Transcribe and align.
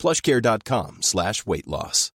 plushcare.com 0.00 1.02
slash 1.02 1.44
weight 1.46 1.68
loss. 1.68 2.10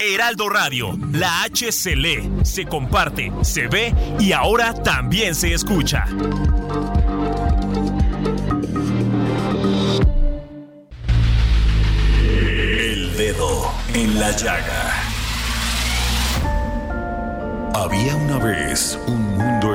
Heraldo 0.00 0.48
Radio, 0.48 0.96
la 1.12 1.42
H 1.42 1.72
se 1.72 1.96
lee, 1.96 2.30
se 2.42 2.64
comparte, 2.64 3.32
se 3.42 3.66
ve 3.66 3.92
y 4.18 4.32
ahora 4.32 4.72
también 4.72 5.34
se 5.34 5.52
escucha. 5.52 6.04
El 12.22 13.16
dedo 13.16 13.70
en 13.94 14.18
la 14.20 14.30
llaga. 14.30 15.08
Había 17.74 18.16
una 18.16 18.38
vez 18.38 18.98
un 19.06 19.36
mundo 19.36 19.74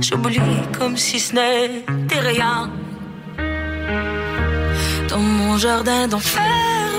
J'oublie 0.00 0.40
comme 0.78 0.96
si 0.96 1.18
ce 1.20 1.34
n'était 1.34 2.20
rien. 2.20 2.70
Dans 5.08 5.18
mon 5.18 5.58
jardin 5.58 6.08
d'enfer 6.08 6.42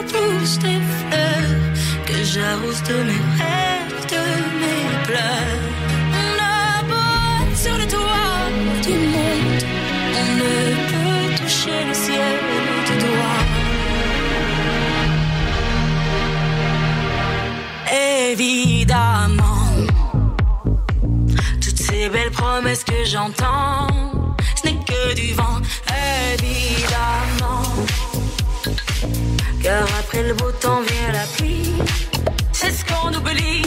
poussent 0.07 0.59
des 0.59 0.81
fleurs 0.97 1.61
que 2.05 2.23
j'arrose 2.23 2.83
de 2.83 2.97
mes 3.09 3.23
rêves, 3.39 4.05
de 4.15 4.23
mes 4.61 4.85
pleurs. 5.07 5.63
On 6.19 6.33
a 6.41 7.55
sur 7.55 7.77
le 7.77 7.87
toit 7.87 8.49
du 8.83 8.93
monde, 9.13 9.63
on 10.21 10.27
ne 10.41 10.53
peut 10.91 11.27
toucher 11.41 11.79
le 11.87 11.93
ciel 11.93 12.35
du 12.87 12.95
doigt. 13.03 13.43
Évidemment, 18.31 18.72
belles 22.53 22.61
promesses 22.61 22.83
que 22.83 23.03
j'entends, 23.05 23.87
ce 24.55 24.67
n'est 24.67 24.79
que 24.85 25.13
du 25.15 25.33
vent, 25.33 25.59
évidemment. 26.33 27.63
Car 29.61 29.83
après 29.99 30.23
le 30.23 30.33
beau 30.33 30.51
temps 30.51 30.81
vient 30.81 31.11
la 31.13 31.25
pluie, 31.37 31.73
c'est 32.51 32.71
ce 32.71 32.85
qu'on 32.85 33.13
oublie. 33.13 33.63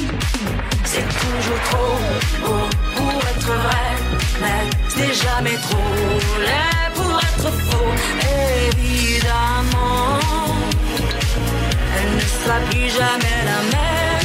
C'est 0.84 1.08
toujours 1.08 1.60
trop 1.70 1.98
beau 2.44 2.68
pour 2.96 3.20
être 3.28 3.52
vrai, 3.66 3.88
mais 4.40 4.70
ce 4.88 4.98
n'est 4.98 5.14
jamais 5.14 5.56
trop 5.56 5.92
laid 6.40 6.94
pour 6.94 7.18
être 7.18 7.50
faux, 7.68 7.92
évidemment. 8.76 10.20
Elle 11.98 12.14
ne 12.14 12.20
sera 12.20 12.60
plus 12.70 12.88
jamais 12.90 13.38
la 13.44 13.76
même. 13.76 14.15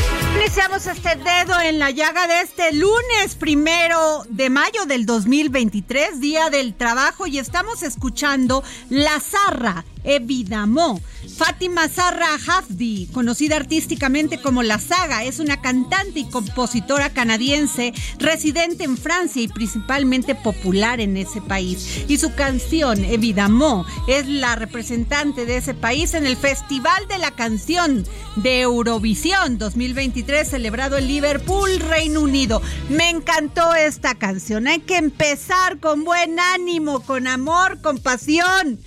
Iniciamos 0.54 0.86
este 0.86 1.16
dedo 1.16 1.62
en 1.62 1.80
la 1.80 1.92
llaga 1.92 2.28
de 2.28 2.42
este 2.42 2.74
lunes 2.74 3.36
primero 3.40 4.26
de 4.28 4.50
mayo 4.50 4.86
del 4.86 5.06
2023, 5.06 6.20
Día 6.20 6.50
del 6.50 6.74
Trabajo, 6.74 7.26
y 7.26 7.40
estamos 7.40 7.84
escuchando 7.84 8.62
La 8.90 9.18
Zarra, 9.22 9.86
Evidamó. 10.04 11.00
Fátima 11.44 11.90
Zarra 11.90 12.36
Hafdi, 12.36 13.10
conocida 13.12 13.56
artísticamente 13.56 14.40
como 14.40 14.62
La 14.62 14.78
Saga, 14.78 15.24
es 15.24 15.40
una 15.40 15.60
cantante 15.60 16.20
y 16.20 16.30
compositora 16.30 17.10
canadiense 17.10 17.94
residente 18.20 18.84
en 18.84 18.96
Francia 18.96 19.42
y 19.42 19.48
principalmente 19.48 20.36
popular 20.36 21.00
en 21.00 21.18
ese 21.18 21.42
país. 21.42 22.06
Y 22.08 22.20
su 22.20 22.36
canción, 22.36 23.04
Evidamó, 23.04 23.88
es 24.08 24.28
la 24.28 24.56
representante 24.56 25.48
de 25.48 25.58
ese 25.58 25.74
país 25.74 26.14
en 26.14 26.28
el 26.28 26.38
Festival 26.38 27.08
de 27.08 27.18
la 27.18 27.32
Canción 27.32 28.06
de 28.36 28.62
Eurovisión 28.62 29.58
2023 29.58 30.48
celebrado 30.48 31.00
en 31.00 31.08
Liverpool, 31.08 31.80
Reino 31.80 32.22
Unido. 32.22 32.62
Me 32.88 33.10
encantó 33.10 33.74
esta 33.74 34.14
canción. 34.14 34.68
Hay 34.68 34.82
que 34.82 34.98
empezar 34.98 35.80
con 35.80 36.04
buen 36.04 36.40
ánimo, 36.40 37.02
con 37.02 37.26
amor, 37.26 37.82
con 37.82 37.98
pasión. 37.98 38.80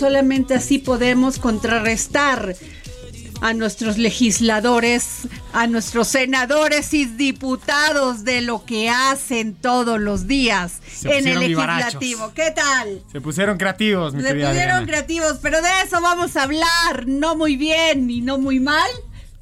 Solamente 0.00 0.54
así 0.54 0.78
podemos 0.78 1.38
contrarrestar 1.38 2.56
a 3.42 3.52
nuestros 3.52 3.98
legisladores, 3.98 5.28
a 5.52 5.66
nuestros 5.66 6.08
senadores 6.08 6.94
y 6.94 7.04
diputados 7.04 8.24
de 8.24 8.40
lo 8.40 8.64
que 8.64 8.88
hacen 8.88 9.54
todos 9.54 10.00
los 10.00 10.26
días 10.26 10.80
Se 10.90 11.18
en 11.18 11.28
el 11.28 11.40
legislativo. 11.40 12.32
¿Qué 12.34 12.50
tal? 12.50 13.02
Se 13.12 13.20
pusieron 13.20 13.58
creativos, 13.58 14.14
mi 14.14 14.22
Se 14.22 14.28
querida 14.28 14.48
pusieron 14.48 14.76
Adriana. 14.76 14.86
creativos, 14.86 15.38
pero 15.42 15.60
de 15.60 15.68
eso 15.84 16.00
vamos 16.00 16.34
a 16.34 16.44
hablar. 16.44 17.06
No 17.06 17.36
muy 17.36 17.56
bien 17.56 18.08
y 18.08 18.22
no 18.22 18.38
muy 18.38 18.58
mal, 18.58 18.90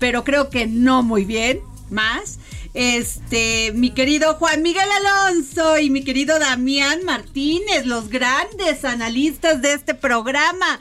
pero 0.00 0.24
creo 0.24 0.50
que 0.50 0.66
no 0.66 1.04
muy 1.04 1.24
bien, 1.24 1.60
más. 1.88 2.40
Este, 2.74 3.72
mi 3.74 3.90
querido 3.90 4.34
Juan 4.34 4.62
Miguel 4.62 4.88
Alonso 5.04 5.78
y 5.78 5.90
mi 5.90 6.04
querido 6.04 6.38
Damián 6.38 7.04
Martínez, 7.04 7.86
los 7.86 8.08
grandes 8.08 8.84
analistas 8.84 9.62
de 9.62 9.72
este 9.74 9.94
programa. 9.94 10.78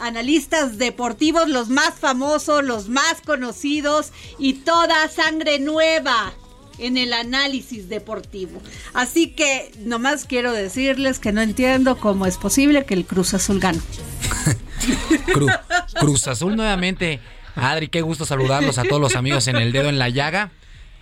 Analistas 0.00 0.78
deportivos, 0.78 1.48
los 1.48 1.68
más 1.68 1.94
famosos, 1.98 2.64
los 2.64 2.88
más 2.88 3.20
conocidos 3.24 4.12
y 4.38 4.54
toda 4.54 5.08
sangre 5.08 5.58
nueva 5.58 6.32
en 6.78 6.96
el 6.96 7.12
análisis 7.12 7.90
deportivo. 7.90 8.62
Así 8.94 9.28
que 9.32 9.70
nomás 9.80 10.24
quiero 10.24 10.52
decirles 10.52 11.18
que 11.18 11.32
no 11.32 11.42
entiendo 11.42 11.98
cómo 11.98 12.24
es 12.24 12.38
posible 12.38 12.86
que 12.86 12.94
el 12.94 13.04
Cruz 13.04 13.34
Azul 13.34 13.60
gane. 13.60 13.80
Cru- 15.26 15.60
Cruz 15.98 16.26
Azul 16.28 16.56
nuevamente. 16.56 17.20
Adri, 17.54 17.88
qué 17.88 18.00
gusto 18.00 18.24
saludarlos 18.24 18.78
a 18.78 18.84
todos 18.84 19.02
los 19.02 19.16
amigos 19.16 19.48
en 19.48 19.56
el 19.56 19.72
dedo 19.72 19.88
en 19.90 19.98
la 19.98 20.08
llaga. 20.08 20.50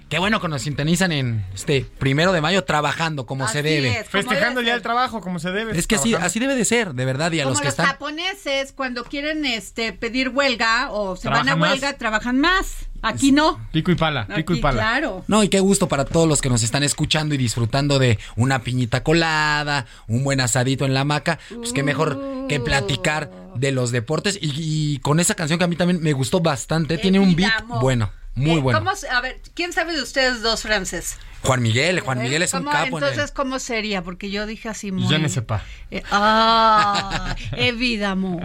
Qué 0.09 0.19
bueno 0.19 0.41
que 0.41 0.49
nos 0.49 0.63
sintonizan 0.63 1.13
en 1.13 1.45
este 1.55 1.85
primero 1.99 2.33
de 2.33 2.41
mayo 2.41 2.65
trabajando 2.65 3.27
como 3.27 3.47
se 3.47 3.63
debe. 3.63 3.89
es, 4.01 4.09
como 4.09 4.23
Festejando 4.23 4.61
debe 4.61 4.71
ya 4.71 4.75
el 4.75 4.81
trabajo 4.81 5.21
como 5.21 5.39
se 5.39 5.51
debe. 5.51 5.79
Es 5.79 5.87
que 5.87 5.97
así, 5.97 6.15
así 6.15 6.39
debe 6.41 6.55
de 6.55 6.65
ser, 6.65 6.95
de 6.95 7.05
verdad. 7.05 7.31
Y 7.33 7.41
a 7.41 7.45
Como 7.45 7.51
los 7.51 7.59
los, 7.59 7.63
que 7.63 7.69
están. 7.69 7.87
japoneses 7.87 8.73
cuando 8.73 9.05
quieren 9.05 9.45
este 9.45 9.93
pedir 9.93 10.31
huelga 10.31 10.91
o 10.93 11.15
se 11.17 11.29
van 11.29 11.47
a 11.51 11.57
más. 11.57 11.73
huelga, 11.73 11.93
trabajan 11.99 12.41
más. 12.41 12.87
Aquí 13.03 13.33
no. 13.33 13.61
Pico 13.71 13.91
y 13.93 13.97
pala, 13.97 14.27
pico 14.27 14.53
Aquí, 14.53 14.59
y 14.61 14.63
pala. 14.63 14.81
claro. 14.81 15.25
No, 15.29 15.45
y 15.45 15.49
qué 15.51 15.61
gusto 15.61 15.89
para 15.89 16.07
todos 16.07 16.27
los 16.27 16.41
que 16.41 16.49
nos 16.49 16.63
están 16.63 16.83
escuchando 16.83 17.35
y 17.35 17.39
disfrutando 17.39 17.99
de 17.99 18.19
una 18.35 18.61
piñita 18.63 19.03
colada, 19.05 19.85
un 20.09 20.25
buen 20.25 20.41
asadito 20.41 20.87
en 20.87 20.95
la 20.95 21.01
hamaca. 21.03 21.39
Pues 21.55 21.75
qué 21.75 21.83
mejor 21.83 22.19
que 22.49 22.61
platicar 22.61 23.31
de 23.57 23.73
los 23.73 23.93
deportes. 23.93 24.39
Y, 24.41 24.53
y 24.57 24.99
con 25.01 25.21
esa 25.21 25.35
canción 25.35 25.59
que 25.59 25.67
a 25.67 25.69
mí 25.69 25.77
también 25.77 26.03
me 26.03 26.15
gustó 26.15 26.41
bastante, 26.41 26.97
tiene 26.97 27.19
un 27.19 27.37
beat 27.37 27.53
bueno, 27.81 28.11
muy 28.39 28.59
Eh, 28.59 28.61
bueno. 28.61 28.79
¿cómo 28.79 28.95
se- 28.97 29.09
a 29.09 29.21
ver, 29.21 29.41
¿quién 29.55 29.73
sabe 29.73 29.95
de 29.95 30.03
ustedes 30.03 30.43
dos 30.43 30.63
franceses? 30.63 31.19
Juan 31.43 31.63
Miguel, 31.63 32.01
Juan 32.01 32.19
Miguel 32.21 32.43
es 32.43 32.53
un 32.53 32.61
¿Cómo- 32.65 32.73
capo. 32.73 32.99
en 32.99 33.05
el- 33.05 33.11
Entonces, 33.11 33.31
¿cómo 33.33 33.59
sería? 33.61 34.03
Porque 34.03 34.29
yo 34.31 34.45
dije 34.47 34.69
así 34.69 34.91
muy... 34.91 35.07
Ne 35.19 35.29
sais 35.29 35.45
pas. 35.45 35.63
Eh, 35.91 36.03
ah, 36.11 37.37
évidemment. 37.57 38.41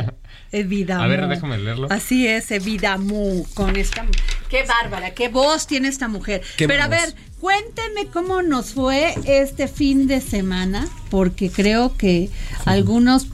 Évidemment. 0.51 1.03
A 1.03 1.07
ver, 1.07 1.27
déjame 1.27 1.57
leerlo. 1.57 1.87
Así 1.89 2.27
es, 2.27 2.51
évidemment. 2.51 3.47
Con 3.55 3.75
esta. 3.75 4.05
Qué 4.49 4.63
bárbara, 4.63 5.11
qué 5.15 5.29
voz 5.29 5.65
tiene 5.65 5.87
esta 5.87 6.07
mujer. 6.07 6.43
Qué 6.57 6.67
Pero 6.67 6.83
a 6.83 6.87
voz. 6.87 6.95
ver, 6.97 7.15
cuéntenme 7.39 8.05
cómo 8.13 8.43
nos 8.43 8.73
fue 8.73 9.15
este 9.25 9.67
fin 9.67 10.05
de 10.05 10.21
semana, 10.21 10.87
porque 11.09 11.49
creo 11.49 11.97
que 11.97 12.29
algunos 12.65 13.25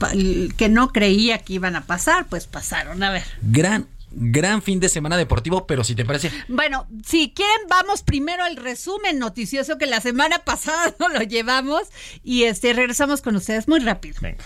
que 0.56 0.68
no 0.70 0.88
creía 0.92 1.36
que 1.38 1.52
iban 1.54 1.76
a 1.76 1.82
pasar, 1.84 2.26
pues 2.30 2.46
pasaron. 2.46 3.02
A 3.02 3.10
ver. 3.10 3.24
Gran, 3.42 3.86
gran 4.10 4.62
fin 4.62 4.80
de 4.80 4.88
semana 4.88 5.16
deportivo, 5.16 5.66
pero 5.66 5.84
si 5.84 5.94
te 5.94 6.04
parece, 6.04 6.30
Bueno, 6.48 6.86
si 7.06 7.32
quieren, 7.32 7.66
vamos 7.68 8.02
primero 8.02 8.44
al 8.44 8.56
resumen 8.56 9.18
noticioso 9.18 9.78
que 9.78 9.86
la 9.86 10.00
semana 10.00 10.38
pasada 10.44 10.94
no 10.98 11.08
lo 11.08 11.22
llevamos 11.22 11.82
y 12.22 12.44
este 12.44 12.72
regresamos 12.72 13.22
con 13.22 13.36
ustedes 13.36 13.68
muy 13.68 13.80
rápido. 13.80 14.16
Venga. 14.20 14.44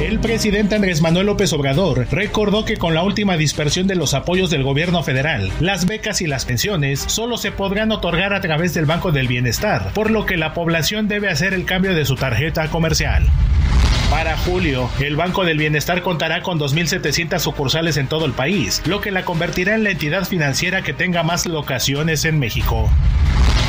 El 0.00 0.18
presidente 0.18 0.74
Andrés 0.74 1.00
Manuel 1.00 1.26
López 1.26 1.52
Obrador 1.52 2.08
recordó 2.10 2.64
que 2.64 2.76
con 2.76 2.94
la 2.94 3.04
última 3.04 3.36
dispersión 3.36 3.86
de 3.86 3.94
los 3.94 4.12
apoyos 4.12 4.50
del 4.50 4.64
gobierno 4.64 5.04
federal, 5.04 5.52
las 5.60 5.86
becas 5.86 6.20
y 6.20 6.26
las 6.26 6.44
pensiones 6.44 6.98
solo 7.00 7.36
se 7.36 7.52
podrán 7.52 7.92
otorgar 7.92 8.34
a 8.34 8.40
través 8.40 8.74
del 8.74 8.86
Banco 8.86 9.12
del 9.12 9.28
Bienestar, 9.28 9.92
por 9.94 10.10
lo 10.10 10.26
que 10.26 10.36
la 10.36 10.52
población 10.52 11.06
debe 11.06 11.30
hacer 11.30 11.54
el 11.54 11.64
cambio 11.64 11.94
de 11.94 12.04
su 12.04 12.16
tarjeta 12.16 12.68
comercial. 12.70 13.24
Para 14.10 14.36
julio, 14.36 14.90
el 15.00 15.16
Banco 15.16 15.44
del 15.44 15.58
Bienestar 15.58 16.02
contará 16.02 16.42
con 16.42 16.58
2.700 16.58 17.38
sucursales 17.38 17.96
en 17.96 18.08
todo 18.08 18.26
el 18.26 18.32
país, 18.32 18.82
lo 18.86 19.00
que 19.00 19.12
la 19.12 19.24
convertirá 19.24 19.74
en 19.76 19.84
la 19.84 19.90
entidad 19.90 20.24
financiera 20.24 20.82
que 20.82 20.92
tenga 20.92 21.22
más 21.22 21.46
locaciones 21.46 22.24
en 22.24 22.38
México. 22.40 22.90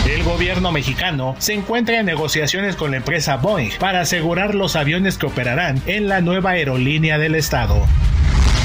El 0.07 0.22
gobierno 0.22 0.72
mexicano 0.72 1.36
se 1.40 1.56
encuentra 1.56 2.00
en 2.00 2.06
negociaciones 2.06 2.75
con 2.75 2.92
la 2.92 2.98
empresa 2.98 3.38
Boeing 3.38 3.72
para 3.80 4.02
asegurar 4.02 4.54
los 4.54 4.75
aviones 4.75 5.18
que 5.18 5.25
operarán 5.25 5.81
en 5.88 6.07
la 6.07 6.22
nueva 6.22 6.52
aerolínea 6.52 7.18
del 7.18 7.34
estado. 7.34 7.88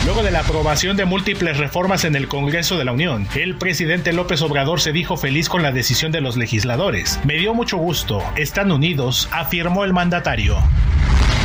Luego 0.05 0.23
de 0.23 0.33
la 0.33 0.41
aprobación 0.41 0.99
de 0.99 1.07
múltiples 1.07 1.57
reformas 1.57 2.05
en 2.05 2.15
el 2.15 2.29
Congreso 2.29 2.77
de 2.77 2.85
la 2.85 2.93
Unión, 2.93 3.27
el 3.35 3.55
presidente 3.55 4.13
López 4.13 4.43
Obrador 4.43 4.83
se 4.83 4.93
dijo 4.93 5.17
feliz 5.17 5.49
con 5.49 5.63
la 5.63 5.73
decisión 5.73 6.13
de 6.13 6.21
los 6.21 6.37
legisladores. 6.37 7.19
Me 7.25 7.35
dio 7.35 7.55
mucho 7.55 7.79
gusto, 7.79 8.23
están 8.37 8.71
unidos, 8.71 9.27
afirmó 9.33 9.85
el 9.85 9.95
mandatario. 9.95 10.59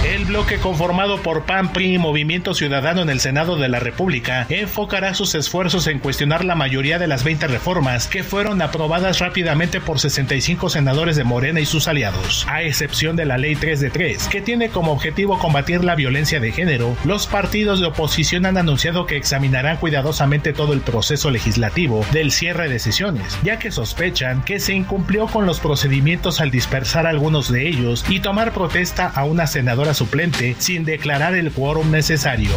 El 0.05 0.25
bloque 0.25 0.59
conformado 0.59 1.19
por 1.23 1.45
PAN, 1.45 1.73
PRI 1.73 1.95
y 1.95 1.97
Movimiento 1.97 2.53
Ciudadano 2.53 3.01
en 3.01 3.09
el 3.09 3.19
Senado 3.19 3.55
de 3.55 3.67
la 3.69 3.79
República 3.79 4.45
enfocará 4.49 5.15
sus 5.15 5.33
esfuerzos 5.33 5.87
en 5.87 5.97
cuestionar 5.97 6.45
la 6.45 6.53
mayoría 6.53 6.99
de 6.99 7.07
las 7.07 7.23
20 7.23 7.47
reformas 7.47 8.07
que 8.07 8.23
fueron 8.23 8.61
aprobadas 8.61 9.17
rápidamente 9.17 9.81
por 9.81 9.99
65 9.99 10.69
senadores 10.69 11.15
de 11.15 11.23
Morena 11.23 11.59
y 11.59 11.65
sus 11.65 11.87
aliados, 11.87 12.45
a 12.47 12.61
excepción 12.61 13.15
de 13.15 13.25
la 13.25 13.39
Ley 13.39 13.55
3 13.55 13.79
de 13.79 13.89
3, 13.89 14.27
que 14.27 14.41
tiene 14.41 14.69
como 14.69 14.91
objetivo 14.91 15.39
combatir 15.39 15.83
la 15.83 15.95
violencia 15.95 16.39
de 16.39 16.51
género. 16.51 16.95
Los 17.03 17.25
partidos 17.25 17.79
de 17.79 17.87
oposición 17.87 18.45
han 18.45 18.57
anunciado 18.57 19.07
que 19.07 19.17
examinarán 19.17 19.77
cuidadosamente 19.77 20.53
todo 20.53 20.73
el 20.73 20.81
proceso 20.81 21.31
legislativo 21.31 22.05
del 22.11 22.31
cierre 22.31 22.69
de 22.69 22.77
sesiones, 22.77 23.39
ya 23.41 23.57
que 23.57 23.71
sospechan 23.71 24.43
que 24.43 24.59
se 24.59 24.75
incumplió 24.75 25.25
con 25.25 25.47
los 25.47 25.59
procedimientos 25.59 26.41
al 26.41 26.51
dispersar 26.51 27.07
algunos 27.07 27.51
de 27.51 27.67
ellos 27.67 28.05
y 28.07 28.19
tomar 28.19 28.53
protesta 28.53 29.07
a 29.07 29.23
una 29.23 29.47
senadora 29.47 29.94
suplente 29.95 30.56
sin 30.59 30.86
declarar 30.86 31.33
el 31.33 31.51
quórum 31.51 31.89
necesario. 31.89 32.51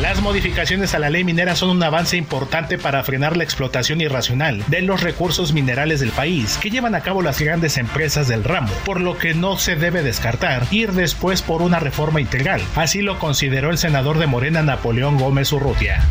Las 0.00 0.22
modificaciones 0.22 0.94
a 0.94 1.00
la 1.00 1.10
ley 1.10 1.24
minera 1.24 1.56
son 1.56 1.70
un 1.70 1.82
avance 1.82 2.16
importante 2.16 2.78
para 2.78 3.02
frenar 3.02 3.36
la 3.36 3.42
explotación 3.42 4.00
irracional 4.00 4.62
de 4.68 4.80
los 4.80 5.02
recursos 5.02 5.52
minerales 5.52 5.98
del 5.98 6.12
país 6.12 6.56
que 6.62 6.70
llevan 6.70 6.94
a 6.94 7.00
cabo 7.00 7.20
las 7.20 7.40
grandes 7.40 7.78
empresas 7.78 8.28
del 8.28 8.44
ramo, 8.44 8.70
por 8.84 9.00
lo 9.00 9.18
que 9.18 9.34
no 9.34 9.58
se 9.58 9.74
debe 9.74 10.04
descartar 10.04 10.68
ir 10.70 10.92
después 10.92 11.42
por 11.42 11.62
una 11.62 11.80
reforma 11.80 12.20
integral. 12.20 12.60
Así 12.76 13.02
lo 13.02 13.18
consideró 13.18 13.70
el 13.70 13.78
senador 13.78 14.18
de 14.18 14.28
Morena 14.28 14.62
Napoleón 14.62 15.18
Gómez 15.18 15.50
Urrutia. 15.52 16.06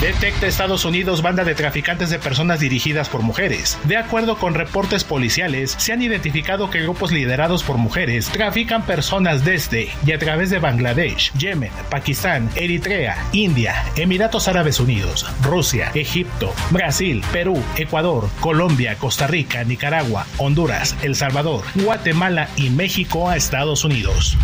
Detecta 0.00 0.46
Estados 0.46 0.86
Unidos 0.86 1.20
banda 1.20 1.44
de 1.44 1.54
traficantes 1.54 2.08
de 2.08 2.18
personas 2.18 2.58
dirigidas 2.58 3.10
por 3.10 3.20
mujeres. 3.20 3.78
De 3.84 3.98
acuerdo 3.98 4.38
con 4.38 4.54
reportes 4.54 5.04
policiales, 5.04 5.74
se 5.76 5.92
han 5.92 6.00
identificado 6.00 6.70
que 6.70 6.80
grupos 6.80 7.12
liderados 7.12 7.62
por 7.62 7.76
mujeres 7.76 8.30
trafican 8.30 8.86
personas 8.86 9.44
desde 9.44 9.90
y 10.06 10.12
a 10.12 10.18
través 10.18 10.48
de 10.48 10.58
Bangladesh, 10.58 11.34
Yemen, 11.34 11.70
Pakistán, 11.90 12.48
Eritrea, 12.56 13.18
India, 13.32 13.84
Emiratos 13.94 14.48
Árabes 14.48 14.80
Unidos, 14.80 15.26
Rusia, 15.42 15.90
Egipto, 15.94 16.54
Brasil, 16.70 17.22
Perú, 17.30 17.62
Ecuador, 17.76 18.30
Colombia, 18.40 18.96
Costa 18.96 19.26
Rica, 19.26 19.64
Nicaragua, 19.64 20.26
Honduras, 20.38 20.96
El 21.02 21.14
Salvador, 21.14 21.62
Guatemala 21.74 22.48
y 22.56 22.70
México 22.70 23.28
a 23.28 23.36
Estados 23.36 23.84
Unidos. 23.84 24.38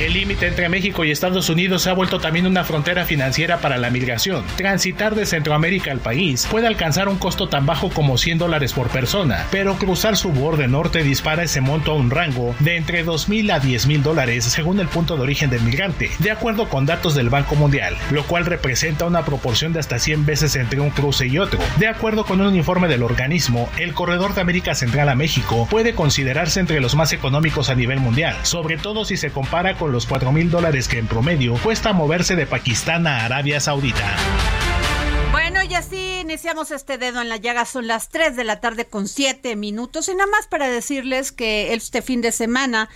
El 0.00 0.14
límite 0.14 0.46
entre 0.46 0.70
México 0.70 1.04
y 1.04 1.10
Estados 1.10 1.50
Unidos 1.50 1.82
se 1.82 1.90
ha 1.90 1.92
vuelto 1.92 2.20
también 2.20 2.46
una 2.46 2.64
frontera 2.64 3.04
financiera 3.04 3.58
para 3.58 3.76
la 3.76 3.90
migración. 3.90 4.42
Transitar 4.56 5.14
de 5.14 5.26
Centroamérica 5.26 5.90
al 5.90 5.98
país 5.98 6.48
puede 6.50 6.66
alcanzar 6.66 7.10
un 7.10 7.18
costo 7.18 7.50
tan 7.50 7.66
bajo 7.66 7.90
como 7.90 8.16
100 8.16 8.38
dólares 8.38 8.72
por 8.72 8.88
persona, 8.88 9.46
pero 9.50 9.76
cruzar 9.76 10.16
su 10.16 10.30
borde 10.30 10.68
norte 10.68 11.02
dispara 11.02 11.42
ese 11.42 11.60
monto 11.60 11.92
a 11.92 11.96
un 11.96 12.08
rango 12.08 12.54
de 12.60 12.78
entre 12.78 13.04
2.000 13.04 13.52
a 13.52 13.60
10.000 13.60 14.00
dólares 14.00 14.44
según 14.44 14.80
el 14.80 14.88
punto 14.88 15.16
de 15.16 15.22
origen 15.22 15.50
del 15.50 15.60
migrante, 15.60 16.10
de 16.18 16.30
acuerdo 16.30 16.70
con 16.70 16.86
datos 16.86 17.14
del 17.14 17.28
Banco 17.28 17.54
Mundial, 17.54 17.94
lo 18.10 18.24
cual 18.24 18.46
representa 18.46 19.04
una 19.04 19.26
proporción 19.26 19.74
de 19.74 19.80
hasta 19.80 19.98
100 19.98 20.24
veces 20.24 20.56
entre 20.56 20.80
un 20.80 20.88
cruce 20.88 21.26
y 21.26 21.38
otro. 21.38 21.60
De 21.76 21.88
acuerdo 21.88 22.24
con 22.24 22.40
un 22.40 22.56
informe 22.56 22.88
del 22.88 23.02
organismo, 23.02 23.68
el 23.76 23.92
corredor 23.92 24.34
de 24.34 24.40
América 24.40 24.74
Central 24.74 25.10
a 25.10 25.14
México 25.14 25.68
puede 25.70 25.92
considerarse 25.92 26.58
entre 26.58 26.80
los 26.80 26.94
más 26.94 27.12
económicos 27.12 27.68
a 27.68 27.74
nivel 27.74 28.00
mundial, 28.00 28.34
sobre 28.44 28.78
todo 28.78 29.04
si 29.04 29.18
se 29.18 29.30
compara 29.30 29.74
con 29.74 29.89
los 29.90 30.06
4 30.06 30.32
mil 30.32 30.50
dólares 30.50 30.88
que 30.88 30.98
en 30.98 31.06
promedio 31.06 31.54
cuesta 31.62 31.92
moverse 31.92 32.36
de 32.36 32.46
Pakistán 32.46 33.06
a 33.06 33.24
Arabia 33.24 33.60
Saudita. 33.60 34.16
Bueno, 35.30 35.62
y 35.62 35.74
así 35.74 36.20
iniciamos 36.20 36.70
este 36.70 36.98
dedo 36.98 37.20
en 37.20 37.28
la 37.28 37.36
llaga. 37.36 37.64
Son 37.64 37.86
las 37.86 38.08
3 38.08 38.36
de 38.36 38.44
la 38.44 38.60
tarde 38.60 38.86
con 38.86 39.08
7 39.08 39.56
minutos. 39.56 40.08
Y 40.08 40.14
nada 40.14 40.30
más 40.30 40.46
para 40.46 40.68
decirles 40.68 41.32
que 41.32 41.74
este 41.74 42.02
fin 42.02 42.20
de 42.20 42.32
semana 42.32 42.88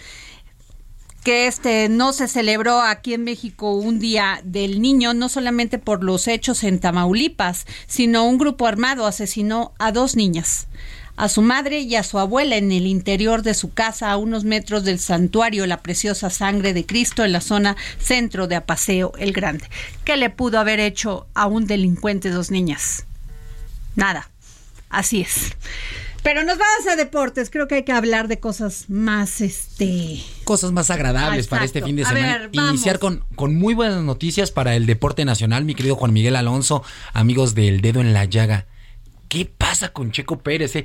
que 1.24 1.46
este 1.46 1.88
no 1.88 2.12
se 2.12 2.28
celebró 2.28 2.80
aquí 2.80 3.14
en 3.14 3.24
México 3.24 3.72
un 3.74 3.98
día 3.98 4.40
del 4.44 4.82
niño, 4.82 5.14
no 5.14 5.30
solamente 5.30 5.78
por 5.78 6.04
los 6.04 6.28
hechos 6.28 6.62
en 6.64 6.80
Tamaulipas, 6.80 7.64
sino 7.86 8.24
un 8.24 8.36
grupo 8.36 8.66
armado 8.66 9.06
asesinó 9.06 9.72
a 9.78 9.90
dos 9.90 10.16
niñas 10.16 10.68
a 11.16 11.28
su 11.28 11.42
madre 11.42 11.80
y 11.80 11.94
a 11.96 12.02
su 12.02 12.18
abuela 12.18 12.56
en 12.56 12.72
el 12.72 12.86
interior 12.86 13.42
de 13.42 13.54
su 13.54 13.72
casa 13.72 14.10
a 14.10 14.16
unos 14.16 14.44
metros 14.44 14.84
del 14.84 14.98
santuario 14.98 15.66
La 15.66 15.82
Preciosa 15.82 16.30
Sangre 16.30 16.72
de 16.72 16.86
Cristo 16.86 17.24
en 17.24 17.32
la 17.32 17.40
zona 17.40 17.76
centro 17.98 18.46
de 18.46 18.56
Apaseo 18.56 19.12
el 19.18 19.32
Grande. 19.32 19.68
¿Qué 20.04 20.16
le 20.16 20.30
pudo 20.30 20.58
haber 20.58 20.80
hecho 20.80 21.26
a 21.34 21.46
un 21.46 21.66
delincuente 21.66 22.30
dos 22.30 22.50
niñas? 22.50 23.06
Nada. 23.96 24.28
Así 24.90 25.20
es. 25.20 25.52
Pero 26.22 26.42
nos 26.42 26.56
vamos 26.56 26.86
a 26.90 26.96
deportes. 26.96 27.50
Creo 27.50 27.68
que 27.68 27.74
hay 27.76 27.82
que 27.82 27.92
hablar 27.92 28.28
de 28.28 28.40
cosas 28.40 28.86
más, 28.88 29.42
este... 29.42 30.22
Cosas 30.44 30.72
más 30.72 30.90
agradables 30.90 31.48
para 31.48 31.64
este 31.64 31.82
fin 31.82 31.96
de 31.96 32.04
semana. 32.04 32.38
ver. 32.38 32.50
Iniciar 32.52 32.98
con, 32.98 33.24
con 33.36 33.54
muy 33.56 33.74
buenas 33.74 34.02
noticias 34.02 34.50
para 34.50 34.74
el 34.74 34.86
deporte 34.86 35.26
nacional, 35.26 35.64
mi 35.64 35.74
querido 35.74 35.96
Juan 35.96 36.14
Miguel 36.14 36.36
Alonso, 36.36 36.82
amigos 37.12 37.54
del 37.54 37.82
dedo 37.82 38.00
en 38.00 38.14
la 38.14 38.24
llaga. 38.24 38.66
¿Qué 39.34 39.44
pasa 39.46 39.92
con 39.92 40.10
Checo 40.12 40.38
Pérez? 40.40 40.76
eh? 40.76 40.84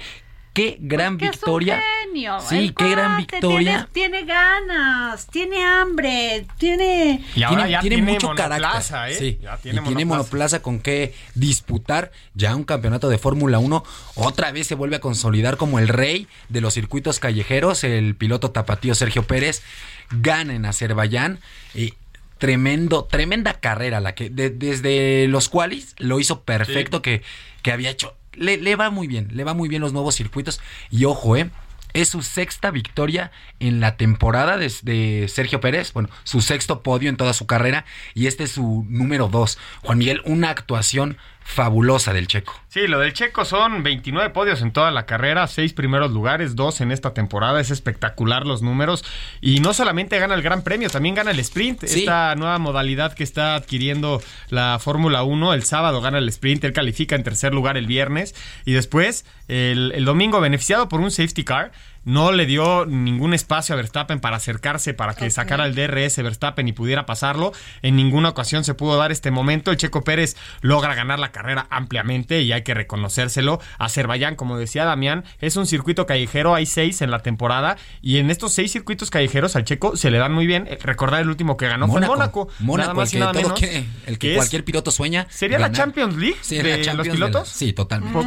Qué 0.51 0.77
gran 0.81 1.17
Que 1.17 1.25
es 1.25 1.29
un 1.29 1.33
victoria. 1.35 1.81
genio. 2.03 2.39
Sí, 2.41 2.57
El 2.57 2.73
qué 2.73 2.89
gran 2.89 3.17
victoria. 3.17 3.87
Tiene, 3.93 4.17
tiene 4.17 4.25
ganas, 4.33 5.27
tiene 5.27 5.63
hambre, 5.63 6.45
tiene... 6.57 7.23
Y 7.35 7.43
ahora 7.43 7.57
tiene, 7.65 7.71
ya 7.71 7.79
tiene 7.81 7.95
tiene, 7.97 8.11
mucho 8.13 8.27
monoplaza, 8.29 8.93
carácter. 8.93 9.11
¿eh? 9.11 9.19
Sí, 9.33 9.39
Ya 9.43 9.55
y 9.55 9.61
tiene 9.61 9.81
tiene 9.83 10.05
monoplaza. 10.05 10.61
con 10.63 10.79
qué 10.79 11.13
disputar 11.35 12.11
ya 12.33 12.55
un 12.55 12.63
campeonato 12.63 13.09
de 13.09 13.19
Fórmula 13.19 13.59
1. 13.59 13.83
Otra 14.15 14.51
vez 14.51 14.65
se 14.67 14.73
vuelve 14.75 14.95
a 14.95 14.99
consolidar 14.99 15.55
como 15.55 15.77
el 15.79 15.87
rey 15.87 16.27
de 16.49 16.61
los 16.61 16.73
circuitos 16.73 17.19
callejeros. 17.19 17.83
El 17.83 18.15
piloto 18.15 18.49
tapatío 18.51 18.95
Sergio 18.95 19.23
Pérez 19.27 19.61
gana 20.09 20.55
en 20.55 20.65
Azerbaiyán. 20.65 21.39
Y 21.75 21.93
tremendo, 22.39 23.05
tremenda 23.05 23.53
carrera 23.59 23.99
la 23.99 24.15
que 24.15 24.29
de- 24.31 24.49
desde 24.49 25.27
los 25.27 25.47
cuales 25.47 25.93
lo 25.99 26.19
hizo 26.19 26.41
perfecto 26.41 27.01
que, 27.03 27.21
que 27.61 27.71
había 27.71 27.91
hecho. 27.91 28.15
Le, 28.33 28.75
va 28.75 28.89
muy 28.89 29.07
bien, 29.07 29.29
le 29.31 29.43
va 29.43 29.53
muy 29.53 29.69
bien 29.69 29.81
los 29.81 29.93
nuevos 29.93 30.15
circuitos. 30.15 30.61
Y 30.89 31.05
ojo, 31.05 31.35
eh. 31.35 31.49
Es 31.91 32.09
su 32.09 32.21
sexta 32.21 32.69
victoria 32.69 33.31
en 33.59 33.79
la 33.79 33.97
temporada 33.97 34.57
de, 34.57 34.71
de 34.83 35.27
Sergio 35.27 35.59
Pérez. 35.59 35.91
Bueno, 35.91 36.09
su 36.23 36.39
sexto 36.39 36.83
podio 36.83 37.09
en 37.09 37.17
toda 37.17 37.33
su 37.33 37.47
carrera. 37.47 37.83
Y 38.13 38.27
este 38.27 38.43
es 38.43 38.51
su 38.51 38.85
número 38.87 39.27
dos. 39.27 39.57
Juan 39.81 39.97
Miguel, 39.97 40.21
una 40.25 40.51
actuación 40.51 41.17
fabulosa 41.49 42.13
del 42.13 42.27
Checo. 42.27 42.53
Sí, 42.67 42.85
lo 42.85 42.99
del 42.99 43.13
Checo 43.13 43.43
son 43.43 43.81
29 43.81 44.29
podios 44.29 44.61
en 44.61 44.71
toda 44.71 44.91
la 44.91 45.07
carrera, 45.07 45.47
seis 45.47 45.73
primeros 45.73 46.11
lugares, 46.11 46.55
dos 46.55 46.79
en 46.79 46.91
esta 46.91 47.15
temporada. 47.15 47.59
Es 47.59 47.71
espectacular 47.71 48.45
los 48.45 48.61
números. 48.61 49.03
Y 49.41 49.59
no 49.59 49.73
solamente 49.73 50.19
gana 50.19 50.35
el 50.35 50.43
Gran 50.43 50.61
Premio, 50.61 50.91
también 50.91 51.15
gana 51.15 51.31
el 51.31 51.39
sprint. 51.39 51.85
Sí. 51.85 52.01
Esta 52.01 52.35
nueva 52.35 52.59
modalidad 52.59 53.13
que 53.13 53.23
está 53.23 53.55
adquiriendo 53.55 54.21
la 54.49 54.77
Fórmula 54.79 55.23
1. 55.23 55.55
El 55.55 55.63
sábado 55.63 56.01
gana 56.01 56.19
el 56.19 56.29
sprint, 56.29 56.63
él 56.65 56.73
califica 56.73 57.15
en 57.15 57.23
tercer 57.23 57.51
lugar 57.51 57.77
el 57.77 57.87
viernes. 57.87 58.35
Y 58.65 58.73
después, 58.73 59.25
el, 59.47 59.91
el 59.95 60.05
domingo, 60.05 60.39
beneficiado 60.39 60.87
por 60.87 61.01
un 61.01 61.09
safety 61.09 61.43
car, 61.43 61.71
no 62.05 62.31
le 62.31 62.45
dio 62.45 62.85
ningún 62.85 63.33
espacio 63.33 63.73
a 63.73 63.75
Verstappen 63.75 64.19
para 64.19 64.37
acercarse, 64.37 64.93
para 64.93 65.13
que 65.13 65.29
sacara 65.29 65.65
el 65.65 65.75
DRS 65.75 66.17
Verstappen 66.23 66.67
y 66.67 66.71
pudiera 66.73 67.05
pasarlo. 67.05 67.51
En 67.81 67.95
ninguna 67.95 68.29
ocasión 68.29 68.63
se 68.63 68.73
pudo 68.73 68.97
dar 68.97 69.11
este 69.11 69.31
momento. 69.31 69.71
El 69.71 69.77
Checo 69.77 70.03
Pérez 70.03 70.35
logra 70.61 70.95
ganar 70.95 71.19
la 71.19 71.31
carrera 71.31 71.67
ampliamente 71.69 72.41
y 72.41 72.51
hay 72.51 72.63
que 72.63 72.73
reconocérselo. 72.73 73.59
Azerbaiyán, 73.77 74.35
como 74.35 74.57
decía 74.57 74.85
Damián, 74.85 75.23
es 75.39 75.55
un 75.55 75.65
circuito 75.65 76.05
callejero, 76.05 76.55
hay 76.55 76.65
seis 76.65 77.01
en 77.01 77.11
la 77.11 77.19
temporada 77.19 77.77
y 78.01 78.17
en 78.17 78.29
estos 78.31 78.53
seis 78.53 78.71
circuitos 78.71 79.09
callejeros 79.09 79.55
al 79.55 79.63
Checo 79.65 79.95
se 79.97 80.11
le 80.11 80.17
dan 80.17 80.33
muy 80.33 80.47
bien. 80.47 80.67
Recordar 80.83 81.21
el 81.21 81.29
último 81.29 81.57
que 81.57 81.67
ganó 81.67 81.87
fue 81.87 82.01
en 82.01 82.07
Mónaco. 82.07 82.49
Mónaco, 82.59 82.77
nada 82.77 82.93
más 82.93 83.09
el 83.13 83.17
y 83.17 83.17
que, 83.17 83.19
nada 83.19 83.31
todo 83.33 83.41
menos. 83.43 83.59
quiere- 83.59 83.85
el 84.07 84.17
que, 84.17 84.27
que 84.27 84.31
es- 84.31 84.37
cualquier 84.37 84.63
piloto 84.65 84.91
sueña. 84.91 85.27
¿Sería 85.29 85.57
la. 85.59 85.71
Champions 85.71 86.15
League 86.17 86.35
Sí, 86.41 86.57
de 86.57 86.63
la 86.63 86.77
los 86.77 86.85
Champions 86.85 87.15
pilotos? 87.15 87.43
de 87.43 87.49
la- 87.49 87.53
sí, 87.69 87.73
totalmente. 87.73 88.19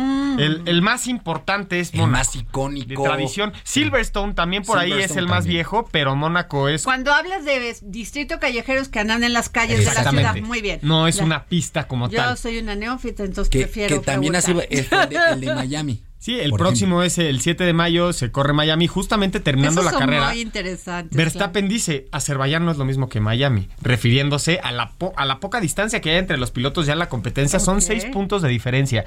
El, 0.42 0.62
el 0.66 0.80
más 0.82 1.06
importante 1.06 1.80
es 1.80 1.92
El 1.92 2.00
Mónaco. 2.00 2.18
más 2.18 2.36
icónico. 2.36 2.88
De 3.02 3.08
tradición. 3.08 3.52
Silverstone 3.64 4.34
también 4.34 4.62
por 4.64 4.78
ahí 4.78 4.92
es 4.92 5.16
el 5.16 5.26
más 5.26 5.38
también. 5.40 5.54
viejo, 5.56 5.88
pero 5.90 6.14
Mónaco 6.16 6.68
es 6.68 6.82
Cuando 6.84 7.12
hablas 7.12 7.44
de 7.44 7.76
distrito 7.82 8.38
callejeros 8.40 8.88
que 8.88 8.98
andan 9.00 9.24
en 9.24 9.32
las 9.32 9.48
calles 9.48 9.78
de 9.78 9.84
la 9.84 9.90
Exactamente. 9.90 10.32
ciudad, 10.32 10.46
muy 10.46 10.60
bien. 10.60 10.78
No 10.82 11.06
es 11.08 11.16
Ya. 11.16 11.24
una 11.24 11.44
pista 11.46 11.86
como 11.88 12.08
Yo 12.10 12.16
tal. 12.18 12.36
soy 12.38 12.58
una 12.58 12.74
neófita, 12.74 13.24
entonces 13.24 13.50
Que, 13.50 13.60
prefiero 13.60 14.00
que 14.00 14.04
también 14.06 14.36
así 14.36 14.50
el 14.50 14.56
de, 14.58 14.88
el 15.32 15.40
de 15.40 15.54
Miami. 15.54 16.02
Sí, 16.22 16.38
el 16.38 16.50
por 16.50 16.60
próximo 16.60 17.02
es 17.02 17.18
el 17.18 17.40
7 17.40 17.64
de 17.64 17.72
mayo, 17.72 18.12
se 18.12 18.30
corre 18.30 18.52
Miami, 18.52 18.86
justamente 18.86 19.40
terminando 19.40 19.80
Esos 19.80 19.86
la 19.92 19.98
son 19.98 20.06
carrera. 20.08 20.28
muy 20.28 20.40
interesantes. 20.40 21.16
Verstappen 21.16 21.68
dice, 21.68 22.06
Azerbaiyán 22.12 22.64
no 22.64 22.70
es 22.70 22.76
lo 22.78 22.84
mismo 22.84 23.08
que 23.08 23.18
Miami, 23.18 23.68
refiriéndose 23.80 24.60
a 24.62 24.70
la, 24.70 24.90
po- 24.92 25.12
a 25.16 25.24
la 25.24 25.40
poca 25.40 25.60
distancia 25.60 26.00
que 26.00 26.10
hay 26.10 26.18
entre 26.18 26.36
los 26.38 26.52
pilotos 26.52 26.86
ya 26.86 26.92
en 26.92 27.00
la 27.00 27.08
competencia, 27.08 27.58
son 27.58 27.82
seis 27.82 28.04
puntos 28.04 28.40
de 28.40 28.48
diferencia. 28.50 29.04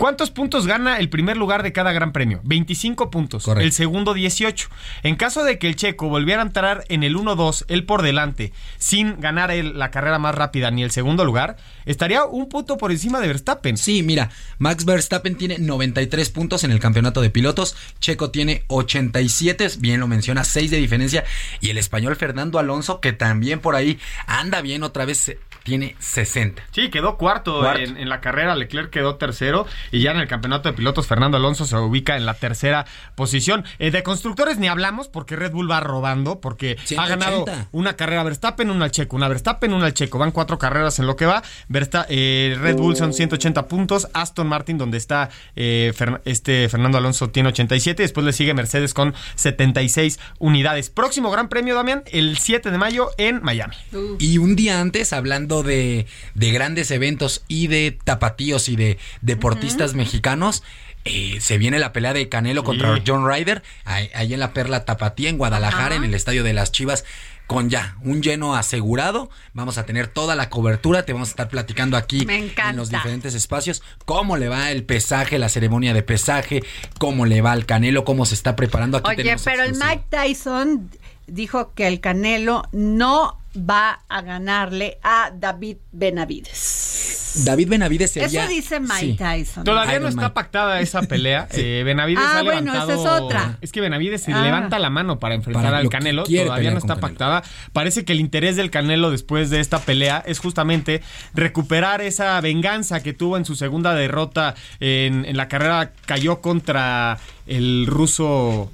¿Cuántos 0.00 0.30
puntos 0.30 0.66
gana 0.66 0.96
el 0.96 1.10
primer 1.10 1.36
lugar 1.36 1.62
de 1.62 1.74
cada 1.74 1.92
gran 1.92 2.12
premio? 2.12 2.40
25 2.44 3.10
puntos. 3.10 3.44
Correcto. 3.44 3.66
El 3.66 3.72
segundo 3.72 4.14
18. 4.14 4.70
En 5.02 5.14
caso 5.14 5.44
de 5.44 5.58
que 5.58 5.68
el 5.68 5.76
checo 5.76 6.08
volviera 6.08 6.40
a 6.40 6.46
entrar 6.46 6.84
en 6.88 7.02
el 7.02 7.16
1-2, 7.16 7.66
él 7.68 7.84
por 7.84 8.00
delante, 8.00 8.54
sin 8.78 9.20
ganar 9.20 9.50
él 9.50 9.78
la 9.78 9.90
carrera 9.90 10.18
más 10.18 10.34
rápida 10.34 10.70
ni 10.70 10.82
el 10.82 10.90
segundo 10.90 11.26
lugar, 11.26 11.58
estaría 11.84 12.24
un 12.24 12.48
punto 12.48 12.78
por 12.78 12.92
encima 12.92 13.20
de 13.20 13.26
Verstappen. 13.26 13.76
Sí, 13.76 14.02
mira, 14.02 14.30
Max 14.56 14.86
Verstappen 14.86 15.36
tiene 15.36 15.58
93 15.58 16.30
puntos 16.30 16.64
en 16.64 16.70
el 16.70 16.80
campeonato 16.80 17.20
de 17.20 17.28
pilotos, 17.28 17.76
Checo 17.98 18.30
tiene 18.30 18.64
87, 18.68 19.68
bien 19.80 20.00
lo 20.00 20.08
menciona, 20.08 20.44
6 20.44 20.70
de 20.70 20.78
diferencia, 20.78 21.24
y 21.60 21.68
el 21.68 21.76
español 21.76 22.16
Fernando 22.16 22.58
Alonso, 22.58 23.00
que 23.00 23.12
también 23.12 23.60
por 23.60 23.74
ahí 23.76 23.98
anda 24.26 24.62
bien 24.62 24.82
otra 24.82 25.04
vez, 25.04 25.36
tiene 25.64 25.96
60. 25.98 26.62
Sí, 26.70 26.90
quedó 26.90 27.16
cuarto, 27.16 27.60
Cuarto. 27.60 27.80
En, 27.82 27.96
en 27.96 28.08
la 28.08 28.20
carrera, 28.20 28.54
Leclerc 28.56 28.90
quedó 28.90 29.16
tercero 29.16 29.66
y 29.92 30.00
ya 30.00 30.10
en 30.12 30.18
el 30.18 30.28
campeonato 30.28 30.68
de 30.68 30.74
pilotos 30.74 31.06
Fernando 31.06 31.36
Alonso 31.36 31.64
se 31.66 31.76
ubica 31.76 32.16
en 32.16 32.26
la 32.26 32.34
tercera 32.34 32.86
posición. 33.14 33.64
Eh, 33.78 33.90
de 33.90 34.02
constructores 34.02 34.58
ni 34.58 34.68
hablamos 34.68 35.08
porque 35.08 35.36
Red 35.36 35.52
Bull 35.52 35.70
va 35.70 35.80
robando, 35.80 36.40
porque 36.40 36.76
ha 36.80 36.86
180. 36.86 37.06
ganado 37.06 37.44
una 37.72 37.96
carrera 37.96 38.22
Verstappen, 38.22 38.70
una 38.70 38.86
al 38.86 38.90
Checo, 38.90 39.16
una 39.16 39.28
Verstappen, 39.28 39.72
una 39.72 39.86
al 39.86 39.94
Checo. 39.94 40.18
Van 40.18 40.30
cuatro 40.32 40.58
carreras 40.58 40.98
en 40.98 41.06
lo 41.06 41.16
que 41.16 41.26
va. 41.26 41.42
Versta- 41.68 42.06
eh, 42.08 42.56
Red 42.60 42.76
Bull 42.76 42.96
son 42.96 43.12
180 43.12 43.68
puntos, 43.68 44.08
Aston 44.14 44.46
Martin 44.48 44.78
donde 44.78 44.96
está 44.98 45.28
eh, 45.56 45.92
Fer- 45.96 46.20
este 46.24 46.68
Fernando 46.68 46.98
Alonso 46.98 47.30
tiene 47.30 47.48
87, 47.50 48.02
después 48.02 48.24
le 48.26 48.32
sigue 48.32 48.54
Mercedes 48.54 48.94
con 48.94 49.14
76 49.36 50.18
unidades. 50.38 50.90
Próximo 50.90 51.30
Gran 51.30 51.48
Premio, 51.48 51.74
Damián, 51.74 52.02
el 52.12 52.38
7 52.38 52.70
de 52.70 52.78
mayo 52.78 53.10
en 53.18 53.42
Miami. 53.42 53.74
Y 54.18 54.38
un 54.38 54.56
día 54.56 54.80
antes, 54.80 55.12
hablando 55.12 55.49
de, 55.50 56.06
de 56.34 56.50
grandes 56.52 56.90
eventos 56.90 57.42
y 57.48 57.66
de 57.66 57.98
tapatíos 58.04 58.68
y 58.68 58.76
de 58.76 58.98
deportistas 59.20 59.94
mexicanos, 59.94 60.62
eh, 61.04 61.38
se 61.40 61.58
viene 61.58 61.78
la 61.78 61.92
pelea 61.92 62.12
de 62.12 62.28
Canelo 62.28 62.62
contra. 62.62 63.00
John 63.06 63.26
Ryder, 63.28 63.62
ahí, 63.84 64.10
ahí 64.14 64.34
en 64.34 64.40
la 64.40 64.52
Perla 64.52 64.84
Tapatía, 64.84 65.30
en 65.30 65.38
Guadalajara, 65.38 65.94
en 65.94 66.04
el 66.04 66.14
estadio 66.14 66.44
de 66.44 66.52
las 66.52 66.72
Chivas. 66.72 67.04
Con 67.50 67.68
ya 67.68 67.96
un 68.04 68.22
lleno 68.22 68.54
asegurado, 68.54 69.28
vamos 69.54 69.76
a 69.76 69.84
tener 69.84 70.06
toda 70.06 70.36
la 70.36 70.48
cobertura, 70.50 71.04
te 71.04 71.12
vamos 71.12 71.30
a 71.30 71.32
estar 71.32 71.48
platicando 71.48 71.96
aquí 71.96 72.24
en 72.30 72.76
los 72.76 72.90
diferentes 72.90 73.34
espacios, 73.34 73.82
cómo 74.04 74.36
le 74.36 74.48
va 74.48 74.70
el 74.70 74.84
pesaje, 74.84 75.36
la 75.36 75.48
ceremonia 75.48 75.92
de 75.92 76.04
pesaje, 76.04 76.62
cómo 77.00 77.26
le 77.26 77.40
va 77.40 77.50
al 77.50 77.66
Canelo, 77.66 78.04
cómo 78.04 78.24
se 78.24 78.36
está 78.36 78.54
preparando. 78.54 78.98
Aquí 78.98 79.22
Oye, 79.22 79.36
pero 79.42 79.64
el. 79.64 79.72
Mike 79.72 80.04
Tyson 80.10 80.90
dijo 81.26 81.74
que 81.74 81.88
el 81.88 81.98
Canelo 81.98 82.68
no 82.70 83.40
va 83.56 84.04
a 84.08 84.22
ganarle 84.22 84.98
a 85.02 85.32
David 85.34 85.78
Benavides. 85.90 87.19
David 87.34 87.68
Benavides 87.68 88.10
sería... 88.12 88.42
Eso 88.44 88.48
dice 88.50 88.80
Mike 88.80 88.94
sí. 89.00 89.16
Tyson. 89.16 89.64
Todavía 89.64 89.92
Iron 89.94 90.02
no 90.04 90.08
está 90.08 90.22
Mike. 90.22 90.34
pactada 90.34 90.80
esa 90.80 91.02
pelea. 91.08 91.48
Eh, 91.52 91.82
Benavides 91.84 92.22
Ah, 92.26 92.38
ha 92.38 92.42
bueno, 92.42 92.72
levantado. 92.72 92.92
esa 93.02 93.16
es 93.16 93.22
otra. 93.22 93.58
Es 93.60 93.72
que 93.72 93.80
Benavides 93.80 94.22
se 94.22 94.32
Ah. 94.32 94.42
levanta 94.42 94.78
la 94.78 94.90
mano 94.90 95.18
para 95.18 95.34
enfrentar 95.34 95.64
Para 95.64 95.78
al 95.78 95.88
Canelo. 95.88 96.24
Todavía 96.24 96.70
no 96.70 96.78
está 96.78 96.94
Canelo. 96.94 97.00
pactada. 97.00 97.42
Parece 97.72 98.04
que 98.04 98.12
el 98.12 98.20
interés 98.20 98.56
del 98.56 98.70
Canelo 98.70 99.10
después 99.10 99.50
de 99.50 99.60
esta 99.60 99.78
pelea 99.80 100.22
es 100.26 100.38
justamente 100.38 101.02
recuperar 101.34 102.00
esa 102.00 102.40
venganza 102.40 103.02
que 103.02 103.12
tuvo 103.12 103.36
en 103.36 103.44
su 103.44 103.54
segunda 103.56 103.94
derrota 103.94 104.54
en, 104.80 105.24
en 105.24 105.36
la 105.36 105.48
carrera. 105.48 105.92
Cayó 106.06 106.40
contra 106.40 107.18
el 107.46 107.86
ruso. 107.86 108.70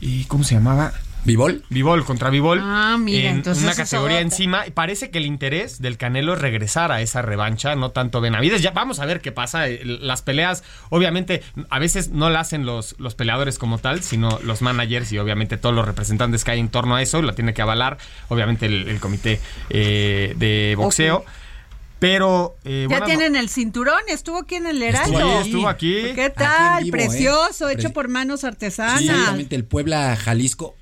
¿Y 0.00 0.24
cómo 0.24 0.44
se 0.44 0.54
llamaba? 0.54 0.92
¿Vivol? 1.24 1.62
Vivol 1.68 2.04
contra 2.04 2.30
Vivol 2.30 2.58
Ah, 2.60 2.96
mira, 2.98 3.30
en 3.30 3.36
entonces 3.36 3.62
una 3.62 3.74
categoría 3.76 4.16
otra. 4.16 4.20
encima. 4.26 4.64
Parece 4.74 5.10
que 5.10 5.18
el 5.18 5.26
interés 5.26 5.80
del 5.80 5.96
Canelo 5.96 6.32
es 6.34 6.40
regresar 6.40 6.90
a 6.90 7.00
esa 7.00 7.22
revancha, 7.22 7.76
no 7.76 7.90
tanto 7.92 8.20
Benavides. 8.20 8.60
Ya 8.60 8.72
vamos 8.72 8.98
a 8.98 9.06
ver 9.06 9.20
qué 9.20 9.30
pasa. 9.30 9.68
Eh, 9.68 9.82
Las 9.84 10.22
peleas, 10.22 10.64
obviamente, 10.90 11.42
a 11.70 11.78
veces 11.78 12.10
no 12.10 12.28
la 12.28 12.40
hacen 12.40 12.66
los, 12.66 12.96
los 12.98 13.14
peleadores 13.14 13.58
como 13.58 13.78
tal, 13.78 14.02
sino 14.02 14.40
los 14.42 14.62
managers 14.62 15.12
y 15.12 15.18
obviamente 15.18 15.56
todos 15.56 15.74
los 15.74 15.86
representantes 15.86 16.42
que 16.44 16.50
hay 16.50 16.60
en 16.60 16.68
torno 16.70 16.96
a 16.96 17.02
eso. 17.02 17.22
Lo 17.22 17.34
tiene 17.34 17.54
que 17.54 17.62
avalar, 17.62 17.98
obviamente, 18.28 18.66
el, 18.66 18.88
el 18.88 18.98
comité 18.98 19.40
eh, 19.70 20.34
de 20.36 20.74
boxeo. 20.76 21.24
Pero. 22.00 22.56
eh, 22.64 22.88
Ya 22.90 23.04
tienen 23.04 23.36
el 23.36 23.48
cinturón, 23.48 24.00
estuvo 24.08 24.38
aquí 24.38 24.56
en 24.56 24.66
el 24.66 24.82
Heraldo. 24.82 25.18
Estuvo 25.18 25.38
aquí, 25.38 25.48
estuvo 25.48 25.68
aquí. 25.68 26.02
¿Qué 26.16 26.30
tal? 26.30 26.82
vivo, 26.82 26.96
¿eh? 26.96 26.98
Precioso, 26.98 27.68
hecho 27.68 27.90
por 27.90 28.08
manos 28.08 28.42
artesanas. 28.42 29.00
Exactamente, 29.02 29.54
el 29.54 29.64
Puebla, 29.64 30.16
Jalisco, 30.16 30.74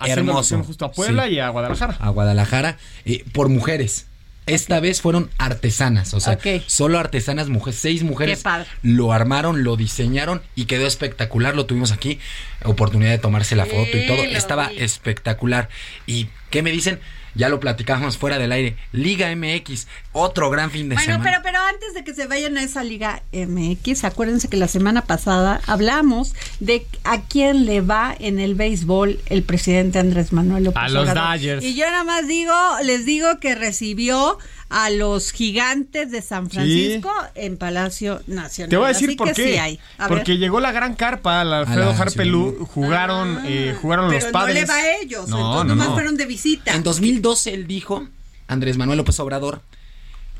hermoso. 0.00 0.62
justo 0.64 0.84
a 0.84 0.92
Puebla 0.92 1.26
Sí, 1.26 1.34
y 1.34 1.38
a 1.40 1.48
Guadalajara. 1.48 1.96
a 2.00 2.08
Guadalajara, 2.10 2.78
eh, 3.04 3.24
por 3.32 3.48
mujeres. 3.48 4.06
Esta 4.46 4.78
vez 4.78 5.00
fueron 5.00 5.28
artesanas, 5.38 6.14
o 6.14 6.20
sea, 6.20 6.38
solo 6.68 7.00
artesanas 7.00 7.48
mujeres, 7.48 7.80
seis 7.80 8.04
mujeres 8.04 8.38
Qué 8.38 8.44
padre. 8.44 8.68
lo 8.82 9.12
armaron, 9.12 9.64
lo 9.64 9.76
diseñaron 9.76 10.40
y 10.54 10.66
quedó 10.66 10.86
espectacular. 10.86 11.56
Lo 11.56 11.66
tuvimos 11.66 11.90
aquí, 11.90 12.20
oportunidad 12.64 13.10
de 13.10 13.18
tomarse 13.18 13.56
la 13.56 13.66
foto 13.66 13.96
y 13.96 14.06
todo. 14.06 14.22
Estaba 14.22 14.68
vi. 14.68 14.76
espectacular. 14.78 15.68
¿Y 16.06 16.28
qué 16.50 16.62
me 16.62 16.70
dicen? 16.70 17.00
Ya 17.36 17.48
lo 17.48 17.60
platicábamos 17.60 18.16
fuera 18.18 18.38
del 18.38 18.50
aire. 18.52 18.76
Liga 18.92 19.34
MX, 19.36 19.86
otro 20.12 20.50
gran 20.50 20.70
fin 20.70 20.88
de 20.88 20.94
Bueno, 20.94 21.12
semana. 21.12 21.24
pero, 21.30 21.42
pero 21.42 21.58
antes 21.64 21.94
de 21.94 22.02
que 22.02 22.14
se 22.14 22.26
vayan 22.26 22.56
a 22.56 22.62
esa 22.62 22.82
Liga 22.82 23.22
MX, 23.32 24.04
acuérdense 24.04 24.48
que 24.48 24.56
la 24.56 24.68
semana 24.68 25.02
pasada 25.02 25.60
hablamos 25.66 26.34
de 26.60 26.86
a 27.04 27.20
quién 27.22 27.66
le 27.66 27.80
va 27.82 28.14
en 28.18 28.38
el 28.38 28.54
béisbol 28.54 29.20
el 29.26 29.42
presidente 29.42 29.98
Andrés 29.98 30.32
Manuel 30.32 30.64
López 30.64 30.82
A 30.82 30.88
los. 30.88 31.06
Dodgers. 31.14 31.62
Y 31.64 31.74
yo 31.76 31.84
nada 31.90 32.04
más 32.04 32.26
digo, 32.26 32.54
les 32.82 33.04
digo 33.04 33.38
que 33.38 33.54
recibió 33.54 34.38
a 34.68 34.90
los 34.90 35.30
gigantes 35.32 36.10
de 36.10 36.22
San 36.22 36.50
Francisco 36.50 37.10
en 37.34 37.56
Palacio 37.56 38.20
Nacional. 38.26 38.70
Te 38.70 38.76
voy 38.76 38.86
a 38.86 38.88
decir 38.88 39.10
Así 39.10 39.16
por 39.16 39.32
qué. 39.32 39.52
sí 39.52 39.56
hay. 39.58 39.78
Porque 40.08 40.32
ver. 40.32 40.38
llegó 40.38 40.60
la 40.60 40.72
gran 40.72 40.94
carpa 40.94 41.40
al 41.40 41.52
Alfredo 41.52 41.92
la 41.92 41.98
Harpelú, 41.98 42.66
jugaron, 42.72 43.40
eh, 43.46 43.76
jugaron 43.80 44.06
Ah, 44.06 44.08
Pero 44.10 44.24
los 44.24 44.32
padres. 44.32 44.54
no 44.54 44.60
le 44.60 44.66
va 44.66 44.74
a 44.76 44.96
ellos, 45.00 45.28
No, 45.28 45.36
entonces 45.36 45.56
no, 45.58 45.64
nomás 45.64 45.88
no. 45.88 45.94
fueron 45.94 46.16
de 46.16 46.26
visita. 46.26 46.74
En 46.74 46.82
2012 46.82 47.54
él 47.54 47.66
dijo, 47.66 48.08
Andrés 48.48 48.76
Manuel 48.76 48.98
López 48.98 49.18
Obrador, 49.20 49.62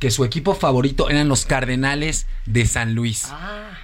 que 0.01 0.11
su 0.11 0.25
equipo 0.25 0.55
favorito 0.55 1.09
eran 1.09 1.29
los 1.29 1.47
Cardenales 1.47 2.27
de 2.45 2.67
San 2.67 2.95
Luis. 2.95 3.29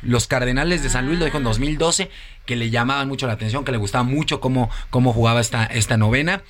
Los 0.03 0.27
Cardenales 0.27 0.83
de 0.83 0.91
San 0.91 1.07
Luis 1.07 1.19
lo 1.19 1.25
dijo 1.25 1.39
en 1.39 1.45
2012, 1.45 2.11
que 2.45 2.57
le 2.57 2.69
llamaban 2.71 3.09
mucho 3.09 3.27
la 3.27 3.35
atención, 3.35 3.65
que 3.65 3.73
le 3.73 3.79
gustaba 3.79 4.05
mucho 4.05 4.41
cómo, 4.41 4.69
cómo 4.91 5.13
jugaba 5.13 5.41
esta, 5.41 5.65
esta 5.65 5.97
novena. 5.97 6.43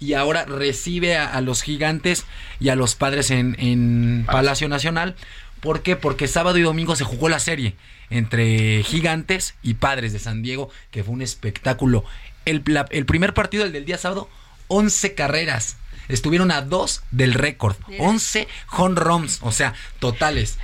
Y 0.00 0.14
ahora 0.14 0.44
recibe 0.46 1.16
a, 1.16 1.26
a 1.32 1.40
los 1.42 1.62
gigantes 1.62 2.24
y 2.58 2.70
a 2.70 2.74
los 2.74 2.94
padres 2.94 3.30
en, 3.30 3.54
en 3.58 4.24
Palacio 4.26 4.68
Nacional. 4.68 5.14
¿Por 5.60 5.82
qué? 5.82 5.94
Porque 5.94 6.26
sábado 6.26 6.56
y 6.58 6.62
domingo 6.62 6.96
se 6.96 7.04
jugó 7.04 7.28
la 7.28 7.38
serie 7.38 7.74
entre 8.08 8.82
gigantes 8.82 9.54
y 9.62 9.74
padres 9.74 10.12
de 10.12 10.18
San 10.18 10.42
Diego, 10.42 10.70
que 10.90 11.04
fue 11.04 11.12
un 11.14 11.22
espectáculo. 11.22 12.04
El, 12.46 12.62
la- 12.66 12.86
el 12.90 13.04
primer 13.06 13.34
partido, 13.34 13.64
el 13.64 13.72
del 13.72 13.84
día 13.84 13.98
sábado, 13.98 14.28
11 14.68 15.14
carreras. 15.14 15.76
Estuvieron 16.08 16.50
a 16.50 16.62
dos 16.62 17.02
del 17.12 17.34
récord. 17.34 17.76
11 17.98 18.48
home 18.72 18.96
runs, 18.98 19.38
o 19.42 19.52
sea, 19.52 19.74
totales. 20.00 20.58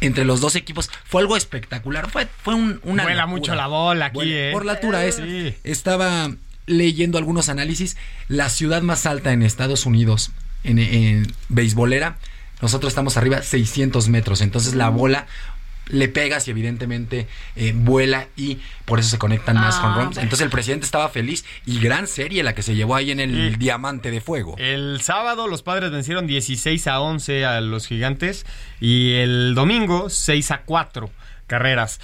entre 0.00 0.24
los 0.24 0.40
dos 0.40 0.56
equipos. 0.56 0.90
Fue 1.04 1.22
algo 1.22 1.36
espectacular. 1.36 2.10
Fue, 2.10 2.26
fue 2.42 2.54
un, 2.54 2.80
una. 2.82 3.04
Vuela 3.04 3.22
locura. 3.22 3.26
mucho 3.38 3.54
la 3.54 3.68
bola 3.68 4.06
aquí, 4.06 4.16
Vuela- 4.18 4.34
¿eh? 4.48 4.50
Por 4.52 4.64
la 4.66 4.72
altura 4.72 5.04
es. 5.06 5.14
Sí. 5.16 5.54
Estaba 5.64 6.32
leyendo 6.66 7.18
algunos 7.18 7.48
análisis. 7.48 7.96
La 8.28 8.48
ciudad 8.48 8.82
más 8.82 9.06
alta 9.06 9.32
en 9.32 9.42
Estados 9.42 9.86
Unidos, 9.86 10.30
en, 10.64 10.78
en 10.78 11.32
beisbolera, 11.48 12.18
nosotros 12.60 12.90
estamos 12.92 13.16
arriba 13.16 13.42
600 13.42 14.08
metros. 14.08 14.40
Entonces 14.40 14.74
la 14.74 14.88
bola 14.88 15.26
le 15.88 16.08
pegas 16.08 16.46
y 16.46 16.52
evidentemente 16.52 17.26
eh, 17.56 17.72
vuela 17.74 18.28
y 18.36 18.58
por 18.84 19.00
eso 19.00 19.08
se 19.10 19.18
conectan 19.18 19.56
más 19.56 19.76
Ah, 19.78 19.80
con 19.82 19.94
runs. 19.94 20.06
bueno. 20.14 20.20
Entonces 20.22 20.44
el 20.44 20.50
presidente 20.50 20.86
estaba 20.86 21.08
feliz 21.08 21.44
y 21.66 21.80
gran 21.80 22.06
serie 22.06 22.44
la 22.44 22.54
que 22.54 22.62
se 22.62 22.76
llevó 22.76 22.94
ahí 22.94 23.10
en 23.10 23.18
el 23.18 23.58
diamante 23.58 24.12
de 24.12 24.20
fuego. 24.20 24.54
El 24.58 25.00
sábado 25.02 25.48
los 25.48 25.62
padres 25.62 25.90
vencieron 25.90 26.28
16 26.28 26.86
a 26.86 27.00
11 27.00 27.44
a 27.44 27.60
los 27.60 27.88
gigantes 27.88 28.46
y 28.80 29.14
el 29.14 29.54
domingo 29.56 30.08
6 30.08 30.52
a 30.52 30.58
4 30.62 31.10
carreras. 31.48 31.98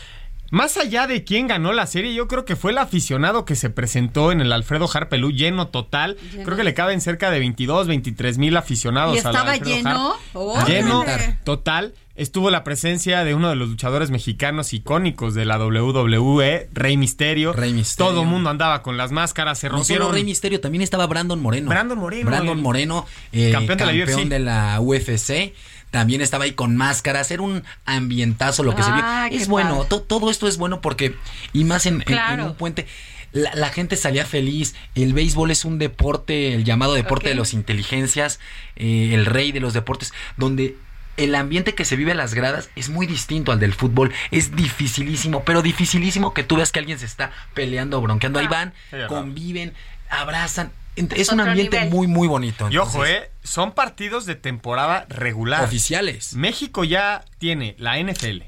Más 0.50 0.76
allá 0.78 1.06
de 1.06 1.24
quién 1.24 1.46
ganó 1.46 1.72
la 1.72 1.86
serie, 1.86 2.14
yo 2.14 2.26
creo 2.26 2.44
que 2.44 2.56
fue 2.56 2.70
el 2.70 2.78
aficionado 2.78 3.44
que 3.44 3.54
se 3.54 3.68
presentó 3.68 4.32
en 4.32 4.40
el 4.40 4.50
Alfredo 4.52 4.88
Harpelú 4.92 5.30
lleno 5.30 5.68
total. 5.68 6.16
Lleno. 6.32 6.44
Creo 6.44 6.56
que 6.56 6.64
le 6.64 6.72
caben 6.74 7.00
cerca 7.00 7.30
de 7.30 7.38
22, 7.38 7.86
23 7.86 8.38
mil 8.38 8.56
aficionados. 8.56 9.14
¿Y 9.14 9.18
estaba 9.18 9.56
lleno? 9.56 10.14
Órale. 10.32 10.74
Lleno 10.74 11.04
total. 11.44 11.92
Estuvo 12.14 12.50
la 12.50 12.64
presencia 12.64 13.22
de 13.22 13.32
uno 13.34 13.48
de 13.48 13.54
los 13.54 13.68
luchadores 13.68 14.10
mexicanos 14.10 14.72
icónicos 14.72 15.34
de 15.34 15.44
la 15.44 15.56
WWE, 15.64 16.68
Rey 16.72 16.96
Misterio. 16.96 17.52
Rey 17.52 17.72
Misterio. 17.72 18.10
Todo 18.10 18.22
el 18.22 18.26
mundo 18.26 18.50
andaba 18.50 18.82
con 18.82 18.96
las 18.96 19.12
máscaras, 19.12 19.60
se 19.60 19.68
No 19.68 19.76
rompieron. 19.76 20.06
solo 20.08 20.14
Rey 20.14 20.24
Misterio, 20.24 20.60
también 20.60 20.82
estaba 20.82 21.06
Brandon 21.06 21.40
Moreno. 21.40 21.68
Brandon 21.70 21.96
Moreno, 21.96 22.26
Brandon 22.28 22.60
Moreno, 22.60 23.06
eh, 23.30 23.52
campeón 23.52 23.78
campeón, 23.78 23.98
de 23.98 24.04
la 24.04 24.16
UFC. 24.16 24.28
de 24.28 24.38
la 24.40 24.80
UFC. 24.80 25.54
También 25.90 26.20
estaba 26.20 26.44
ahí 26.44 26.52
con 26.52 26.76
máscaras. 26.76 27.30
Era 27.30 27.42
un 27.42 27.64
ambientazo 27.86 28.62
lo 28.62 28.74
que 28.74 28.82
Ah, 28.82 28.84
se 28.84 28.92
vio. 28.92 29.02
qué 29.30 29.36
Es 29.42 29.48
bueno, 29.48 29.84
to- 29.84 30.02
todo 30.02 30.30
esto 30.30 30.46
es 30.48 30.56
bueno 30.58 30.80
porque, 30.80 31.14
y 31.52 31.64
más 31.64 31.86
en, 31.86 31.94
en- 31.94 32.00
Claro. 32.02 32.42
en 32.42 32.48
un 32.50 32.54
puente. 32.56 32.86
La, 33.32 33.54
la 33.54 33.68
gente 33.68 33.96
salía 33.96 34.24
feliz. 34.24 34.74
El 34.94 35.12
béisbol 35.12 35.50
es 35.50 35.64
un 35.64 35.78
deporte, 35.78 36.54
el 36.54 36.64
llamado 36.64 36.94
deporte 36.94 37.28
de 37.28 37.34
las 37.34 37.52
inteligencias, 37.52 38.40
eh, 38.76 39.10
el 39.12 39.26
rey 39.26 39.52
de 39.52 39.60
los 39.60 39.74
deportes, 39.74 40.12
donde 40.38 40.76
el 41.18 41.34
ambiente 41.34 41.74
que 41.74 41.84
se 41.84 41.96
vive 41.96 42.12
a 42.12 42.14
las 42.14 42.32
gradas 42.32 42.70
es 42.76 42.88
muy 42.90 43.06
distinto 43.06 43.50
al 43.52 43.58
del 43.60 43.74
fútbol. 43.74 44.12
Es 44.30 44.54
dificilísimo, 44.56 45.42
pero 45.44 45.62
dificilísimo 45.62 46.32
que 46.32 46.44
tú 46.44 46.56
veas 46.56 46.70
que 46.72 46.78
alguien 46.78 46.98
se 46.98 47.06
está 47.06 47.32
peleando 47.54 47.98
o 47.98 48.00
bronqueando. 48.00 48.38
Ahí 48.38 48.46
van, 48.46 48.72
Sí, 48.90 48.96
ajá. 48.96 49.08
conviven, 49.08 49.74
abrazan. 50.10 50.70
Es 51.14 51.30
un 51.30 51.40
ambiente 51.40 51.78
nivel. 51.78 51.94
muy, 51.94 52.06
muy 52.06 52.28
bonito. 52.28 52.68
Y 52.70 52.76
ojo, 52.78 53.04
Entonces, 53.04 53.28
eh, 53.28 53.30
son 53.42 53.72
partidos 53.72 54.26
de 54.26 54.34
temporada 54.34 55.06
regular. 55.08 55.64
Oficiales. 55.64 56.34
México 56.34 56.84
ya 56.84 57.24
tiene 57.38 57.74
la 57.78 57.98
NFL, 57.98 58.42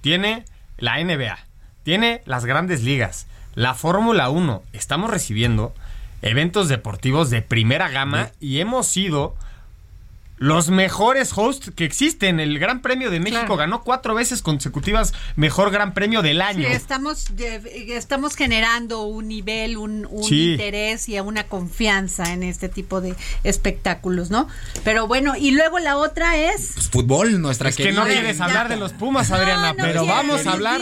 tiene 0.00 0.44
la 0.78 0.98
NBA, 1.02 1.38
tiene 1.82 2.22
las 2.24 2.44
grandes 2.44 2.82
ligas, 2.82 3.26
la 3.54 3.74
Fórmula 3.74 4.30
1. 4.30 4.62
Estamos 4.72 5.10
recibiendo 5.10 5.74
eventos 6.22 6.68
deportivos 6.68 7.30
de 7.30 7.42
primera 7.42 7.88
gama 7.88 8.30
y 8.40 8.60
hemos 8.60 8.86
sido 8.86 9.34
los 10.40 10.70
mejores 10.70 11.32
hosts 11.36 11.70
que 11.76 11.84
existen. 11.84 12.40
El 12.40 12.58
Gran 12.58 12.80
Premio 12.80 13.10
de 13.10 13.20
México 13.20 13.40
Claro. 13.42 13.56
ganó 13.58 13.82
cuatro 13.82 14.14
veces 14.14 14.40
consecutivas 14.40 15.12
mejor 15.36 15.70
Gran 15.70 15.92
Premio 15.92 16.22
del 16.22 16.38
Sí, 16.38 16.42
año. 16.42 16.66
estamos, 16.68 18.36
generando 18.36 19.02
un 19.02 19.28
nivel, 19.28 19.76
un, 19.76 20.06
un 20.10 20.24
Sí. 20.24 20.52
interés 20.52 21.08
y 21.10 21.20
una 21.20 21.44
confianza 21.44 22.32
en 22.32 22.42
este 22.42 22.70
tipo 22.70 23.02
de 23.02 23.14
espectáculos, 23.44 24.30
¿no? 24.30 24.48
Pero 24.82 25.06
bueno, 25.06 25.36
y 25.36 25.50
luego 25.50 25.78
la 25.78 25.98
otra 25.98 26.38
es... 26.38 26.72
Pues, 26.74 26.88
fútbol, 26.88 27.40
nuestra 27.42 27.68
Es 27.68 27.76
que 27.76 27.92
no 27.92 28.04
quieres 28.06 28.38
Ya. 28.38 28.44
hablar 28.46 28.70
de 28.70 28.76
los 28.76 28.92
Pumas, 28.94 29.30
Adriana, 29.30 29.74
no 29.74 29.76
pero 29.76 30.00
quiero, 30.02 30.06
vamos 30.06 30.46
a 30.46 30.52
hablar 30.52 30.80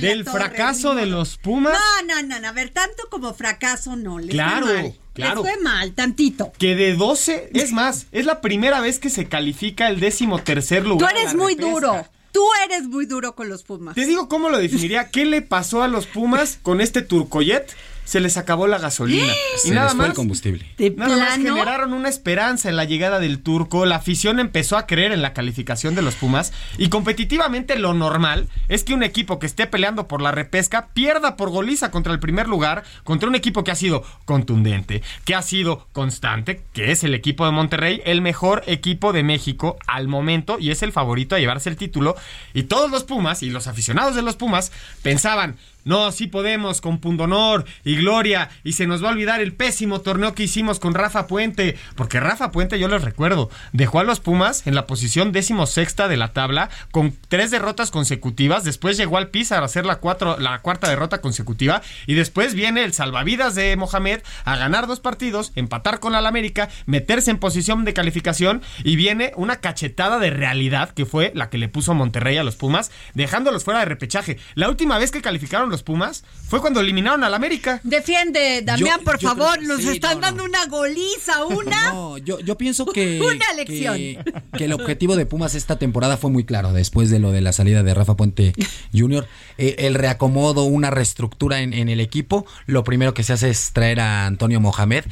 del 0.00 0.24
torre, 0.24 0.38
fracaso 0.38 0.94
de 0.94 1.06
los 1.06 1.38
Pumas. 1.38 1.76
No, 2.06 2.14
no, 2.14 2.28
no, 2.28 2.38
no, 2.40 2.48
a 2.48 2.52
ver, 2.52 2.70
tanto 2.70 3.02
como 3.10 3.34
fracaso 3.34 3.96
no, 3.96 4.20
les 4.20 4.30
Claro. 4.30 4.66
Claro. 5.12 5.42
Les 5.42 5.52
fue 5.54 5.62
mal, 5.62 5.92
tantito. 5.92 6.52
Que 6.58 6.74
de 6.74 6.94
12, 6.94 7.50
es 7.54 7.72
más, 7.72 8.06
es 8.12 8.24
la 8.26 8.40
primera 8.40 8.80
vez 8.80 8.98
que 8.98 9.10
se 9.10 9.28
califica 9.28 9.88
el 9.88 10.00
décimo 10.00 10.38
tercer 10.38 10.82
Tú 10.82 10.90
lugar. 10.90 11.14
a 11.14 11.20
eres 11.20 11.34
muy 11.34 11.54
repesca. 11.54 11.70
duro, 11.72 12.06
tú 12.32 12.44
eres 12.66 12.84
muy 12.88 13.06
duro 13.06 13.34
con 13.34 13.48
los 13.48 13.62
Pumas. 13.62 13.94
Te 13.94 14.06
digo 14.06 14.28
cómo 14.28 14.48
lo 14.48 14.58
definiría. 14.58 15.08
¿Qué 15.10 15.24
le 15.24 15.42
pasó 15.42 15.82
a 15.82 15.88
los 15.88 16.06
Pumas 16.06 16.58
con 16.62 16.80
este 16.80 17.02
Turcoyet? 17.02 17.72
Se 18.04 18.20
les 18.20 18.36
acabó 18.36 18.66
la 18.66 18.78
gasolina. 18.78 19.32
Se 19.56 19.68
y 19.68 19.70
nada 19.72 19.88
les 19.88 19.96
fue 19.96 20.04
el 20.04 20.08
más. 20.10 20.16
combustible. 20.16 20.66
De 20.78 20.90
Nada 20.90 21.16
más 21.16 21.36
generaron 21.36 21.92
una 21.92 22.08
esperanza 22.08 22.68
en 22.68 22.76
la 22.76 22.84
llegada 22.84 23.18
del 23.18 23.42
turco, 23.42 23.86
la 23.86 23.96
afición 23.96 24.40
empezó 24.40 24.76
a 24.76 24.86
creer 24.86 25.12
en 25.12 25.22
la 25.22 25.32
calificación 25.32 25.94
de 25.94 26.02
los 26.02 26.14
Pumas 26.14 26.52
y 26.78 26.88
competitivamente 26.88 27.78
lo 27.78 27.94
normal 27.94 28.48
es 28.68 28.84
que 28.84 28.94
un 28.94 29.02
equipo 29.02 29.38
que 29.38 29.46
esté 29.46 29.66
peleando 29.66 30.08
por 30.08 30.22
la 30.22 30.32
repesca 30.32 30.88
pierda 30.94 31.36
por 31.36 31.50
goliza 31.50 31.90
contra 31.90 32.12
el 32.12 32.20
primer 32.20 32.48
lugar, 32.48 32.84
contra 33.04 33.28
un 33.28 33.34
equipo 33.34 33.64
que 33.64 33.70
ha 33.70 33.76
sido 33.76 34.04
contundente, 34.24 35.02
que 35.24 35.34
ha 35.34 35.42
sido 35.42 35.86
constante, 35.92 36.62
que 36.72 36.92
es 36.92 37.04
el 37.04 37.14
equipo 37.14 37.44
de 37.46 37.52
Monterrey, 37.52 38.02
el 38.04 38.20
mejor 38.20 38.62
equipo 38.66 39.12
de 39.12 39.22
México 39.22 39.78
al 39.86 40.08
momento 40.08 40.58
y 40.58 40.70
es 40.70 40.82
el 40.82 40.92
favorito 40.92 41.34
a 41.34 41.38
llevarse 41.38 41.68
el 41.68 41.76
título 41.76 42.16
y 42.54 42.64
todos 42.64 42.90
los 42.90 43.04
Pumas 43.04 43.42
y 43.42 43.50
los 43.50 43.66
aficionados 43.66 44.14
de 44.14 44.22
los 44.22 44.36
Pumas 44.36 44.72
pensaban 45.02 45.56
no, 45.84 46.12
sí 46.12 46.26
podemos, 46.26 46.80
con 46.80 46.98
pundonor 46.98 47.64
y 47.84 47.96
gloria, 47.96 48.50
y 48.64 48.72
se 48.72 48.86
nos 48.86 49.02
va 49.02 49.08
a 49.08 49.12
olvidar 49.12 49.40
el 49.40 49.52
pésimo 49.52 50.00
torneo 50.00 50.34
que 50.34 50.44
hicimos 50.44 50.78
con 50.78 50.94
Rafa 50.94 51.26
Puente, 51.26 51.76
porque 51.96 52.20
Rafa 52.20 52.50
Puente, 52.52 52.78
yo 52.78 52.88
les 52.88 53.02
recuerdo, 53.02 53.50
dejó 53.72 54.00
a 54.00 54.04
los 54.04 54.20
Pumas 54.20 54.66
en 54.66 54.74
la 54.74 54.86
posición 54.86 55.32
decimosexta 55.32 56.08
de 56.08 56.16
la 56.16 56.32
tabla, 56.32 56.70
con 56.90 57.14
tres 57.28 57.50
derrotas 57.50 57.90
consecutivas, 57.90 58.64
después 58.64 58.96
llegó 58.96 59.18
al 59.18 59.28
Pizar 59.28 59.62
a 59.62 59.66
hacer 59.66 59.86
la, 59.86 59.96
cuatro, 59.96 60.38
la 60.38 60.60
cuarta 60.60 60.88
derrota 60.88 61.20
consecutiva, 61.20 61.82
y 62.06 62.14
después 62.14 62.54
viene 62.54 62.84
el 62.84 62.92
salvavidas 62.92 63.54
de 63.54 63.76
Mohamed 63.76 64.20
a 64.44 64.56
ganar 64.56 64.86
dos 64.86 65.00
partidos, 65.00 65.52
empatar 65.56 66.00
con 66.00 66.12
la 66.12 66.22
América, 66.22 66.68
meterse 66.86 67.30
en 67.30 67.38
posición 67.38 67.84
de 67.84 67.94
calificación, 67.94 68.62
y 68.84 68.96
viene 68.96 69.32
una 69.36 69.56
cachetada 69.56 70.18
de 70.18 70.30
realidad, 70.30 70.90
que 70.90 71.06
fue 71.06 71.32
la 71.34 71.50
que 71.50 71.58
le 71.58 71.68
puso 71.68 71.94
Monterrey 71.94 72.36
a 72.36 72.44
los 72.44 72.56
Pumas, 72.56 72.90
dejándolos 73.14 73.64
fuera 73.64 73.80
de 73.80 73.86
repechaje. 73.86 74.38
La 74.54 74.68
última 74.68 74.98
vez 74.98 75.10
que 75.10 75.22
calificaron 75.22 75.71
los 75.72 75.82
Pumas 75.82 76.22
fue 76.48 76.60
cuando 76.60 76.78
eliminaron 76.80 77.24
al 77.24 77.34
América. 77.34 77.80
Defiende, 77.82 78.62
Damián, 78.62 78.98
Yo- 79.00 79.04
por 79.04 79.18
yo 79.18 79.28
favor, 79.30 79.56
creo- 79.58 79.68
nos 79.68 79.82
sí, 79.82 79.88
están 79.88 80.14
no, 80.16 80.20
dando 80.20 80.42
no. 80.44 80.48
una 80.50 80.66
goliza, 80.66 81.44
una. 81.50 81.92
No, 81.92 82.18
yo, 82.18 82.38
yo 82.38 82.56
pienso 82.56 82.86
que, 82.86 83.20
Una 83.22 83.52
lección. 83.56 83.96
que, 83.96 84.22
que 84.56 84.64
el 84.66 84.72
objetivo 84.72 85.16
de 85.16 85.26
Pumas 85.26 85.56
esta 85.56 85.76
temporada 85.78 86.16
fue 86.16 86.30
muy 86.30 86.44
claro, 86.44 86.72
después 86.72 87.10
de 87.10 87.18
lo 87.18 87.32
de 87.32 87.40
la 87.40 87.52
salida 87.52 87.82
de 87.82 87.92
Rafa 87.94 88.14
Puente 88.16 88.52
Jr., 88.94 89.26
eh, 89.58 89.74
el 89.78 89.94
reacomodo, 89.94 90.64
una 90.64 90.90
reestructura 90.90 91.60
en, 91.60 91.72
en 91.72 91.88
el 91.88 91.98
equipo, 92.00 92.46
lo 92.66 92.84
primero 92.84 93.14
que 93.14 93.22
se 93.24 93.32
hace 93.32 93.50
es 93.50 93.72
traer 93.72 93.98
a 94.00 94.26
Antonio 94.26 94.60
Mohamed, 94.60 95.04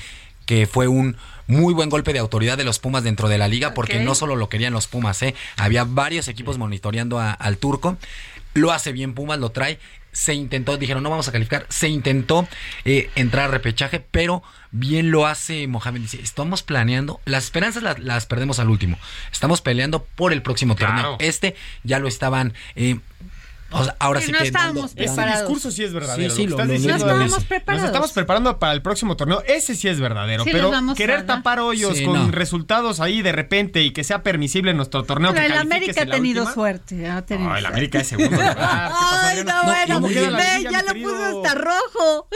que 0.46 0.66
fue 0.66 0.86
un 0.88 1.16
muy 1.50 1.74
buen 1.74 1.88
golpe 1.90 2.12
de 2.12 2.18
autoridad 2.20 2.56
de 2.56 2.64
los 2.64 2.78
Pumas 2.78 3.02
dentro 3.04 3.28
de 3.28 3.36
la 3.38 3.48
liga, 3.48 3.74
porque 3.74 4.00
no 4.00 4.14
solo 4.14 4.36
lo 4.36 4.48
querían 4.48 4.72
los 4.72 4.86
Pumas, 4.86 5.20
¿eh? 5.22 5.34
había 5.56 5.84
varios 5.84 6.28
equipos 6.28 6.58
monitoreando 6.58 7.18
a- 7.18 7.32
al 7.32 7.58
turco, 7.58 7.96
lo 8.54 8.72
hace 8.72 8.92
bien 8.92 9.14
Pumas, 9.14 9.38
lo 9.38 9.50
trae, 9.50 9.78
se 10.12 10.34
intentó, 10.34 10.76
dijeron 10.76 11.02
no 11.04 11.10
vamos 11.10 11.28
a 11.28 11.32
calificar, 11.32 11.66
se 11.68 11.88
intentó 11.88 12.48
eh, 12.84 13.10
entrar 13.14 13.44
a 13.46 13.48
repechaje, 13.52 14.00
pero 14.00 14.42
bien 14.72 15.10
lo 15.12 15.26
hace 15.26 15.66
Mohamed, 15.68 16.00
dice, 16.00 16.20
estamos 16.22 16.62
planeando, 16.62 17.20
las 17.24 17.44
esperanzas 17.44 17.82
las, 17.82 17.98
las 18.00 18.26
perdemos 18.26 18.58
al 18.58 18.70
último, 18.70 18.98
estamos 19.30 19.60
peleando 19.60 20.04
por 20.16 20.32
el 20.32 20.42
próximo 20.42 20.74
Claro. 20.76 20.94
torneo, 20.94 21.16
este 21.20 21.54
ya 21.84 21.98
lo 21.98 22.08
estaban... 22.08 22.54
eh, 22.76 22.98
o 23.72 23.84
sea, 23.84 23.96
ahora 23.98 24.20
Sí, 24.20 24.26
sí 24.26 24.32
no 24.32 24.38
que 24.38 24.44
estábamos 24.46 24.84
Ese 24.86 24.94
preparados. 24.96 25.40
discurso 25.40 25.70
sí 25.70 25.84
es 25.84 25.92
verdadero. 25.92 26.30
Sí, 26.34 26.42
sí, 26.42 26.46
lo 26.48 26.56
que 26.56 26.62
lo- 26.62 26.62
estás 26.62 26.68
lo- 26.68 26.72
diciendo, 26.74 27.06
No 27.06 27.12
estábamos 27.12 27.44
preparados. 27.44 27.82
Nos 27.82 27.88
estamos 27.90 28.12
preparando 28.12 28.58
para 28.58 28.72
el 28.72 28.82
próximo 28.82 29.16
torneo. 29.16 29.42
Ese 29.46 29.74
sí 29.74 29.88
es 29.88 30.00
verdadero. 30.00 30.44
Sí, 30.44 30.50
pero 30.52 30.74
a 30.74 30.94
querer 30.94 31.26
tapar 31.26 31.60
hoyos 31.60 31.96
Sí, 31.98 32.04
con 32.04 32.14
no. 32.14 32.30
resultados 32.30 33.00
ahí 33.00 33.22
de 33.22 33.32
repente 33.32 33.82
y 33.82 33.92
que 33.92 34.04
sea 34.04 34.22
permisible 34.22 34.74
nuestro 34.74 35.04
torneo 35.04 35.32
Pero 35.32 35.46
que 35.46 35.52
el 35.52 35.58
América 35.58 36.00
ha 36.00 36.04
en 36.04 36.10
tenido 36.10 36.42
última. 36.42 36.54
suerte. 36.54 37.08
Ha 37.08 37.22
tenido 37.22 37.48
No, 37.50 37.56
el. 37.56 37.66
América 37.66 38.00
es 38.00 38.08
segundo 38.08 38.30
lugar. 38.36 38.54
¿Qué 38.56 38.60
pasó, 38.60 38.96
Ay, 39.22 39.44
no, 39.44 39.52
No, 39.52 39.64
bueno, 39.64 39.94
¿cómo 39.94 40.08
queda 40.08 40.30
la 40.30 40.38
ve, 40.38 40.44
liguilla, 40.58 40.70
ya 40.70 40.82
lo 40.82 41.02
puso 41.02 41.24
hasta 41.46 41.54
rojo. 41.54 42.28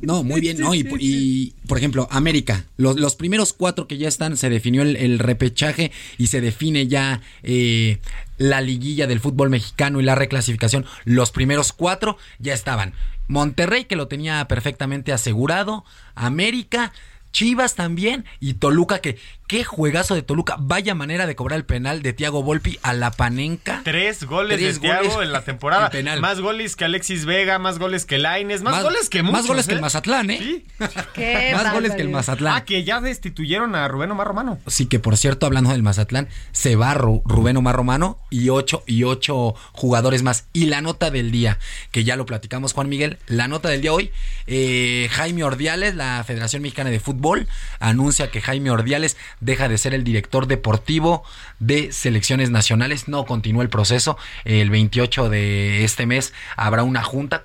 No, 0.00 0.22
muy 0.24 0.40
bien, 0.40 0.58
¿no? 0.58 0.74
Y, 0.74 0.80
y, 1.00 1.54
por 1.72 1.78
ejemplo, 1.78 2.06
América, 2.10 2.66
los, 2.76 2.96
los 2.96 3.16
primeros 3.16 3.54
cuatro 3.54 3.88
que 3.88 3.96
ya 3.96 4.06
están, 4.06 4.36
se 4.36 4.50
definió 4.50 4.82
el, 4.82 5.18
repechaje 5.18 5.90
y 6.18 6.26
se 6.26 6.42
define 6.42 6.86
ya 6.86 7.22
eh, 7.42 7.98
la 8.36 8.60
liguilla 8.60 9.06
del 9.06 9.20
fútbol 9.20 9.48
mexicano 9.48 9.98
y 9.98 10.04
la 10.04 10.14
reclasificación. 10.14 10.84
Los 11.06 11.30
primeros 11.30 11.72
cuatro 11.72 12.18
ya 12.38 12.52
estaban. 12.52 12.92
Monterrey, 13.26 13.86
que 13.86 13.96
lo 13.96 14.06
tenía 14.06 14.46
perfectamente 14.48 15.14
asegurado. 15.14 15.86
América, 16.14 16.92
Chivas 17.32 17.74
también 17.74 18.26
y 18.38 18.52
Toluca 18.52 18.98
que 18.98 19.16
qué 19.46 19.64
juegazo 19.64 20.14
de 20.14 20.22
Toluca, 20.22 20.56
vaya 20.58 20.94
manera 20.94 21.26
de 21.26 21.36
cobrar 21.36 21.58
el 21.58 21.64
penal 21.64 22.02
de 22.02 22.12
Tiago 22.12 22.42
Volpi 22.42 22.78
a 22.82 22.92
la 22.94 23.10
Panenca. 23.10 23.82
Tres 23.84 24.24
goles 24.24 24.60
de 24.60 24.80
Tiago 24.80 25.22
en 25.22 25.32
la 25.32 25.42
temporada. 25.44 25.90
Más 26.20 26.40
goles 26.40 26.76
que 26.76 26.84
Alexis 26.84 27.24
Vega, 27.24 27.58
más 27.58 27.78
goles 27.78 28.06
que 28.06 28.18
Laines, 28.18 28.62
más, 28.62 28.82
goles 28.82 29.08
que 29.08 29.22
muchos. 29.22 29.40
Más 29.40 29.46
goles 29.46 29.66
que 29.66 29.72
el 29.72 29.78
¿eh? 29.78 29.82
Mazatlán, 29.82 30.30
¿eh? 30.30 30.38
Sí. 30.38 30.64
más 31.54 31.72
goles 31.72 31.92
que 31.94 32.02
el 32.02 32.08
Mazatlán. 32.08 32.54
Ah, 32.56 32.64
que 32.64 32.84
ya 32.84 33.00
destituyeron 33.00 33.74
a 33.74 33.88
Rubén 33.88 34.10
Omar 34.10 34.26
Romano. 34.26 34.58
Sí, 34.66 34.86
que 34.86 34.98
por 34.98 35.16
cierto, 35.16 35.46
hablando 35.46 35.70
del 35.70 35.82
Mazatlán, 35.82 36.28
se 36.52 36.76
va 36.76 36.94
Rubén 36.94 37.56
Omar 37.56 37.76
Romano 37.76 38.18
y 38.30 38.48
ocho, 38.48 38.82
y 38.86 39.04
ocho 39.04 39.54
jugadores 39.72 40.22
más. 40.22 40.46
Y 40.52 40.66
la 40.66 40.80
nota 40.80 41.10
del 41.10 41.30
día, 41.30 41.58
que 41.90 42.04
ya 42.04 42.16
lo 42.16 42.26
platicamos, 42.26 42.72
Juan 42.72 42.88
Miguel, 42.88 43.18
la 43.26 43.48
nota 43.48 43.68
del 43.68 43.82
día 43.82 43.92
hoy, 43.92 44.10
eh, 44.46 45.08
Jaime 45.12 45.44
Ordiales, 45.44 45.94
la 45.94 46.22
Federación 46.24 46.62
Mexicana 46.62 46.90
de 46.90 47.00
Fútbol, 47.00 47.48
anuncia 47.80 48.30
que 48.30 48.40
Jaime 48.40 48.70
Ordiales 48.70 49.16
deja 49.42 49.68
de 49.68 49.76
ser 49.76 49.92
el 49.92 50.04
director 50.04 50.46
deportivo 50.46 51.24
de 51.58 51.92
selecciones 51.92 52.50
nacionales. 52.50 53.08
No 53.08 53.26
continúa 53.26 53.62
el 53.62 53.68
proceso. 53.68 54.16
El 54.44 54.70
28 54.70 55.28
de 55.28 55.84
este 55.84 56.06
mes 56.06 56.32
habrá 56.56 56.84
una 56.84 57.02
junta, 57.02 57.42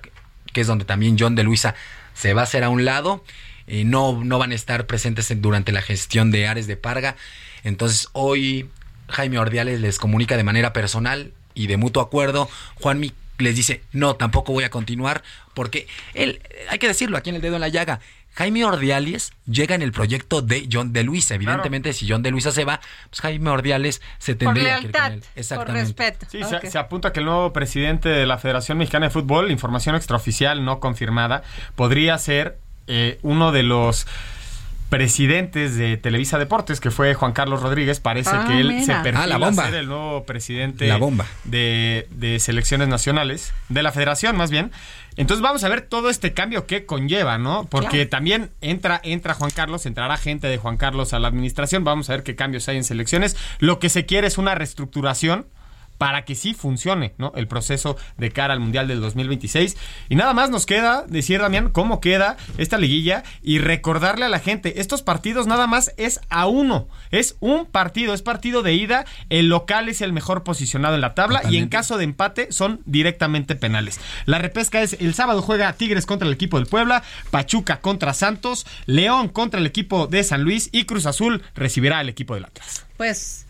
que 0.52 0.60
es 0.60 0.66
donde 0.66 0.84
también 0.84 1.16
John 1.18 1.34
de 1.34 1.42
Luisa 1.42 1.74
se 2.14 2.34
va 2.34 2.42
a 2.42 2.44
hacer 2.44 2.64
a 2.64 2.70
un 2.70 2.84
lado. 2.84 3.24
Eh, 3.66 3.84
no, 3.84 4.24
no 4.24 4.38
van 4.38 4.52
a 4.52 4.54
estar 4.54 4.86
presentes 4.86 5.30
durante 5.42 5.72
la 5.72 5.82
gestión 5.82 6.30
de 6.30 6.46
Ares 6.46 6.66
de 6.66 6.76
Parga. 6.76 7.16
Entonces 7.64 8.08
hoy 8.12 8.70
Jaime 9.08 9.38
Ordiales 9.38 9.80
les 9.80 9.98
comunica 9.98 10.36
de 10.36 10.44
manera 10.44 10.72
personal 10.72 11.32
y 11.54 11.66
de 11.66 11.76
mutuo 11.76 12.02
acuerdo. 12.02 12.48
Juanmi 12.76 13.12
les 13.38 13.56
dice, 13.56 13.82
no, 13.92 14.16
tampoco 14.16 14.52
voy 14.52 14.64
a 14.64 14.70
continuar, 14.70 15.22
porque 15.54 15.86
él, 16.14 16.40
hay 16.70 16.78
que 16.78 16.88
decirlo 16.88 17.16
aquí 17.16 17.30
en 17.30 17.36
el 17.36 17.42
dedo 17.42 17.54
en 17.54 17.60
la 17.60 17.68
llaga, 17.68 18.00
Jaime 18.38 18.64
Ordiales 18.64 19.32
llega 19.46 19.74
en 19.74 19.82
el 19.82 19.90
proyecto 19.90 20.42
de 20.42 20.68
John 20.72 20.92
de 20.92 21.02
Luisa. 21.02 21.34
Evidentemente, 21.34 21.92
si 21.92 22.08
John 22.08 22.22
de 22.22 22.30
Luisa 22.30 22.52
se 22.52 22.64
va, 22.64 22.78
pues 23.10 23.20
Jaime 23.20 23.50
Ordiales 23.50 24.00
se 24.18 24.36
tendría 24.36 24.78
que 24.78 24.86
ir 24.86 24.92
con 24.92 25.12
él. 25.12 25.24
Exactamente. 25.34 25.72
Por 25.72 26.06
respeto. 26.06 26.26
Sí, 26.30 26.44
se, 26.44 26.70
se, 26.70 26.78
apunta 26.78 27.12
que 27.12 27.18
el 27.18 27.26
nuevo 27.26 27.52
presidente 27.52 28.08
de 28.08 28.26
la 28.26 28.38
Federación 28.38 28.78
Mexicana 28.78 29.06
de 29.06 29.10
Fútbol, 29.10 29.50
información 29.50 29.96
extraoficial 29.96 30.64
no 30.64 30.78
confirmada, 30.78 31.42
podría 31.74 32.16
ser 32.16 32.58
eh, 32.86 33.18
uno 33.22 33.50
de 33.50 33.64
los 33.64 34.06
presidentes 34.88 35.76
de 35.76 35.96
Televisa 35.96 36.38
Deportes, 36.38 36.80
que 36.80 36.92
fue 36.92 37.14
Juan 37.14 37.32
Carlos 37.32 37.60
Rodríguez, 37.60 37.98
parece 37.98 38.30
ah, 38.32 38.44
que 38.46 38.60
él 38.60 38.84
se 38.84 38.94
perfila 38.94 39.24
ah, 39.24 39.26
la 39.26 39.38
bomba. 39.38 39.64
ser 39.64 39.74
el 39.74 39.88
nuevo 39.88 40.24
presidente 40.24 40.86
la 40.86 40.96
bomba. 40.96 41.26
De, 41.42 42.06
de, 42.12 42.38
selecciones 42.38 42.86
nacionales, 42.86 43.52
de 43.68 43.82
la 43.82 43.90
federación 43.90 44.36
más 44.36 44.52
bien. 44.52 44.70
Entonces 45.18 45.42
vamos 45.42 45.64
a 45.64 45.68
ver 45.68 45.82
todo 45.82 46.10
este 46.10 46.32
cambio 46.32 46.66
que 46.66 46.86
conlleva, 46.86 47.38
¿no? 47.38 47.66
Porque 47.68 48.06
también 48.06 48.50
entra, 48.60 49.00
entra 49.02 49.34
Juan 49.34 49.50
Carlos, 49.50 49.84
entrará 49.84 50.16
gente 50.16 50.46
de 50.46 50.58
Juan 50.58 50.76
Carlos 50.76 51.12
a 51.12 51.18
la 51.18 51.26
administración, 51.26 51.82
vamos 51.82 52.08
a 52.08 52.12
ver 52.12 52.22
qué 52.22 52.36
cambios 52.36 52.68
hay 52.68 52.76
en 52.76 52.84
selecciones. 52.84 53.36
Lo 53.58 53.80
que 53.80 53.88
se 53.88 54.06
quiere 54.06 54.28
es 54.28 54.38
una 54.38 54.54
reestructuración 54.54 55.46
para 55.98 56.24
que 56.24 56.34
sí 56.34 56.54
funcione 56.54 57.12
¿no? 57.18 57.32
el 57.36 57.48
proceso 57.48 57.96
de 58.16 58.30
cara 58.30 58.54
al 58.54 58.60
Mundial 58.60 58.88
del 58.88 59.00
2026. 59.00 59.76
Y 60.08 60.14
nada 60.14 60.32
más 60.32 60.50
nos 60.50 60.64
queda 60.64 61.04
decir, 61.06 61.40
Damián, 61.40 61.70
cómo 61.70 62.00
queda 62.00 62.36
esta 62.56 62.78
liguilla 62.78 63.24
y 63.42 63.58
recordarle 63.58 64.24
a 64.24 64.28
la 64.28 64.38
gente, 64.38 64.80
estos 64.80 65.02
partidos 65.02 65.46
nada 65.46 65.66
más 65.66 65.92
es 65.96 66.20
a 66.30 66.46
uno, 66.46 66.88
es 67.10 67.36
un 67.40 67.66
partido, 67.66 68.14
es 68.14 68.22
partido 68.22 68.62
de 68.62 68.74
ida, 68.74 69.04
el 69.28 69.48
local 69.48 69.88
es 69.88 70.00
el 70.00 70.12
mejor 70.12 70.44
posicionado 70.44 70.94
en 70.94 71.00
la 71.00 71.14
tabla 71.14 71.42
y 71.50 71.58
en 71.58 71.68
caso 71.68 71.98
de 71.98 72.04
empate 72.04 72.52
son 72.52 72.80
directamente 72.86 73.56
penales. 73.56 74.00
La 74.24 74.38
repesca 74.38 74.80
es 74.80 74.94
el 74.94 75.14
sábado 75.14 75.42
juega 75.42 75.72
Tigres 75.72 76.06
contra 76.06 76.28
el 76.28 76.34
equipo 76.34 76.58
del 76.58 76.66
Puebla, 76.66 77.02
Pachuca 77.30 77.80
contra 77.80 78.14
Santos, 78.14 78.66
León 78.86 79.28
contra 79.28 79.60
el 79.60 79.66
equipo 79.66 80.06
de 80.06 80.22
San 80.22 80.42
Luis 80.42 80.68
y 80.72 80.84
Cruz 80.84 81.06
Azul 81.06 81.42
recibirá 81.54 81.98
al 81.98 82.08
equipo 82.08 82.34
del 82.34 82.44
Atlas. 82.44 82.86
Pues 82.96 83.47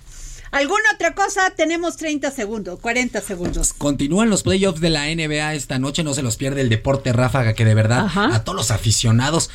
¿Alguna 0.51 0.85
otra 0.95 1.15
cosa? 1.15 1.51
Tenemos 1.51 1.97
30 1.97 2.31
segundos, 2.31 2.81
40 2.81 3.21
segundos. 3.21 3.73
Continúan 3.73 4.31
los 4.31 4.43
playoffs 4.43 4.81
de 4.81 4.91
la 4.91 5.05
NBA 5.07 5.55
esta 5.55 5.79
noche, 5.79 6.03
no 6.03 6.15
se 6.15 6.23
los 6.23 6.37
pierde 6.37 6.63
el 6.63 6.69
deporte 6.69 7.13
ráfaga 7.13 7.55
que 7.55 7.65
de 7.65 7.75
verdad 7.75 8.09
a 8.15 8.45
todos 8.45 8.57
los 8.57 8.71
aficionados 8.71 9.51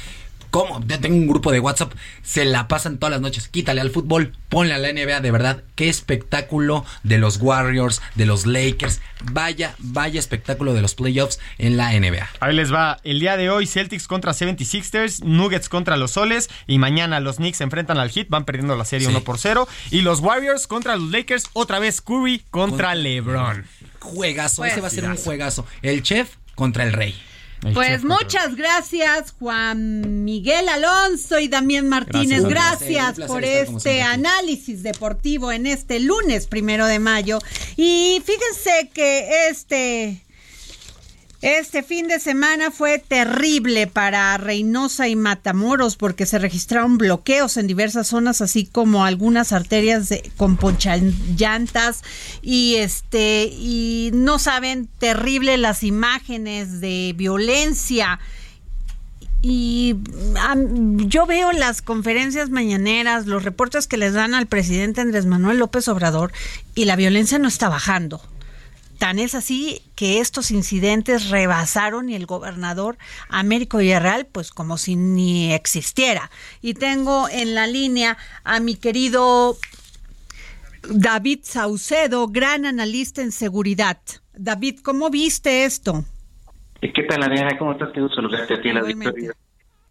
¿Cómo? 0.53 0.85
Yo 0.85 0.99
tengo 0.99 1.15
un 1.15 1.25
grupo 1.25 1.51
de 1.51 1.59
WhatsApp, 1.59 1.93
se 2.21 2.45
la 2.45 2.67
pasan 2.67 2.99
todas 2.99 3.09
las 3.09 3.21
noches. 3.21 3.47
Quítale 3.47 3.81
al 3.81 3.89
fútbol, 3.89 4.33
ponle 4.49 4.75
a 4.75 4.77
la 4.77 4.93
NBA, 4.93 5.19
de 5.19 5.31
verdad. 5.31 5.63
Qué 5.73 5.89
espectáculo 5.89 6.85
de 7.01 7.17
los 7.17 7.37
Warriors, 7.37 8.03
de 8.13 8.27
los 8.27 8.45
Lakers. 8.45 9.01
Vaya, 9.31 9.73
vaya 9.79 10.19
espectáculo 10.19 10.75
de 10.75 10.83
los 10.83 10.93
playoffs 10.93 11.39
en 11.57 11.75
la 11.75 11.99
NBA. 11.99 12.29
Ahí 12.39 12.55
les 12.55 12.71
va. 12.71 12.99
El 13.03 13.19
día 13.19 13.35
de 13.35 13.49
hoy, 13.49 13.65
Celtics 13.65 14.05
contra 14.05 14.33
76ers, 14.33 15.23
Nuggets 15.23 15.69
contra 15.69 15.97
los 15.97 16.11
Soles. 16.11 16.51
Y 16.67 16.77
mañana 16.77 17.19
los 17.19 17.37
Knicks 17.37 17.57
se 17.57 17.63
enfrentan 17.63 17.97
al 17.97 18.11
Heat, 18.11 18.27
van 18.29 18.45
perdiendo 18.45 18.75
la 18.75 18.85
serie 18.85 19.07
1 19.07 19.21
por 19.21 19.39
0. 19.39 19.67
Y 19.89 20.01
los 20.01 20.19
Warriors 20.19 20.67
contra 20.67 20.95
los 20.97 21.09
Lakers, 21.09 21.49
otra 21.53 21.79
vez 21.79 21.99
Curry 21.99 22.43
contra 22.51 22.93
LeBron. 22.93 23.65
Juegazo, 24.01 24.65
ese 24.65 24.81
va 24.81 24.87
a 24.87 24.91
ser 24.91 25.05
un 25.05 25.17
juegazo. 25.17 25.65
El 25.81 26.03
chef 26.03 26.35
contra 26.53 26.83
el 26.83 26.93
rey. 26.93 27.19
Pues 27.71 28.03
muchas 28.03 28.55
gracias 28.55 29.33
Juan 29.39 30.23
Miguel 30.25 30.67
Alonso 30.67 31.39
y 31.39 31.47
Damián 31.47 31.87
Martínez. 31.87 32.43
Gracias, 32.43 33.19
por 33.27 33.43
este 33.43 34.01
análisis 34.01 34.83
deportivo 34.83 35.51
en 35.51 35.67
este 35.67 35.99
lunes 35.99 36.47
primero 36.47 36.85
de 36.87 36.99
mayo. 36.99 37.39
Y 37.77 38.21
fíjense 38.25 38.89
que 38.93 39.47
este 39.49 40.22
este 41.43 41.83
fin 41.83 42.07
de 42.07 42.21
semana 42.21 42.71
fue 42.71 42.99
terrible 42.99 43.85
para 43.85 44.37
Reynosa 44.37 45.09
y 45.09 45.17
Matamoros 45.17 45.97
porque 45.97 46.25
se 46.25 46.39
registraron 46.39 46.97
bloqueos 46.97 47.57
en 47.57 47.67
diversas 47.67 48.07
zonas, 48.07 48.39
así 48.39 48.65
como 48.65 49.03
algunas 49.03 49.51
arterias 49.51 50.07
con 50.37 50.55
ponchallantas 50.55 52.01
y 52.41 52.75
este 52.75 53.49
y 53.51 54.11
no 54.13 54.39
saben 54.39 54.87
terrible 54.99 55.57
las 55.57 55.83
imágenes 55.83 56.79
de 56.79 57.13
violencia. 57.17 58.21
Y 59.41 59.97
yo 61.07 61.25
veo 61.25 61.51
las 61.51 61.81
conferencias 61.81 62.51
mañaneras, 62.51 63.25
los 63.25 63.43
reportes 63.43 63.87
que 63.87 63.97
les 63.97 64.13
dan 64.13 64.33
al 64.33 64.47
presidente 64.47 65.01
Andrés 65.01 65.25
Manuel 65.25 65.57
López 65.57 65.89
Obrador 65.89 66.31
y 66.73 66.85
la 66.85 66.95
violencia 66.95 67.37
no 67.37 67.49
está 67.49 67.67
bajando 67.67 68.21
Tan 68.99 69.19
es 69.19 69.35
así 69.35 69.81
que 69.95 70.19
estos 70.19 70.51
incidentes 70.51 71.29
rebasaron 71.29 72.09
y 72.09 72.15
el 72.15 72.25
gobernador 72.25 72.97
Américo 73.29 73.79
Villarreal, 73.79 74.25
pues 74.25 74.51
como 74.51 74.77
si 74.77 74.95
ni 74.95 75.53
existiera. 75.53 76.29
Y 76.61 76.73
tengo 76.73 77.27
en 77.29 77.55
la 77.55 77.67
línea 77.67 78.17
a 78.43 78.59
mi 78.59 78.75
querido 78.75 79.55
David 80.89 81.39
Saucedo, 81.43 82.27
gran 82.27 82.65
analista 82.65 83.21
en 83.21 83.31
seguridad. 83.31 83.97
David, 84.33 84.79
¿cómo 84.83 85.09
viste 85.09 85.65
esto? 85.65 86.03
¿Qué 86.81 87.03
tal, 87.03 87.23
Adriana? 87.23 87.57
¿Cómo 87.57 87.71
estás? 87.71 87.91
Qué 87.93 88.01
gusto 88.01 88.15
saludarte 88.15 88.55
a 88.55 88.61
ti, 88.61 88.71
la 88.73 88.81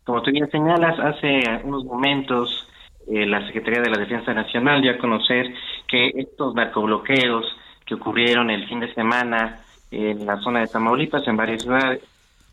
Como 0.04 0.22
tú 0.22 0.30
bien 0.30 0.50
señalas, 0.50 0.98
hace 0.98 1.42
unos 1.64 1.84
momentos 1.84 2.68
eh, 3.08 3.26
la 3.26 3.44
Secretaría 3.46 3.80
de 3.80 3.90
la 3.90 3.98
Defensa 3.98 4.34
Nacional 4.34 4.82
dio 4.82 4.92
a 4.92 4.98
conocer 4.98 5.52
que 5.88 6.12
estos 6.16 6.54
narcobloqueos 6.54 7.44
que 7.86 7.94
ocurrieron 7.94 8.50
el 8.50 8.66
fin 8.68 8.80
de 8.80 8.92
semana 8.94 9.60
en 9.90 10.24
la 10.26 10.38
zona 10.38 10.60
de 10.60 10.68
Tamaulipas, 10.68 11.26
en 11.28 11.36
varias 11.36 11.62
ciudades, 11.62 12.02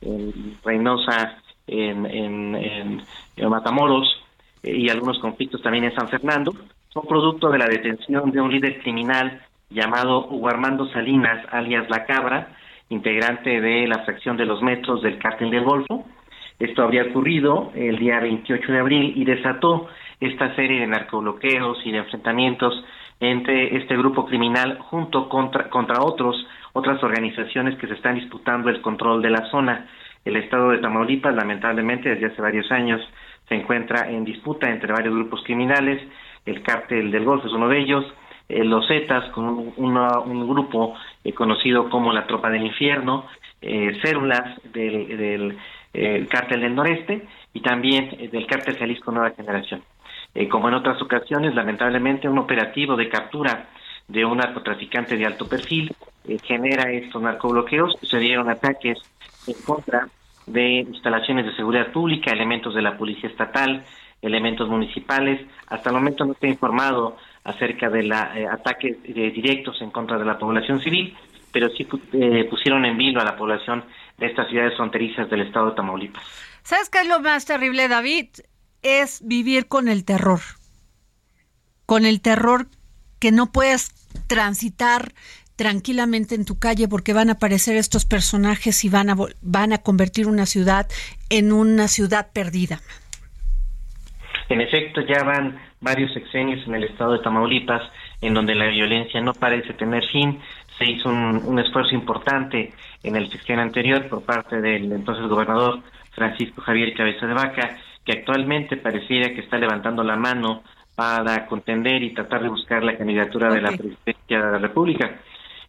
en 0.02 0.58
Reynosa, 0.64 1.38
en, 1.68 2.06
en, 2.06 3.02
Matamoros 3.50 4.22
eh, 4.64 4.76
y 4.76 4.90
algunos 4.90 5.20
conflictos 5.20 5.62
también 5.62 5.86
en 5.86 5.96
San 5.96 6.10
Fernando, 6.10 6.54
son 6.90 7.06
producto 7.06 7.50
de 7.50 7.58
la 7.58 7.68
detención 7.68 8.32
de 8.32 8.42
un 8.42 8.52
líder 8.52 8.82
criminal 8.82 9.42
llamado 9.70 10.28
Hugo 10.28 10.50
Armando 10.50 10.88
Salinas, 10.92 11.46
alias 11.52 11.90
La 11.90 12.06
Cabra, 12.06 12.50
integrante 12.90 13.62
de 13.62 13.88
la 13.88 14.00
fracción 14.00 14.36
de 14.36 14.46
los 14.46 14.62
metros 14.62 15.02
del 15.02 15.20
cártel 15.20 15.52
del 15.52 15.64
Golfo. 15.64 16.06
Esto 16.58 16.84
habría 16.84 17.04
ocurrido 17.04 17.72
el 17.76 17.98
día 17.98 18.20
28 18.20 18.72
de 18.72 18.80
abril 18.80 19.14
y 19.16 19.24
desató 19.24 19.88
esta 20.20 20.54
serie 20.56 20.82
de 20.82 20.88
narcobloqueos 20.88 21.78
y 21.86 21.92
de 21.92 22.00
enfrentamientos 22.00 22.84
entre 23.20 23.78
este 23.78 23.98
grupo 23.98 24.26
criminal 24.26 24.80
junto 24.80 25.28
contra, 25.28 25.70
contra 25.70 26.02
otros, 26.02 26.48
otras 26.74 27.04
organizaciones 27.04 27.78
que 27.78 27.88
se 27.88 27.94
están 27.94 28.16
disputando 28.16 28.70
el 28.70 28.82
control 28.82 29.22
de 29.22 29.30
la 29.30 29.50
zona. 29.50 29.88
El 30.24 30.36
estado 30.38 30.70
de 30.70 30.80
Tamaulipas, 30.80 31.36
lamentablemente, 31.36 32.10
desde 32.10 32.28
hace 32.28 32.42
varios 32.42 32.72
años 32.72 33.02
se 33.48 33.56
encuentra 33.56 34.10
en 34.10 34.24
disputa 34.24 34.70
entre 34.70 34.94
varios 34.94 35.16
grupos 35.16 35.44
criminales. 35.44 36.02
El 36.46 36.62
cártel 36.62 37.12
del 37.12 37.26
Golfo 37.26 37.48
es 37.48 37.54
uno 37.54 37.68
de 37.68 37.80
ellos. 37.80 38.06
Eh, 38.48 38.64
los 38.64 38.88
Zetas, 38.88 39.30
con 39.32 39.74
un, 39.76 40.48
grupo 40.48 40.96
eh, 41.24 41.34
conocido 41.34 41.90
como 41.90 42.14
la 42.14 42.26
Tropa 42.26 42.50
del 42.50 42.66
Infierno, 42.66 43.26
eh, 43.62 43.98
células 44.02 44.62
del, 44.72 45.18
del 45.18 45.58
eh, 45.94 46.26
cártel 46.30 46.62
del 46.62 46.76
Noreste 46.76 47.28
y 47.54 47.62
también 47.62 48.30
del 48.32 48.46
cártel 48.46 48.78
Jalisco 48.78 49.12
Nueva 49.12 49.32
Generación. 49.32 49.82
Eh, 50.36 50.48
como 50.48 50.68
en 50.70 50.76
otras 50.76 51.02
ocasiones, 51.02 51.56
lamentablemente, 51.56 52.30
un 52.30 52.38
operativo 52.38 52.96
de 52.96 53.10
captura 53.10 53.70
de 54.08 54.26
un 54.26 54.38
narcotraficante 54.38 55.18
de 55.18 55.26
alto 55.26 55.48
perfil 55.48 55.96
eh, 56.28 56.38
genera 56.44 56.92
estos 56.92 57.22
narcobloqueos. 57.22 57.98
Se 58.04 58.20
dieron 58.20 58.50
ataques 58.50 58.98
en 59.48 59.56
contra 59.64 60.08
de 60.46 60.80
instalaciones 60.80 61.46
de 61.46 61.56
seguridad 61.56 61.92
pública, 61.92 62.32
elementos 62.32 62.74
de 62.74 62.82
la 62.82 62.98
policía 62.98 63.30
estatal, 63.30 63.84
elementos 64.22 64.68
municipales. 64.68 65.46
Hasta 65.68 65.90
el 65.90 65.96
momento 65.96 66.26
no 66.26 66.34
está 66.34 66.48
informado 66.48 67.18
acerca 67.44 67.90
de 67.90 68.04
la, 68.04 68.38
eh, 68.38 68.48
ataques 68.48 68.98
eh, 69.04 69.32
directos 69.32 69.82
en 69.82 69.92
contra 69.92 70.18
de 70.18 70.26
la 70.26 70.38
población 70.38 70.82
civil, 70.82 71.16
pero 71.52 71.70
sí 71.70 71.88
eh, 72.14 72.46
pusieron 72.50 72.86
en 72.86 72.98
vilo 72.98 73.22
a 73.22 73.24
la 73.24 73.36
población 73.36 73.84
de 74.18 74.28
estas 74.28 74.50
ciudades 74.50 74.76
fronterizas 74.76 75.30
del 75.30 75.42
estado 75.42 75.70
de 75.70 75.76
Tamaulipas. 75.76 76.24
¿Sabes 76.64 76.90
qué 76.90 77.00
es 77.00 77.08
lo 77.08 77.20
más 77.22 77.46
terrible, 77.46 77.88
David? 77.88 78.28
Es 78.82 79.22
vivir 79.26 79.68
con 79.68 79.88
el 79.88 80.06
terror. 80.06 80.40
Con 81.86 82.06
el 82.06 82.22
terror 82.22 82.68
que 83.20 83.32
no 83.32 83.52
puedes 83.52 83.92
transitar 84.28 85.14
tranquilamente 85.56 86.36
en 86.36 86.46
tu 86.46 86.58
calle 86.58 86.88
porque 86.88 87.12
van 87.12 87.30
a 87.30 87.34
aparecer 87.34 87.76
estos 87.76 88.06
personajes 88.06 88.86
y 88.86 88.90
van 88.90 89.10
a, 89.10 89.16
van 89.42 89.74
a 89.74 89.80
convertir 89.80 90.28
una 90.28 90.46
ciudad 90.46 90.88
en 91.30 91.52
una 91.52 91.90
ciudad 91.90 92.32
perdida. 92.32 92.80
En 94.48 94.62
efecto, 94.62 95.02
ya 95.02 95.24
van 95.24 95.60
varios 95.82 96.14
sexenios 96.14 96.66
en 96.66 96.76
el 96.76 96.86
estado 96.86 97.14
de 97.14 97.20
Tamaulipas 97.20 97.84
en 98.22 98.34
donde 98.34 98.56
la 98.56 98.68
violencia 98.68 99.22
no 99.22 99.34
parece 99.34 99.74
tener 99.74 100.06
fin. 100.08 100.40
Se 100.78 100.86
hizo 100.86 101.10
un, 101.10 101.60
esfuerzo 101.60 101.94
importante 101.94 102.74
en 103.04 103.16
el 103.16 103.30
sexenio 103.30 103.62
anterior 103.62 104.08
por 104.08 104.24
parte 104.24 104.62
del 104.62 104.92
entonces 104.92 105.28
gobernador 105.28 105.82
Francisco 106.12 106.62
Javier 106.62 106.94
Cabeza 106.96 107.28
de 107.28 107.34
Vaca, 107.34 107.78
que 108.10 108.18
actualmente 108.18 108.76
pareciera 108.76 109.36
que 109.36 109.42
está 109.42 109.60
levantando 109.60 110.04
la 110.04 110.16
mano 110.16 110.64
para 110.96 111.46
contender 111.46 112.02
y 112.02 112.16
tratar 112.16 112.42
de 112.42 112.50
buscar 112.50 112.84
la 112.84 112.98
candidatura 112.98 113.54
de 113.54 113.62
la 113.62 113.70
presidencia 113.70 114.42
de 114.42 114.52
la 114.52 114.58
República. 114.58 115.20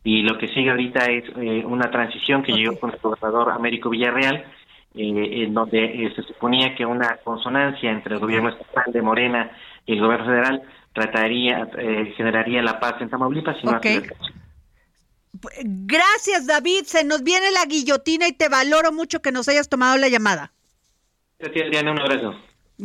Y 0.02 0.22
lo 0.22 0.38
que 0.38 0.48
sigue 0.48 0.70
ahorita 0.70 1.04
es 1.04 1.24
eh, 1.36 1.62
una 1.66 1.90
transición 1.90 2.42
que 2.42 2.52
llegó 2.52 2.80
con 2.80 2.92
el 2.92 2.98
gobernador 2.98 3.50
Américo 3.50 3.90
Villarreal, 3.90 4.36
eh, 4.94 5.44
en 5.44 5.52
donde 5.52 5.84
eh, 5.84 6.12
se 6.16 6.22
suponía 6.22 6.74
que 6.74 6.86
una 6.86 7.18
consonancia 7.22 7.90
entre 7.90 8.14
el 8.14 8.20
gobierno 8.20 8.48
estatal 8.48 8.90
de 8.90 9.02
Morena 9.02 9.50
y 9.84 9.92
el 9.92 10.00
gobierno 10.00 10.24
federal 10.24 10.62
trataría, 10.94 11.68
eh, 11.76 12.14
generaría 12.16 12.62
la 12.62 12.80
paz 12.80 12.94
en 13.02 13.10
Tamaulipas. 13.10 13.58
Y 13.62 13.66
Gracias, 15.62 16.46
David. 16.46 16.84
Se 16.86 17.04
nos 17.04 17.22
viene 17.22 17.50
la 17.50 17.66
guillotina 17.66 18.26
y 18.28 18.32
te 18.32 18.48
valoro 18.48 18.92
mucho 18.92 19.20
que 19.20 19.30
nos 19.30 19.46
hayas 19.46 19.68
tomado 19.68 19.98
la 19.98 20.08
llamada. 20.08 20.52
Gracias, 21.40 21.66
Adriana. 21.66 21.92
Un 21.92 22.00
abrazo. 22.00 22.34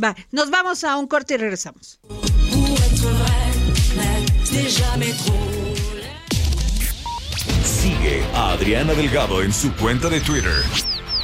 Va, 0.01 0.15
nos 0.31 0.49
vamos 0.49 0.83
a 0.83 0.97
un 0.97 1.07
corte 1.07 1.35
y 1.35 1.37
regresamos. 1.37 1.99
Sigue 7.63 8.23
a 8.33 8.51
Adriana 8.51 8.93
Delgado 8.93 9.41
en 9.43 9.53
su 9.53 9.73
cuenta 9.75 10.09
de 10.09 10.21
Twitter 10.21 10.63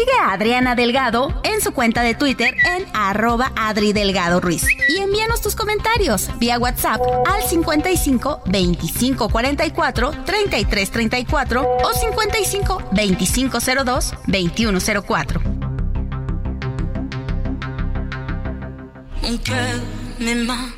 Sigue 0.00 0.12
a 0.18 0.32
Adriana 0.32 0.74
Delgado 0.74 1.42
en 1.44 1.60
su 1.60 1.72
cuenta 1.74 2.00
de 2.00 2.14
Twitter 2.14 2.56
en 2.64 2.86
arroba 2.94 3.52
Adri 3.54 3.92
Delgado 3.92 4.40
Ruiz. 4.40 4.64
Y 4.88 4.96
envíanos 4.96 5.42
tus 5.42 5.54
comentarios 5.54 6.30
vía 6.38 6.58
WhatsApp 6.58 7.02
al 7.26 7.42
55 7.42 8.44
25 8.46 9.28
44 9.28 10.10
33 10.24 10.90
34 10.90 11.76
o 11.84 11.92
55 11.92 12.82
25 12.92 13.58
02 13.84 14.14
21 14.26 14.78
04. 15.06 15.42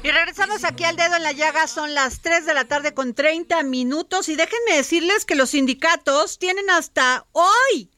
Y 0.03 0.11
regresamos 0.11 0.65
aquí 0.65 0.83
al 0.83 0.97
dedo 0.97 1.15
en 1.15 1.23
la 1.23 1.31
llaga, 1.31 1.69
son 1.69 1.95
las 1.95 2.23
3 2.23 2.45
de 2.45 2.55
la 2.55 2.65
tarde 2.65 2.93
con 2.93 3.15
30 3.15 3.63
minutos 3.63 4.29
y 4.29 4.35
déjenme 4.35 4.75
decirles 4.75 5.25
que 5.25 5.37
los 5.37 5.51
sindicatos 5.51 6.41
tienen 6.41 6.69
hasta 6.71 7.25
hoy 7.31 7.92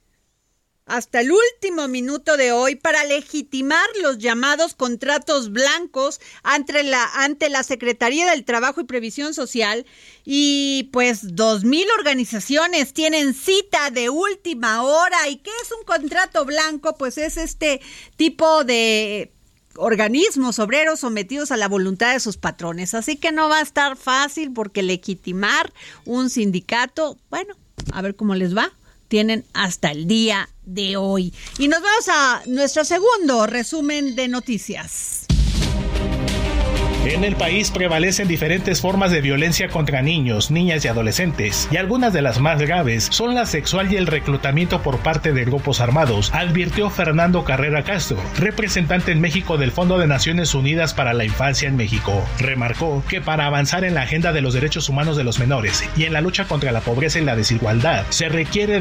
hasta 0.86 1.20
el 1.20 1.32
último 1.32 1.88
minuto 1.88 2.36
de 2.36 2.52
hoy 2.52 2.76
para 2.76 3.04
legitimar 3.04 3.86
los 4.02 4.18
llamados 4.18 4.74
contratos 4.74 5.50
blancos 5.50 6.20
ante 6.42 6.82
la, 6.82 7.04
ante 7.14 7.48
la 7.48 7.62
Secretaría 7.62 8.30
del 8.30 8.44
Trabajo 8.44 8.82
y 8.82 8.84
Previsión 8.84 9.32
Social 9.32 9.86
y 10.24 10.90
pues 10.92 11.34
dos 11.34 11.64
mil 11.64 11.86
organizaciones 11.98 12.92
tienen 12.92 13.32
cita 13.32 13.90
de 13.90 14.10
última 14.10 14.82
hora. 14.82 15.28
¿Y 15.28 15.36
qué 15.36 15.50
es 15.62 15.72
un 15.72 15.84
contrato 15.84 16.44
blanco? 16.44 16.96
Pues 16.96 17.16
es 17.16 17.38
este 17.38 17.80
tipo 18.16 18.64
de 18.64 19.32
organismos 19.76 20.58
obreros 20.58 21.00
sometidos 21.00 21.50
a 21.50 21.56
la 21.56 21.66
voluntad 21.66 22.12
de 22.12 22.20
sus 22.20 22.36
patrones. 22.36 22.92
Así 22.92 23.16
que 23.16 23.32
no 23.32 23.48
va 23.48 23.58
a 23.58 23.62
estar 23.62 23.96
fácil 23.96 24.52
porque 24.52 24.82
legitimar 24.82 25.72
un 26.04 26.28
sindicato, 26.28 27.16
bueno, 27.30 27.54
a 27.92 28.02
ver 28.02 28.16
cómo 28.16 28.34
les 28.34 28.54
va 28.54 28.70
tienen 29.14 29.44
hasta 29.52 29.92
el 29.92 30.08
día 30.08 30.48
de 30.64 30.96
hoy. 30.96 31.32
Y 31.60 31.68
nos 31.68 31.80
vamos 31.80 32.08
a 32.08 32.42
nuestro 32.48 32.84
segundo 32.84 33.46
resumen 33.46 34.16
de 34.16 34.26
noticias. 34.26 35.28
En 37.06 37.22
el 37.22 37.36
país 37.36 37.70
prevalecen 37.70 38.26
diferentes 38.26 38.80
formas 38.80 39.12
de 39.12 39.20
violencia 39.20 39.68
contra 39.68 40.02
niños, 40.02 40.50
niñas 40.50 40.84
y 40.84 40.88
adolescentes, 40.88 41.68
y 41.70 41.76
algunas 41.76 42.12
de 42.12 42.22
las 42.22 42.40
más 42.40 42.60
graves 42.60 43.06
son 43.12 43.36
la 43.36 43.46
sexual 43.46 43.92
y 43.92 43.96
el 43.96 44.08
reclutamiento 44.08 44.82
por 44.82 44.98
parte 44.98 45.32
de 45.32 45.44
grupos 45.44 45.80
armados, 45.80 46.34
advirtió 46.34 46.90
Fernando 46.90 47.44
Carrera 47.44 47.84
Castro, 47.84 48.20
representante 48.38 49.12
en 49.12 49.20
México 49.20 49.58
del 49.58 49.70
Fondo 49.70 49.96
de 49.96 50.08
Naciones 50.08 50.56
Unidas 50.56 50.92
para 50.92 51.14
la 51.14 51.24
Infancia 51.24 51.68
en 51.68 51.76
México. 51.76 52.20
Remarcó 52.40 53.04
que 53.08 53.20
para 53.20 53.46
avanzar 53.46 53.84
en 53.84 53.94
la 53.94 54.02
agenda 54.02 54.32
de 54.32 54.40
los 54.40 54.54
derechos 54.54 54.88
humanos 54.88 55.16
de 55.16 55.22
los 55.22 55.38
menores 55.38 55.84
y 55.96 56.02
en 56.02 56.14
la 56.14 56.20
lucha 56.20 56.48
contra 56.48 56.72
la 56.72 56.80
pobreza 56.80 57.20
y 57.20 57.24
la 57.24 57.36
desigualdad, 57.36 58.06
se 58.08 58.28
requiere 58.28 58.80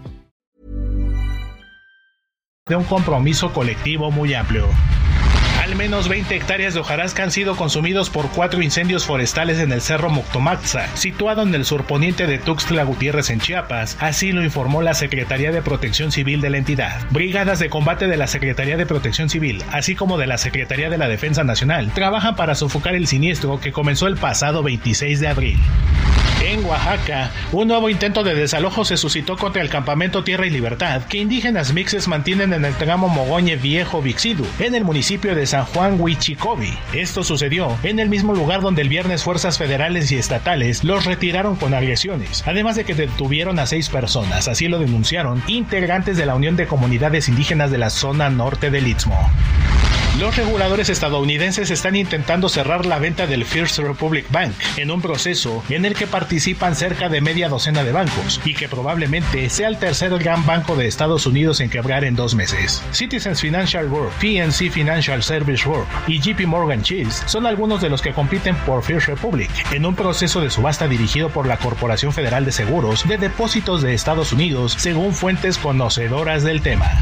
de 2.71 2.77
un 2.77 2.85
compromiso 2.85 3.51
colectivo 3.51 4.11
muy 4.11 4.33
amplio. 4.33 4.65
Al 5.71 5.77
menos 5.77 6.09
20 6.09 6.35
hectáreas 6.35 6.73
de 6.73 6.81
hojarasca 6.81 7.23
han 7.23 7.31
sido 7.31 7.55
consumidos 7.55 8.09
por 8.09 8.27
cuatro 8.31 8.61
incendios 8.61 9.05
forestales 9.05 9.57
en 9.57 9.71
el 9.71 9.79
Cerro 9.79 10.09
Moctomaxa, 10.09 10.93
situado 10.97 11.43
en 11.43 11.55
el 11.55 11.63
surponiente 11.63 12.27
de 12.27 12.39
Tuxtla 12.39 12.83
Gutiérrez 12.83 13.29
en 13.29 13.39
Chiapas, 13.39 13.95
así 14.01 14.33
lo 14.33 14.43
informó 14.43 14.81
la 14.81 14.93
Secretaría 14.93 15.53
de 15.53 15.61
Protección 15.61 16.11
Civil 16.11 16.41
de 16.41 16.49
la 16.49 16.57
entidad. 16.57 16.99
Brigadas 17.11 17.59
de 17.59 17.69
combate 17.69 18.07
de 18.07 18.17
la 18.17 18.27
Secretaría 18.27 18.75
de 18.75 18.85
Protección 18.85 19.29
Civil, 19.29 19.63
así 19.71 19.95
como 19.95 20.17
de 20.17 20.27
la 20.27 20.37
Secretaría 20.37 20.89
de 20.89 20.97
la 20.97 21.07
Defensa 21.07 21.45
Nacional, 21.45 21.93
trabajan 21.93 22.35
para 22.35 22.55
sofocar 22.55 22.93
el 22.93 23.07
siniestro 23.07 23.61
que 23.61 23.71
comenzó 23.71 24.07
el 24.07 24.17
pasado 24.17 24.63
26 24.63 25.21
de 25.21 25.27
abril. 25.29 25.59
En 26.43 26.65
Oaxaca, 26.65 27.29
un 27.51 27.67
nuevo 27.67 27.87
intento 27.87 28.23
de 28.23 28.33
desalojo 28.33 28.83
se 28.83 28.97
suscitó 28.97 29.37
contra 29.37 29.61
el 29.61 29.69
campamento 29.69 30.23
Tierra 30.23 30.47
y 30.47 30.49
Libertad, 30.49 31.03
que 31.03 31.19
indígenas 31.19 31.71
mixes 31.71 32.07
mantienen 32.07 32.51
en 32.51 32.65
el 32.65 32.73
tramo 32.73 33.09
Mogoñe 33.09 33.57
Viejo 33.57 34.01
Vixidu, 34.01 34.47
en 34.57 34.73
el 34.73 34.83
municipio 34.83 35.35
de 35.35 35.45
San 35.45 35.60
Juan 35.65 35.99
Huichicobi. 35.99 36.77
Esto 36.93 37.23
sucedió 37.23 37.77
en 37.83 37.99
el 37.99 38.09
mismo 38.09 38.33
lugar 38.33 38.61
donde 38.61 38.81
el 38.81 38.89
viernes 38.89 39.23
fuerzas 39.23 39.57
federales 39.57 40.11
y 40.11 40.17
estatales 40.17 40.83
los 40.83 41.05
retiraron 41.05 41.55
con 41.55 41.73
agresiones, 41.73 42.43
además 42.45 42.75
de 42.75 42.83
que 42.83 42.95
detuvieron 42.95 43.59
a 43.59 43.65
seis 43.65 43.89
personas, 43.89 44.47
así 44.47 44.67
lo 44.67 44.79
denunciaron 44.79 45.43
integrantes 45.47 46.17
de 46.17 46.25
la 46.25 46.35
Unión 46.35 46.55
de 46.55 46.67
Comunidades 46.67 47.29
Indígenas 47.29 47.71
de 47.71 47.77
la 47.77 47.89
zona 47.89 48.29
norte 48.29 48.71
del 48.71 48.87
Istmo. 48.87 49.17
Los 50.19 50.35
reguladores 50.35 50.89
estadounidenses 50.89 51.71
están 51.71 51.95
intentando 51.95 52.49
cerrar 52.49 52.85
la 52.85 52.99
venta 52.99 53.27
del 53.27 53.45
First 53.45 53.79
Republic 53.79 54.25
Bank 54.29 54.51
en 54.75 54.91
un 54.91 55.01
proceso 55.01 55.63
en 55.69 55.85
el 55.85 55.95
que 55.95 56.05
participan 56.05 56.75
cerca 56.75 57.07
de 57.07 57.21
media 57.21 57.47
docena 57.47 57.85
de 57.85 57.93
bancos 57.93 58.41
y 58.43 58.53
que 58.53 58.67
probablemente 58.67 59.49
sea 59.49 59.69
el 59.69 59.77
tercer 59.77 60.11
gran 60.19 60.45
banco 60.45 60.75
de 60.75 60.85
Estados 60.85 61.25
Unidos 61.25 61.61
en 61.61 61.69
quebrar 61.69 62.03
en 62.03 62.17
dos 62.17 62.35
meses. 62.35 62.83
Citizens 62.91 63.39
Financial 63.39 63.87
Group, 63.87 64.11
PNC 64.19 64.69
Financial 64.69 65.23
Service 65.23 65.63
Group 65.63 65.87
y 66.07 66.19
JP 66.19 66.41
Morgan 66.45 66.83
Chase 66.83 67.25
son 67.27 67.45
algunos 67.45 67.81
de 67.81 67.89
los 67.89 68.01
que 68.01 68.11
compiten 68.11 68.57
por 68.57 68.83
First 68.83 69.07
Republic 69.07 69.49
en 69.71 69.85
un 69.85 69.95
proceso 69.95 70.41
de 70.41 70.49
subasta 70.49 70.89
dirigido 70.89 71.29
por 71.29 71.47
la 71.47 71.55
Corporación 71.55 72.11
Federal 72.11 72.43
de 72.43 72.51
Seguros 72.51 73.07
de 73.07 73.17
Depósitos 73.17 73.81
de 73.81 73.93
Estados 73.93 74.33
Unidos, 74.33 74.75
según 74.77 75.13
fuentes 75.13 75.57
conocedoras 75.57 76.43
del 76.43 76.61
tema. 76.61 77.01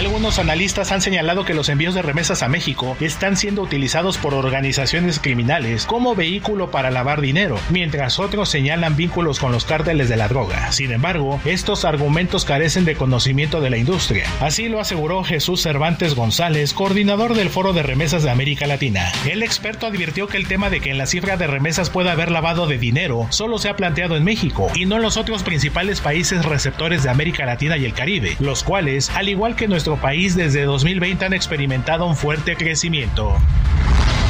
Algunos 0.00 0.38
analistas 0.38 0.92
han 0.92 1.02
señalado 1.02 1.44
que 1.44 1.52
los 1.52 1.68
envíos 1.68 1.92
de 1.94 2.00
remesas 2.00 2.42
a 2.42 2.48
México 2.48 2.96
están 3.00 3.36
siendo 3.36 3.60
utilizados 3.60 4.16
por 4.16 4.32
organizaciones 4.32 5.18
criminales 5.18 5.84
como 5.84 6.14
vehículo 6.14 6.70
para 6.70 6.90
lavar 6.90 7.20
dinero, 7.20 7.58
mientras 7.68 8.18
otros 8.18 8.48
señalan 8.48 8.96
vínculos 8.96 9.38
con 9.38 9.52
los 9.52 9.66
cárteles 9.66 10.08
de 10.08 10.16
la 10.16 10.26
droga. 10.26 10.72
Sin 10.72 10.90
embargo, 10.90 11.38
estos 11.44 11.84
argumentos 11.84 12.46
carecen 12.46 12.86
de 12.86 12.96
conocimiento 12.96 13.60
de 13.60 13.68
la 13.68 13.76
industria. 13.76 14.24
Así 14.40 14.70
lo 14.70 14.80
aseguró 14.80 15.22
Jesús 15.22 15.60
Cervantes 15.60 16.14
González, 16.14 16.72
coordinador 16.72 17.34
del 17.34 17.50
Foro 17.50 17.74
de 17.74 17.82
Remesas 17.82 18.22
de 18.22 18.30
América 18.30 18.66
Latina. 18.66 19.12
El 19.30 19.42
experto 19.42 19.86
advirtió 19.86 20.28
que 20.28 20.38
el 20.38 20.48
tema 20.48 20.70
de 20.70 20.80
que 20.80 20.92
en 20.92 20.96
la 20.96 21.04
cifra 21.04 21.36
de 21.36 21.46
remesas 21.46 21.90
pueda 21.90 22.12
haber 22.12 22.30
lavado 22.30 22.66
de 22.66 22.78
dinero 22.78 23.26
solo 23.28 23.58
se 23.58 23.68
ha 23.68 23.76
planteado 23.76 24.16
en 24.16 24.24
México 24.24 24.68
y 24.74 24.86
no 24.86 24.96
en 24.96 25.02
los 25.02 25.18
otros 25.18 25.42
principales 25.42 26.00
países 26.00 26.46
receptores 26.46 27.02
de 27.02 27.10
América 27.10 27.44
Latina 27.44 27.76
y 27.76 27.84
el 27.84 27.92
Caribe, 27.92 28.38
los 28.40 28.64
cuales, 28.64 29.10
al 29.10 29.28
igual 29.28 29.56
que 29.56 29.68
nuestro 29.68 29.89
país 29.96 30.34
desde 30.34 30.64
2020 30.64 31.24
han 31.24 31.32
experimentado 31.32 32.06
un 32.06 32.16
fuerte 32.16 32.56
crecimiento. 32.56 33.36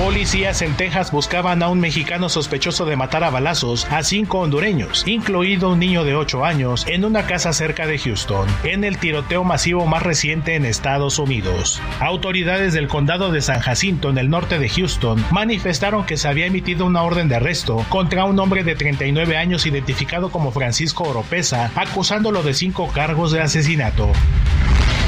Policías 0.01 0.63
en 0.63 0.75
Texas 0.79 1.13
buscaban 1.13 1.63
a 1.63 1.69
un 1.69 1.79
mexicano 1.79 2.31
sospechoso 2.31 2.87
de 2.87 2.97
matar 2.97 3.23
a 3.23 3.29
balazos 3.29 3.87
a 3.91 4.03
cinco 4.03 4.39
hondureños, 4.39 5.07
incluido 5.07 5.73
un 5.73 5.79
niño 5.79 6.05
de 6.05 6.15
8 6.15 6.43
años, 6.47 6.87
en 6.89 7.05
una 7.05 7.27
casa 7.27 7.53
cerca 7.53 7.87
de 7.87 7.99
Houston, 7.99 8.49
en 8.65 8.85
el 8.85 8.97
tiroteo 8.97 9.45
masivo 9.45 9.85
más 9.85 10.03
reciente 10.03 10.55
en 10.55 10.65
Estados 10.65 11.19
Unidos. 11.19 11.83
Autoridades 12.01 12.73
del 12.73 12.89
condado 12.89 13.31
de 13.31 13.43
San 13.43 13.61
Jacinto, 13.61 14.09
en 14.09 14.17
el 14.17 14.31
norte 14.31 14.59
de 14.59 14.71
Houston, 14.71 15.23
manifestaron 15.31 16.07
que 16.07 16.17
se 16.17 16.29
había 16.29 16.47
emitido 16.47 16.87
una 16.87 17.03
orden 17.03 17.29
de 17.29 17.37
arresto 17.37 17.85
contra 17.91 18.25
un 18.25 18.39
hombre 18.39 18.65
de 18.65 18.77
39 18.77 19.37
años 19.37 19.67
identificado 19.67 20.31
como 20.31 20.51
Francisco 20.51 21.05
Oropesa, 21.05 21.73
acusándolo 21.75 22.43
de 22.43 22.55
cinco 22.55 22.89
cargos 22.89 23.33
de 23.33 23.43
asesinato. 23.43 24.11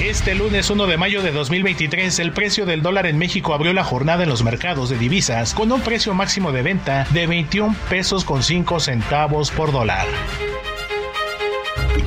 Este 0.03 0.35
lunes 0.35 0.69
1 0.69 0.87
de 0.89 0.97
mayo 0.97 1.23
de 1.23 1.31
2023, 1.31 2.19
el 2.19 2.33
precio 2.33 2.67
del 2.67 2.83
dólar 2.83 3.07
en 3.07 3.19
México 3.19 3.55
abrió 3.55 3.73
la 3.73 3.85
jornada 3.85 4.25
en 4.25 4.29
los 4.29 4.43
mercados 4.43 4.91
de 4.91 4.99
divisas 4.99 5.55
con 5.55 5.71
un 5.71 5.81
precio 5.81 6.13
máximo 6.13 6.51
de 6.51 6.63
venta 6.63 7.07
de 7.11 7.29
21 7.29 7.77
pesos 7.89 8.25
con 8.25 8.43
5 8.43 8.81
centavos 8.81 9.53
por 9.53 9.71
dólar. 9.71 10.05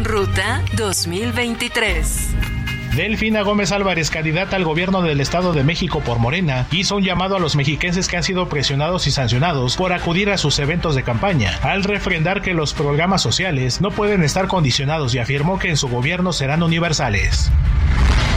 Ruta 0.04 0.62
2023. 0.74 2.55
Delfina 2.96 3.42
Gómez 3.42 3.74
Álvarez, 3.74 4.10
candidata 4.10 4.56
al 4.56 4.64
gobierno 4.64 5.02
del 5.02 5.20
Estado 5.20 5.52
de 5.52 5.66
México 5.66 6.00
por 6.00 6.18
Morena, 6.18 6.66
hizo 6.72 6.96
un 6.96 7.04
llamado 7.04 7.36
a 7.36 7.40
los 7.40 7.58
mexiquenses 7.58 8.08
que 8.08 8.16
han 8.16 8.24
sido 8.24 8.48
presionados 8.48 9.06
y 9.06 9.12
sancionados 9.12 9.76
por 9.76 9.92
acudir 9.92 10.30
a 10.30 10.38
sus 10.38 10.60
eventos 10.60 10.96
de 10.96 11.04
campaña, 11.04 11.60
al 11.62 11.84
refrendar 11.84 12.42
que 12.42 12.54
los 12.54 12.74
programas 12.74 13.22
sociales 13.22 13.82
no 13.82 13.92
pueden 13.92 14.24
estar 14.24 14.48
condicionados 14.48 15.14
y 15.14 15.20
afirmó 15.20 15.60
que 15.60 15.70
en 15.70 15.76
su 15.76 15.90
gobierno 15.90 16.32
serán 16.32 16.64
universales. 16.64 17.52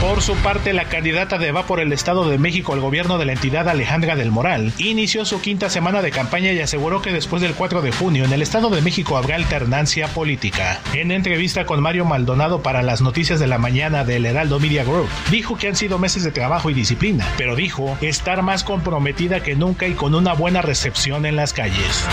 Por 0.01 0.23
su 0.23 0.37
parte, 0.37 0.73
la 0.73 0.85
candidata 0.85 1.39
de 1.39 1.51
Va 1.51 1.65
por 1.65 1.81
el 1.81 1.93
Estado 1.93 2.31
de 2.31 2.39
México 2.39 2.73
al 2.73 2.79
gobierno 2.81 3.19
de 3.19 3.25
la 3.25 3.33
entidad 3.33 3.69
Alejandra 3.69 4.15
del 4.15 4.31
Moral 4.31 4.73
inició 4.79 5.25
su 5.25 5.41
quinta 5.41 5.71
semana 5.71 6.03
de 6.03 6.13
campaña 6.13 6.53
y 6.53 6.61
aseguró 6.61 7.03
que 7.03 7.13
después 7.13 7.43
del 7.43 7.55
4 7.55 7.83
de 7.83 7.91
junio 7.91 8.25
en 8.25 8.33
el 8.33 8.41
Estado 8.41 8.71
de 8.71 8.81
México 8.81 9.17
habrá 9.17 9.35
alternancia 9.35 10.07
política. 10.07 10.81
En 10.95 11.11
entrevista 11.11 11.67
con 11.67 11.83
Mario 11.83 12.05
Maldonado 12.05 12.63
para 12.63 12.83
las 12.83 13.01
noticias 13.01 13.41
de 13.41 13.49
la 13.49 13.59
mañana 13.59 14.05
del 14.05 14.25
Heraldo 14.25 14.61
Media 14.61 14.85
Group, 14.85 15.09
dijo 15.33 15.57
que 15.57 15.67
han 15.67 15.75
sido 15.75 15.99
meses 15.99 16.23
de 16.23 16.31
trabajo 16.31 16.71
y 16.71 16.75
disciplina, 16.75 17.27
pero 17.37 17.57
dijo 17.57 17.99
estar 18.01 18.43
más 18.43 18.63
comprometida 18.63 19.43
que 19.43 19.57
nunca 19.57 19.89
y 19.89 19.95
con 19.95 20.15
una 20.15 20.33
buena 20.33 20.63
recepción 20.63 21.27
en 21.27 21.35
las 21.35 21.53
calles. 21.53 22.07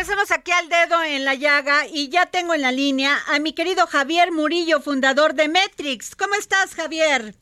Regresamos 0.00 0.30
aquí 0.30 0.50
al 0.50 0.66
dedo 0.70 1.04
en 1.04 1.26
la 1.26 1.34
llaga 1.34 1.86
y 1.92 2.08
ya 2.08 2.24
tengo 2.24 2.54
en 2.54 2.62
la 2.62 2.72
línea 2.72 3.18
a 3.26 3.38
mi 3.38 3.52
querido 3.52 3.86
Javier 3.86 4.32
Murillo, 4.32 4.80
fundador 4.80 5.34
de 5.34 5.48
Metrix. 5.48 6.16
¿Cómo 6.16 6.36
estás, 6.36 6.74
Javier? 6.74 7.34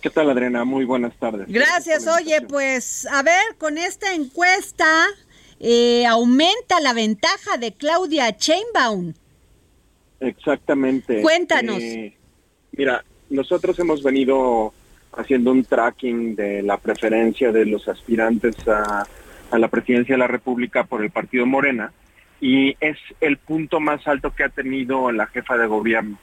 ¿Qué 0.00 0.10
tal, 0.10 0.28
Adriana? 0.28 0.64
Muy 0.64 0.84
buenas 0.84 1.14
tardes. 1.20 1.46
Gracias. 1.46 2.08
Oye, 2.08 2.40
pues 2.40 3.06
a 3.06 3.22
ver, 3.22 3.54
con 3.58 3.78
esta 3.78 4.12
encuesta 4.12 5.06
eh, 5.60 6.04
aumenta 6.04 6.80
la 6.80 6.94
ventaja 6.94 7.58
de 7.58 7.72
Claudia 7.72 8.36
Chainbaum. 8.36 9.14
Exactamente. 10.18 11.22
Cuéntanos. 11.22 11.78
Eh, 11.78 12.16
mira, 12.72 13.04
nosotros 13.30 13.78
hemos 13.78 14.02
venido 14.02 14.74
haciendo 15.12 15.52
un 15.52 15.64
tracking 15.64 16.34
de 16.34 16.60
la 16.60 16.76
preferencia 16.76 17.52
de 17.52 17.66
los 17.66 17.86
aspirantes 17.86 18.56
a 18.66 19.06
a 19.50 19.58
la 19.58 19.68
presidencia 19.68 20.14
de 20.14 20.18
la 20.18 20.26
República 20.26 20.84
por 20.84 21.02
el 21.02 21.10
partido 21.10 21.46
Morena 21.46 21.92
y 22.40 22.76
es 22.80 22.98
el 23.20 23.36
punto 23.36 23.80
más 23.80 24.06
alto 24.06 24.34
que 24.34 24.44
ha 24.44 24.48
tenido 24.48 25.10
la 25.12 25.26
jefa 25.26 25.56
de 25.56 25.66
gobierno. 25.66 26.18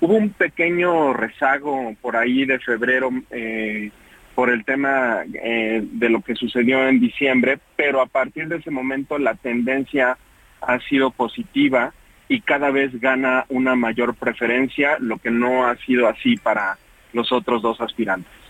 Hubo 0.00 0.14
un 0.14 0.30
pequeño 0.30 1.12
rezago 1.12 1.94
por 2.00 2.16
ahí 2.16 2.44
de 2.44 2.58
febrero 2.58 3.10
eh, 3.30 3.90
por 4.34 4.50
el 4.50 4.64
tema 4.64 5.24
eh, 5.42 5.82
de 5.82 6.08
lo 6.10 6.20
que 6.20 6.34
sucedió 6.34 6.86
en 6.86 7.00
diciembre, 7.00 7.58
pero 7.74 8.02
a 8.02 8.06
partir 8.06 8.48
de 8.48 8.56
ese 8.56 8.70
momento 8.70 9.18
la 9.18 9.34
tendencia 9.34 10.18
ha 10.60 10.78
sido 10.80 11.10
positiva 11.10 11.94
y 12.28 12.40
cada 12.40 12.70
vez 12.70 13.00
gana 13.00 13.46
una 13.48 13.74
mayor 13.74 14.14
preferencia, 14.14 14.98
lo 15.00 15.16
que 15.18 15.30
no 15.30 15.66
ha 15.66 15.76
sido 15.76 16.08
así 16.08 16.36
para 16.36 16.76
los 17.12 17.32
otros 17.32 17.62
dos 17.62 17.80
aspirantes. 17.80 18.45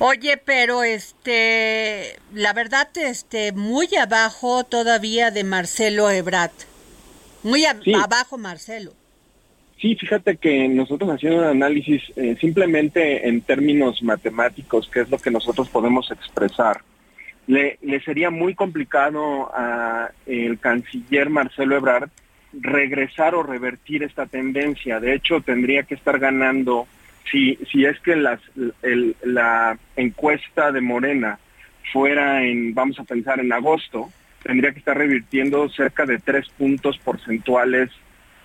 Oye, 0.00 0.36
pero 0.36 0.84
este, 0.84 2.16
la 2.32 2.52
verdad, 2.52 2.88
este, 2.96 3.50
muy 3.52 3.88
abajo 3.96 4.62
todavía 4.62 5.32
de 5.32 5.42
Marcelo 5.42 6.08
Ebrat. 6.08 6.52
Muy 7.42 7.64
abajo 7.64 8.38
Marcelo. 8.38 8.92
Sí, 9.80 9.96
fíjate 9.96 10.36
que 10.36 10.68
nosotros 10.68 11.10
haciendo 11.10 11.38
un 11.38 11.44
análisis 11.44 12.02
eh, 12.16 12.36
simplemente 12.40 13.28
en 13.28 13.40
términos 13.42 14.02
matemáticos, 14.02 14.88
que 14.88 15.00
es 15.00 15.10
lo 15.10 15.18
que 15.18 15.30
nosotros 15.30 15.68
podemos 15.68 16.10
expresar, 16.10 16.80
le, 17.46 17.78
le 17.82 18.00
sería 18.00 18.30
muy 18.30 18.54
complicado 18.54 19.50
a 19.54 20.10
el 20.26 20.58
canciller 20.60 21.30
Marcelo 21.30 21.76
Ebrard 21.76 22.10
regresar 22.52 23.34
o 23.34 23.42
revertir 23.42 24.02
esta 24.02 24.26
tendencia. 24.26 25.00
De 25.00 25.14
hecho, 25.14 25.40
tendría 25.40 25.84
que 25.84 25.94
estar 25.94 26.18
ganando 26.18 26.86
si, 27.30 27.58
si 27.70 27.84
es 27.84 27.98
que 28.00 28.16
la 28.16 29.78
encuesta 29.96 30.72
de 30.72 30.80
Morena 30.80 31.38
fuera 31.92 32.44
en, 32.44 32.74
vamos 32.74 32.98
a 32.98 33.04
pensar, 33.04 33.40
en 33.40 33.52
agosto, 33.52 34.10
tendría 34.42 34.72
que 34.72 34.78
estar 34.78 34.96
revirtiendo 34.96 35.68
cerca 35.68 36.06
de 36.06 36.18
tres 36.18 36.48
puntos 36.50 36.98
porcentuales 36.98 37.90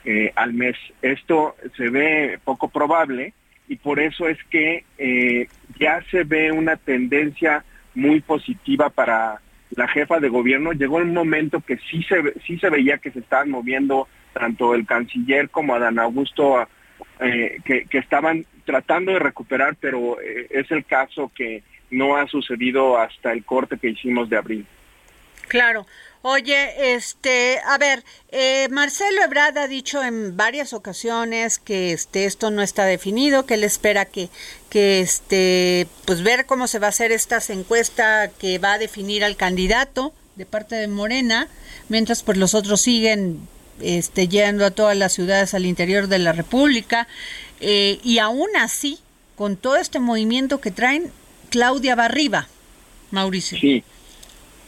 eh, 0.05 0.31
al 0.35 0.53
mes. 0.53 0.75
Esto 1.01 1.55
se 1.77 1.89
ve 1.89 2.39
poco 2.43 2.67
probable 2.69 3.33
y 3.67 3.77
por 3.77 3.99
eso 3.99 4.27
es 4.27 4.37
que 4.49 4.83
eh, 4.97 5.47
ya 5.79 6.03
se 6.11 6.23
ve 6.23 6.51
una 6.51 6.75
tendencia 6.75 7.63
muy 7.95 8.21
positiva 8.21 8.89
para 8.89 9.39
la 9.75 9.87
jefa 9.87 10.19
de 10.19 10.29
gobierno. 10.29 10.73
Llegó 10.73 10.97
un 10.97 11.13
momento 11.13 11.61
que 11.61 11.77
sí 11.77 12.03
se, 12.03 12.21
sí 12.45 12.59
se 12.59 12.69
veía 12.69 12.97
que 12.97 13.11
se 13.11 13.19
estaban 13.19 13.49
moviendo 13.49 14.07
tanto 14.33 14.73
el 14.73 14.85
canciller 14.85 15.49
como 15.49 15.75
Adán 15.75 15.99
Augusto 15.99 16.67
eh, 17.19 17.59
que, 17.63 17.97
estaban 17.97 18.45
tratando 18.65 19.13
de 19.13 19.19
recuperar, 19.19 19.75
pero 19.79 20.19
eh, 20.21 20.47
es 20.49 20.69
el 20.71 20.85
caso 20.85 21.31
que 21.35 21.63
no 21.91 22.17
ha 22.17 22.27
sucedido 22.27 22.97
hasta 22.97 23.31
el 23.31 23.45
corte 23.45 23.77
que 23.77 23.89
hicimos 23.89 24.29
de 24.29 24.37
abril. 24.37 24.65
Claro. 25.47 25.85
Oye, 26.25 26.95
este, 26.95 27.59
a 27.65 27.77
ver, 27.77 28.03
eh, 28.31 28.69
Marcelo 28.71 29.21
Ebrard 29.23 29.57
ha 29.57 29.67
dicho 29.67 30.01
en 30.01 30.37
varias 30.37 30.71
ocasiones 30.71 31.59
que 31.59 31.91
este 31.91 32.25
esto 32.25 32.49
no 32.49 32.61
está 32.61 32.85
definido, 32.85 33.45
que 33.45 33.55
él 33.55 33.65
espera 33.65 34.05
que 34.05 34.29
que 34.69 35.01
este 35.01 35.85
pues 36.05 36.23
ver 36.23 36.45
cómo 36.45 36.67
se 36.67 36.79
va 36.79 36.87
a 36.87 36.89
hacer 36.89 37.11
esta 37.11 37.39
encuesta 37.49 38.31
que 38.39 38.57
va 38.57 38.73
a 38.73 38.77
definir 38.77 39.25
al 39.25 39.35
candidato 39.35 40.13
de 40.37 40.45
parte 40.45 40.75
de 40.75 40.87
Morena, 40.87 41.49
mientras 41.89 42.23
pues 42.23 42.37
los 42.37 42.53
otros 42.53 42.79
siguen 42.79 43.47
este, 43.81 44.27
yendo 44.27 44.65
a 44.65 44.71
todas 44.71 44.97
las 44.97 45.13
ciudades 45.13 45.53
al 45.53 45.65
interior 45.65 46.07
de 46.07 46.19
la 46.19 46.33
República. 46.33 47.07
Eh, 47.59 47.99
y 48.03 48.19
aún 48.19 48.49
así, 48.59 48.99
con 49.35 49.57
todo 49.57 49.77
este 49.77 49.99
movimiento 49.99 50.59
que 50.61 50.71
traen, 50.71 51.11
Claudia 51.49 51.95
Barriba, 51.95 52.47
Mauricio. 53.11 53.57
Sí, 53.57 53.83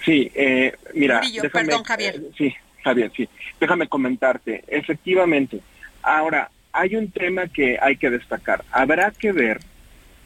sí, 0.04 0.32
eh, 0.36 0.76
mira. 0.94 1.22
perdón, 1.52 1.84
Javier. 1.84 2.16
Eh, 2.16 2.32
sí, 2.38 2.56
Javier, 2.84 3.12
sí. 3.16 3.28
Déjame 3.60 3.88
comentarte. 3.88 4.64
Efectivamente, 4.68 5.60
ahora 6.02 6.50
hay 6.72 6.96
un 6.96 7.10
tema 7.10 7.48
que 7.48 7.78
hay 7.82 7.98
que 7.98 8.10
destacar. 8.10 8.64
Habrá 8.72 9.12
que 9.12 9.32
ver 9.32 9.60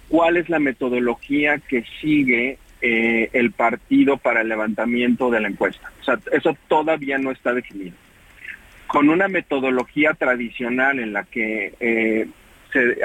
cuál 0.10 0.38
es 0.38 0.50
la 0.50 0.60
metodología 0.60 1.60
que 1.60 1.86
sigue 2.02 2.58
eh, 2.82 3.30
el 3.34 3.52
partido 3.52 4.18
para 4.18 4.42
el 4.42 4.50
levantamiento 4.50 5.30
de 5.30 5.40
la 5.40 5.48
encuesta. 5.48 5.92
O 6.02 6.04
sea, 6.04 6.20
eso 6.32 6.58
todavía 6.68 7.18
no 7.18 7.32
está 7.32 7.54
definido. 7.54 7.96
Con 8.90 9.10
una 9.10 9.28
metodología 9.28 10.16
tradicional 10.16 10.98
en 10.98 11.14
la 11.14 11.24
que 11.24 11.76
eh, 11.80 12.28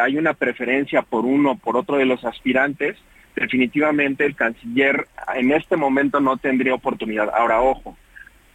hay 0.00 0.16
una 0.16 0.32
preferencia 0.32 1.02
por 1.02 1.26
uno 1.26 1.52
o 1.52 1.56
por 1.56 1.76
otro 1.76 1.98
de 1.98 2.06
los 2.06 2.24
aspirantes, 2.24 2.96
definitivamente 3.36 4.24
el 4.24 4.34
canciller 4.34 5.06
en 5.34 5.52
este 5.52 5.76
momento 5.76 6.20
no 6.20 6.38
tendría 6.38 6.72
oportunidad. 6.72 7.30
Ahora, 7.34 7.60
ojo, 7.60 7.98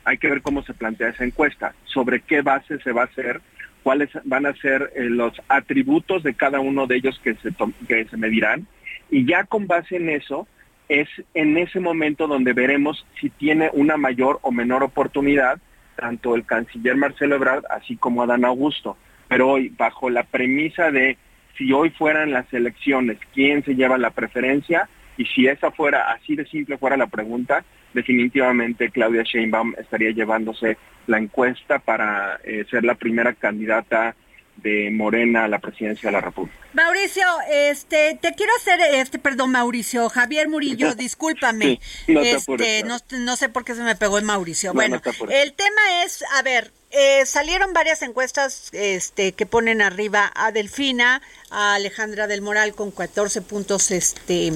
hay 0.06 0.18
que 0.18 0.28
ver 0.28 0.42
cómo 0.42 0.64
se 0.64 0.74
plantea 0.74 1.10
esa 1.10 1.24
encuesta, 1.24 1.76
sobre 1.86 2.22
qué 2.22 2.42
base 2.42 2.80
se 2.80 2.92
va 2.92 3.04
a 3.04 3.06
hacer, 3.06 3.42
cuáles 3.84 4.10
van 4.24 4.48
a 4.48 4.56
ser 4.56 4.92
eh, 4.96 5.04
los 5.04 5.34
atributos 5.50 6.24
de 6.24 6.34
cada 6.34 6.60
uno 6.60 6.88
de 6.88 6.96
ellos 6.96 7.22
que 7.24 7.36
se, 7.36 7.50
que 7.88 8.06
se 8.06 8.18
medirán, 8.18 8.66
y 9.12 9.26
ya 9.26 9.44
con 9.44 9.68
base 9.68 9.98
en 9.98 10.10
eso, 10.10 10.48
es 10.88 11.08
en 11.36 11.60
ese 11.60 11.80
momento 11.80 12.26
donde 12.26 12.54
veremos 12.54 13.06
si 13.22 13.30
tiene 13.30 13.70
una 13.74 13.98
mayor 13.98 14.40
o 14.42 14.52
menor 14.52 14.82
oportunidad 14.82 15.60
tanto 16.00 16.36
el 16.36 16.46
canciller 16.46 16.96
Marcelo 16.96 17.36
Ebrard 17.36 17.64
así 17.70 17.98
como 17.98 18.24
Adán 18.24 18.46
Augusto. 18.46 18.98
Pero 19.28 19.50
hoy, 19.50 19.70
bajo 19.78 20.10
la 20.10 20.24
premisa 20.24 20.92
de 20.92 21.18
si 21.58 21.72
hoy 21.74 21.90
fueran 21.92 22.32
las 22.32 22.52
elecciones, 22.54 23.18
¿quién 23.34 23.64
se 23.64 23.76
lleva 23.76 23.98
la 23.98 24.12
preferencia? 24.12 24.90
Y 25.18 25.26
si 25.26 25.48
esa 25.48 25.72
fuera, 25.72 26.12
así 26.12 26.36
de 26.36 26.46
simple 26.46 26.78
fuera 26.78 26.96
la 26.96 27.08
pregunta, 27.08 27.64
definitivamente 27.94 28.90
Claudia 28.90 29.24
Sheinbaum 29.24 29.74
estaría 29.78 30.12
llevándose 30.12 30.78
la 31.08 31.18
encuesta 31.18 31.80
para 31.80 32.40
eh, 32.44 32.66
ser 32.70 32.86
la 32.86 32.96
primera 32.96 33.34
candidata 33.34 34.16
de 34.62 34.90
Morena 34.92 35.46
a 35.46 35.48
la 35.48 35.60
presidencia 35.60 36.08
de 36.08 36.14
la 36.14 36.22
República. 36.22 36.58
Mauricio, 36.74 37.24
este, 37.52 38.18
te 38.22 38.34
quiero 38.34 38.52
hacer, 38.58 38.80
este, 38.94 39.20
perdón, 39.20 39.52
Mauricio, 39.52 40.10
Javier 40.10 40.48
Murillo, 40.50 40.96
discúlpame, 40.96 41.80
no, 42.08 42.22
este, 42.22 42.84
no, 42.84 43.36
sé 43.36 43.50
por 43.50 43.66
qué 43.66 43.76
se 43.76 43.84
me 43.84 43.96
pegó 43.96 44.18
el 44.18 44.26
Mauricio. 44.26 44.74
bueno, 44.74 45.02
el 45.30 45.54
tema 45.54 46.04
es, 46.04 46.24
a 46.38 46.42
ver, 46.42 46.72
eh, 46.92 47.24
salieron 47.28 47.74
varias 47.74 48.02
encuestas 48.02 48.70
este, 48.72 49.34
que 49.34 49.46
ponen 49.46 49.82
arriba 49.82 50.32
a 50.34 50.52
Delfina, 50.52 51.22
a 51.52 51.76
Alejandra 51.76 52.26
del 52.26 52.42
Moral 52.42 52.74
con 52.74 52.90
14 52.90 53.44
puntos 53.44 53.92
este, 53.92 54.52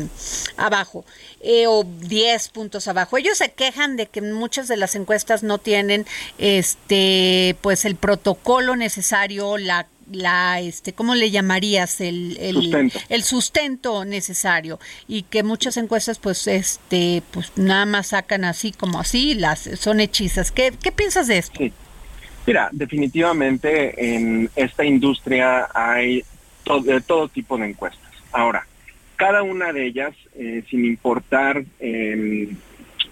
abajo 0.58 1.06
eh, 1.42 1.68
o 1.68 1.84
10 1.84 2.50
puntos 2.50 2.88
abajo. 2.88 3.18
Ellos 3.18 3.38
se 3.38 3.52
quejan 3.52 3.98
de 3.98 4.08
que 4.08 4.22
muchas 4.22 4.68
de 4.68 4.78
las 4.78 4.96
encuestas 4.96 5.44
no 5.44 5.60
tienen 5.60 6.08
este, 6.40 7.56
pues 7.62 7.86
el 7.86 7.96
protocolo 7.96 8.76
necesario, 8.76 9.58
la 9.58 9.88
la 10.12 10.60
este 10.60 10.92
cómo 10.92 11.16
le 11.16 11.32
llamarías 11.32 12.02
el, 12.02 12.38
el 12.38 12.56
sustento. 12.56 13.00
el, 13.08 13.24
sustento. 13.24 14.06
necesario 14.06 14.80
y 15.08 15.24
que 15.24 15.44
muchas 15.44 15.78
encuestas 15.78 16.20
pues 16.20 16.46
este 16.48 17.24
pues 17.32 17.54
nada 17.56 17.86
más 17.86 18.08
sacan 18.08 18.44
así 18.44 18.74
como 18.74 19.00
así 19.00 19.34
las 19.34 19.62
son 19.80 20.02
hechizas 20.02 20.52
qué, 20.52 20.74
qué 20.84 20.92
piensas 20.92 21.28
de 21.28 21.38
esto 21.38 21.58
mira 22.46 22.70
definitivamente 22.72 24.16
en 24.16 24.50
esta 24.56 24.84
industria 24.86 25.70
hay 25.74 26.24
de 26.84 27.02
todo 27.02 27.28
tipo 27.28 27.58
de 27.58 27.70
encuestas 27.70 28.12
ahora 28.32 28.66
cada 29.16 29.44
una 29.44 29.72
de 29.74 29.86
ellas 29.86 30.16
eh, 30.36 30.64
sin 30.70 30.86
importar 30.86 31.64
em, 31.80 32.56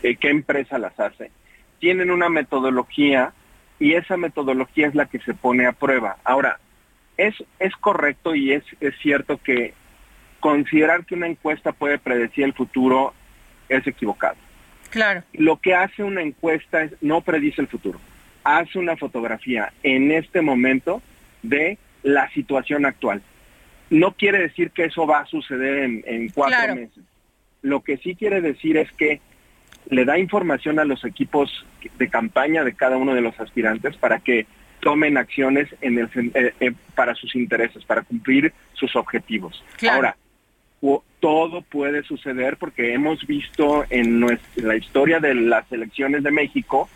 eh, 0.04 0.16
qué 0.16 0.30
empresa 0.30 0.78
las 0.78 1.00
hace 1.00 1.32
tienen 1.80 2.12
una 2.12 2.30
metodología 2.30 3.34
y 3.80 3.94
esa 3.94 4.18
metodología 4.18 4.88
es 4.88 4.96
la 4.96 5.08
que 5.08 5.20
se 5.20 5.34
pone 5.34 5.66
a 5.66 5.74
prueba 5.74 6.18
ahora 6.24 6.60
es, 7.18 7.36
es 7.60 7.76
correcto 7.76 8.36
y 8.36 8.54
es, 8.54 8.64
es 8.80 8.96
cierto 9.02 9.38
que 9.38 9.74
considerar 10.40 11.06
que 11.06 11.16
una 11.16 11.28
encuesta 11.28 11.72
puede 11.72 11.98
predecir 12.00 12.44
el 12.44 12.54
futuro 12.54 13.14
es 13.70 13.86
equivocado. 13.88 14.36
Claro. 14.90 15.24
Lo 15.34 15.58
que 15.58 15.74
hace 15.74 16.04
una 16.04 16.22
encuesta 16.22 16.82
es 16.84 16.92
no 17.02 17.22
predice 17.22 17.62
el 17.62 17.68
futuro. 17.68 18.00
Hace 18.44 18.80
una 18.80 18.98
fotografía 18.98 19.72
en 19.84 20.12
este 20.12 20.42
momento 20.42 21.02
de 21.44 21.78
la 22.04 22.30
situación 22.32 22.86
actual. 22.86 23.22
No 23.90 24.14
quiere 24.14 24.40
decir 24.40 24.72
que 24.72 24.86
eso 24.86 25.06
va 25.06 25.20
a 25.20 25.26
suceder 25.26 25.84
en, 26.06 26.30
cuatro 26.30 26.76
meses. 26.76 27.04
Lo 27.62 27.82
que 27.82 27.98
sí 27.98 28.16
quiere 28.16 28.42
decir 28.42 28.78
es 28.78 28.92
que 28.94 29.22
le 29.90 30.06
da 30.06 30.18
información 30.18 30.80
a 30.80 30.86
los 30.86 31.04
equipos 31.04 31.66
de 31.98 32.10
campaña 32.10 32.64
de 32.64 32.74
cada 32.74 32.98
uno 32.98 33.14
de 33.14 33.22
los 33.22 33.40
aspirantes 33.40 33.98
para 33.98 34.20
que 34.20 34.46
tomen 34.80 35.18
acciones 35.18 35.68
en 35.82 36.00
el, 36.00 36.10
eh, 36.34 36.54
eh, 36.60 36.72
para 36.96 37.14
sus 37.16 37.36
intereses, 37.36 37.84
para 37.86 38.02
cumplir 38.02 38.54
sus 38.74 38.96
objetivos. 38.96 39.64
Ahora, 39.90 40.16
todo 41.20 41.62
puede 41.62 42.04
suceder 42.04 42.58
porque 42.58 42.94
hemos 42.94 43.26
visto 43.28 43.86
en 43.90 44.20
nuestra, 44.20 44.64
la 44.64 44.76
historia 44.76 45.20
de 45.20 45.36
las 45.36 45.72
elecciones 45.72 46.24
de 46.24 46.32
México 46.32 46.90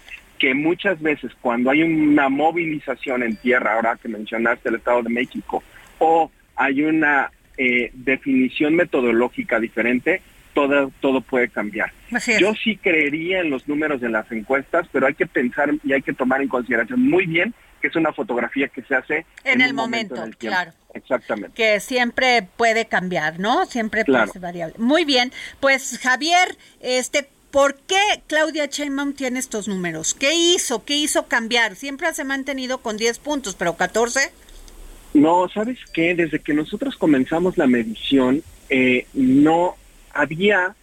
que 0.45 0.53
muchas 0.53 1.01
veces 1.01 1.31
cuando 1.41 1.71
hay 1.71 1.81
una 1.81 2.29
movilización 2.29 3.23
en 3.23 3.35
tierra, 3.35 3.73
ahora 3.73 3.97
que 3.99 4.07
mencionaste 4.07 4.69
el 4.69 4.75
Estado 4.75 5.01
de 5.01 5.09
México, 5.09 5.63
o 5.97 6.29
hay 6.55 6.83
una 6.83 7.31
eh, 7.57 7.89
definición 7.93 8.75
metodológica 8.75 9.59
diferente, 9.59 10.21
todo, 10.53 10.91
todo 10.99 11.21
puede 11.21 11.49
cambiar. 11.49 11.91
Yo 12.39 12.53
sí 12.63 12.77
creería 12.77 13.39
en 13.39 13.49
los 13.49 13.67
números 13.67 14.01
de 14.01 14.09
las 14.09 14.31
encuestas, 14.31 14.87
pero 14.91 15.07
hay 15.07 15.15
que 15.15 15.25
pensar 15.25 15.71
y 15.83 15.93
hay 15.93 16.03
que 16.03 16.13
tomar 16.13 16.43
en 16.43 16.47
consideración 16.47 17.01
muy 17.01 17.25
bien 17.25 17.55
que 17.81 17.87
es 17.87 17.95
una 17.95 18.13
fotografía 18.13 18.67
que 18.67 18.83
se 18.83 18.95
hace 18.95 19.25
en, 19.43 19.61
el 19.61 19.73
momento, 19.73 20.15
claro. 20.37 20.73
Exactamente. 20.93 21.55
Que 21.55 21.79
siempre 21.79 22.47
puede 22.55 22.85
cambiar, 22.85 23.39
¿no? 23.39 23.65
Siempre 23.65 24.05
puede 24.05 24.27
ser 24.27 24.41
variable. 24.41 24.75
Muy 24.77 25.05
bien, 25.05 25.31
pues 25.59 25.99
Javier, 26.01 26.55
este 26.79 27.29
¿Por 27.55 27.75
qué 27.75 28.21
Claudia 28.27 28.65
Sheinbaum 28.65 29.13
tiene 29.13 29.39
estos 29.39 29.69
números? 29.69 30.13
¿Qué 30.13 30.33
hizo? 30.35 30.83
¿Qué 30.83 30.97
hizo 30.97 31.29
cambiar? 31.29 31.75
Siempre 31.77 32.13
se 32.13 32.23
ha 32.23 32.25
mantenido 32.25 32.79
con 32.79 32.97
10 32.97 33.19
puntos, 33.19 33.55
pero 33.55 33.77
14. 33.77 34.19
No, 35.13 35.47
¿sabes 35.47 35.79
qué? 35.93 36.15
Desde 36.15 36.39
que 36.39 36.53
nosotros 36.53 36.97
comenzamos 36.97 37.57
la 37.57 37.65
medición, 37.65 38.43
eh, 38.67 39.07
no 39.13 39.77
había 40.13 40.75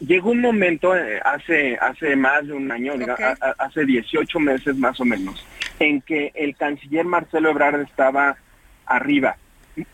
llegó 0.00 0.32
un 0.32 0.40
momento 0.40 0.96
eh, 0.96 1.20
hace 1.24 1.76
hace 1.76 2.16
más 2.16 2.48
de 2.48 2.54
un 2.54 2.72
año, 2.72 2.94
hace 3.56 3.84
18 3.84 4.40
meses 4.40 4.76
más 4.76 4.98
o 4.98 5.04
menos, 5.04 5.46
en 5.78 6.00
que 6.00 6.32
el 6.34 6.56
canciller 6.56 7.04
Marcelo 7.04 7.48
Ebrard 7.48 7.82
estaba 7.82 8.36
arriba. 8.86 9.36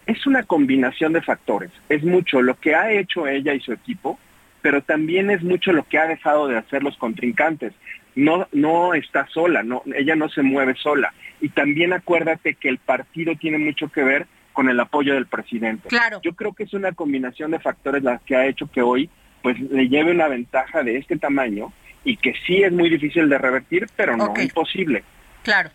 Es 0.06 0.26
una 0.26 0.42
combinación 0.42 1.12
de 1.12 1.20
factores. 1.20 1.70
Es 1.90 2.02
mucho 2.02 2.40
lo 2.40 2.58
que 2.58 2.74
ha 2.74 2.90
hecho 2.92 3.26
ella 3.26 3.52
y 3.52 3.60
su 3.60 3.74
equipo, 3.74 4.18
pero 4.66 4.82
también 4.82 5.30
es 5.30 5.44
mucho 5.44 5.72
lo 5.72 5.84
que 5.84 5.96
ha 5.96 6.08
dejado 6.08 6.48
de 6.48 6.58
hacer 6.58 6.82
los 6.82 6.96
contrincantes. 6.96 7.72
No, 8.16 8.48
no 8.50 8.94
está 8.94 9.24
sola, 9.28 9.62
no, 9.62 9.84
ella 9.94 10.16
no 10.16 10.28
se 10.28 10.42
mueve 10.42 10.74
sola. 10.74 11.14
Y 11.40 11.50
también 11.50 11.92
acuérdate 11.92 12.54
que 12.54 12.68
el 12.68 12.78
partido 12.78 13.36
tiene 13.36 13.58
mucho 13.58 13.90
que 13.92 14.02
ver 14.02 14.26
con 14.52 14.68
el 14.68 14.80
apoyo 14.80 15.14
del 15.14 15.28
presidente. 15.28 15.86
Claro. 15.86 16.18
Yo 16.24 16.34
creo 16.34 16.52
que 16.52 16.64
es 16.64 16.74
una 16.74 16.90
combinación 16.90 17.52
de 17.52 17.60
factores 17.60 18.02
la 18.02 18.18
que 18.26 18.34
ha 18.34 18.46
hecho 18.46 18.68
que 18.68 18.82
hoy 18.82 19.08
pues 19.40 19.56
le 19.60 19.88
lleve 19.88 20.10
una 20.10 20.26
ventaja 20.26 20.82
de 20.82 20.96
este 20.96 21.16
tamaño 21.16 21.72
y 22.02 22.16
que 22.16 22.34
sí 22.44 22.64
es 22.64 22.72
muy 22.72 22.90
difícil 22.90 23.28
de 23.28 23.38
revertir, 23.38 23.86
pero 23.94 24.16
no 24.16 24.34
imposible. 24.36 25.04
Claro. 25.44 25.70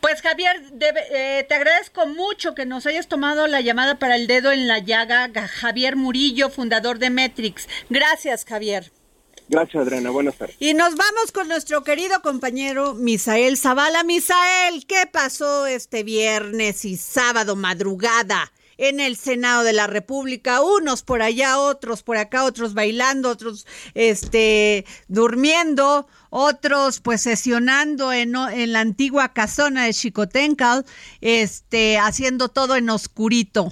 Pues 0.00 0.22
Javier, 0.22 0.62
eh, 0.80 1.44
te 1.48 1.54
agradezco 1.54 2.06
mucho 2.06 2.54
que 2.54 2.66
nos 2.66 2.86
hayas 2.86 3.08
tomado 3.08 3.46
la 3.48 3.60
llamada 3.60 3.98
para 3.98 4.14
el 4.14 4.26
dedo 4.26 4.52
en 4.52 4.68
la 4.68 4.78
llaga. 4.78 5.28
Javier 5.48 5.96
Murillo, 5.96 6.50
fundador 6.50 6.98
de 6.98 7.10
Metrix. 7.10 7.68
Gracias, 7.90 8.44
Javier. 8.44 8.92
Gracias, 9.48 9.82
Adriana. 9.82 10.10
Buenas 10.10 10.36
tardes. 10.36 10.56
Y 10.60 10.74
nos 10.74 10.94
vamos 10.94 11.32
con 11.32 11.48
nuestro 11.48 11.82
querido 11.82 12.20
compañero 12.22 12.94
Misael 12.94 13.56
Zavala. 13.56 14.04
Misael, 14.04 14.86
¿qué 14.86 15.08
pasó 15.10 15.66
este 15.66 16.04
viernes 16.04 16.84
y 16.84 16.96
sábado 16.96 17.56
madrugada? 17.56 18.52
En 18.78 19.00
el 19.00 19.16
Senado 19.16 19.64
de 19.64 19.72
la 19.72 19.86
República, 19.86 20.62
unos 20.62 21.02
por 21.02 21.20
allá, 21.20 21.58
otros 21.58 22.02
por 22.02 22.16
acá, 22.16 22.44
otros 22.44 22.74
bailando, 22.74 23.28
otros 23.28 23.66
este 23.94 24.86
durmiendo, 25.08 26.06
otros 26.30 27.00
pues 27.00 27.22
sesionando 27.22 28.12
en, 28.12 28.34
en 28.36 28.72
la 28.72 28.80
antigua 28.80 29.32
casona 29.32 29.84
de 29.84 29.92
Chicotencal, 29.92 30.84
este 31.20 31.98
haciendo 31.98 32.48
todo 32.48 32.76
en 32.76 32.88
oscurito. 32.88 33.68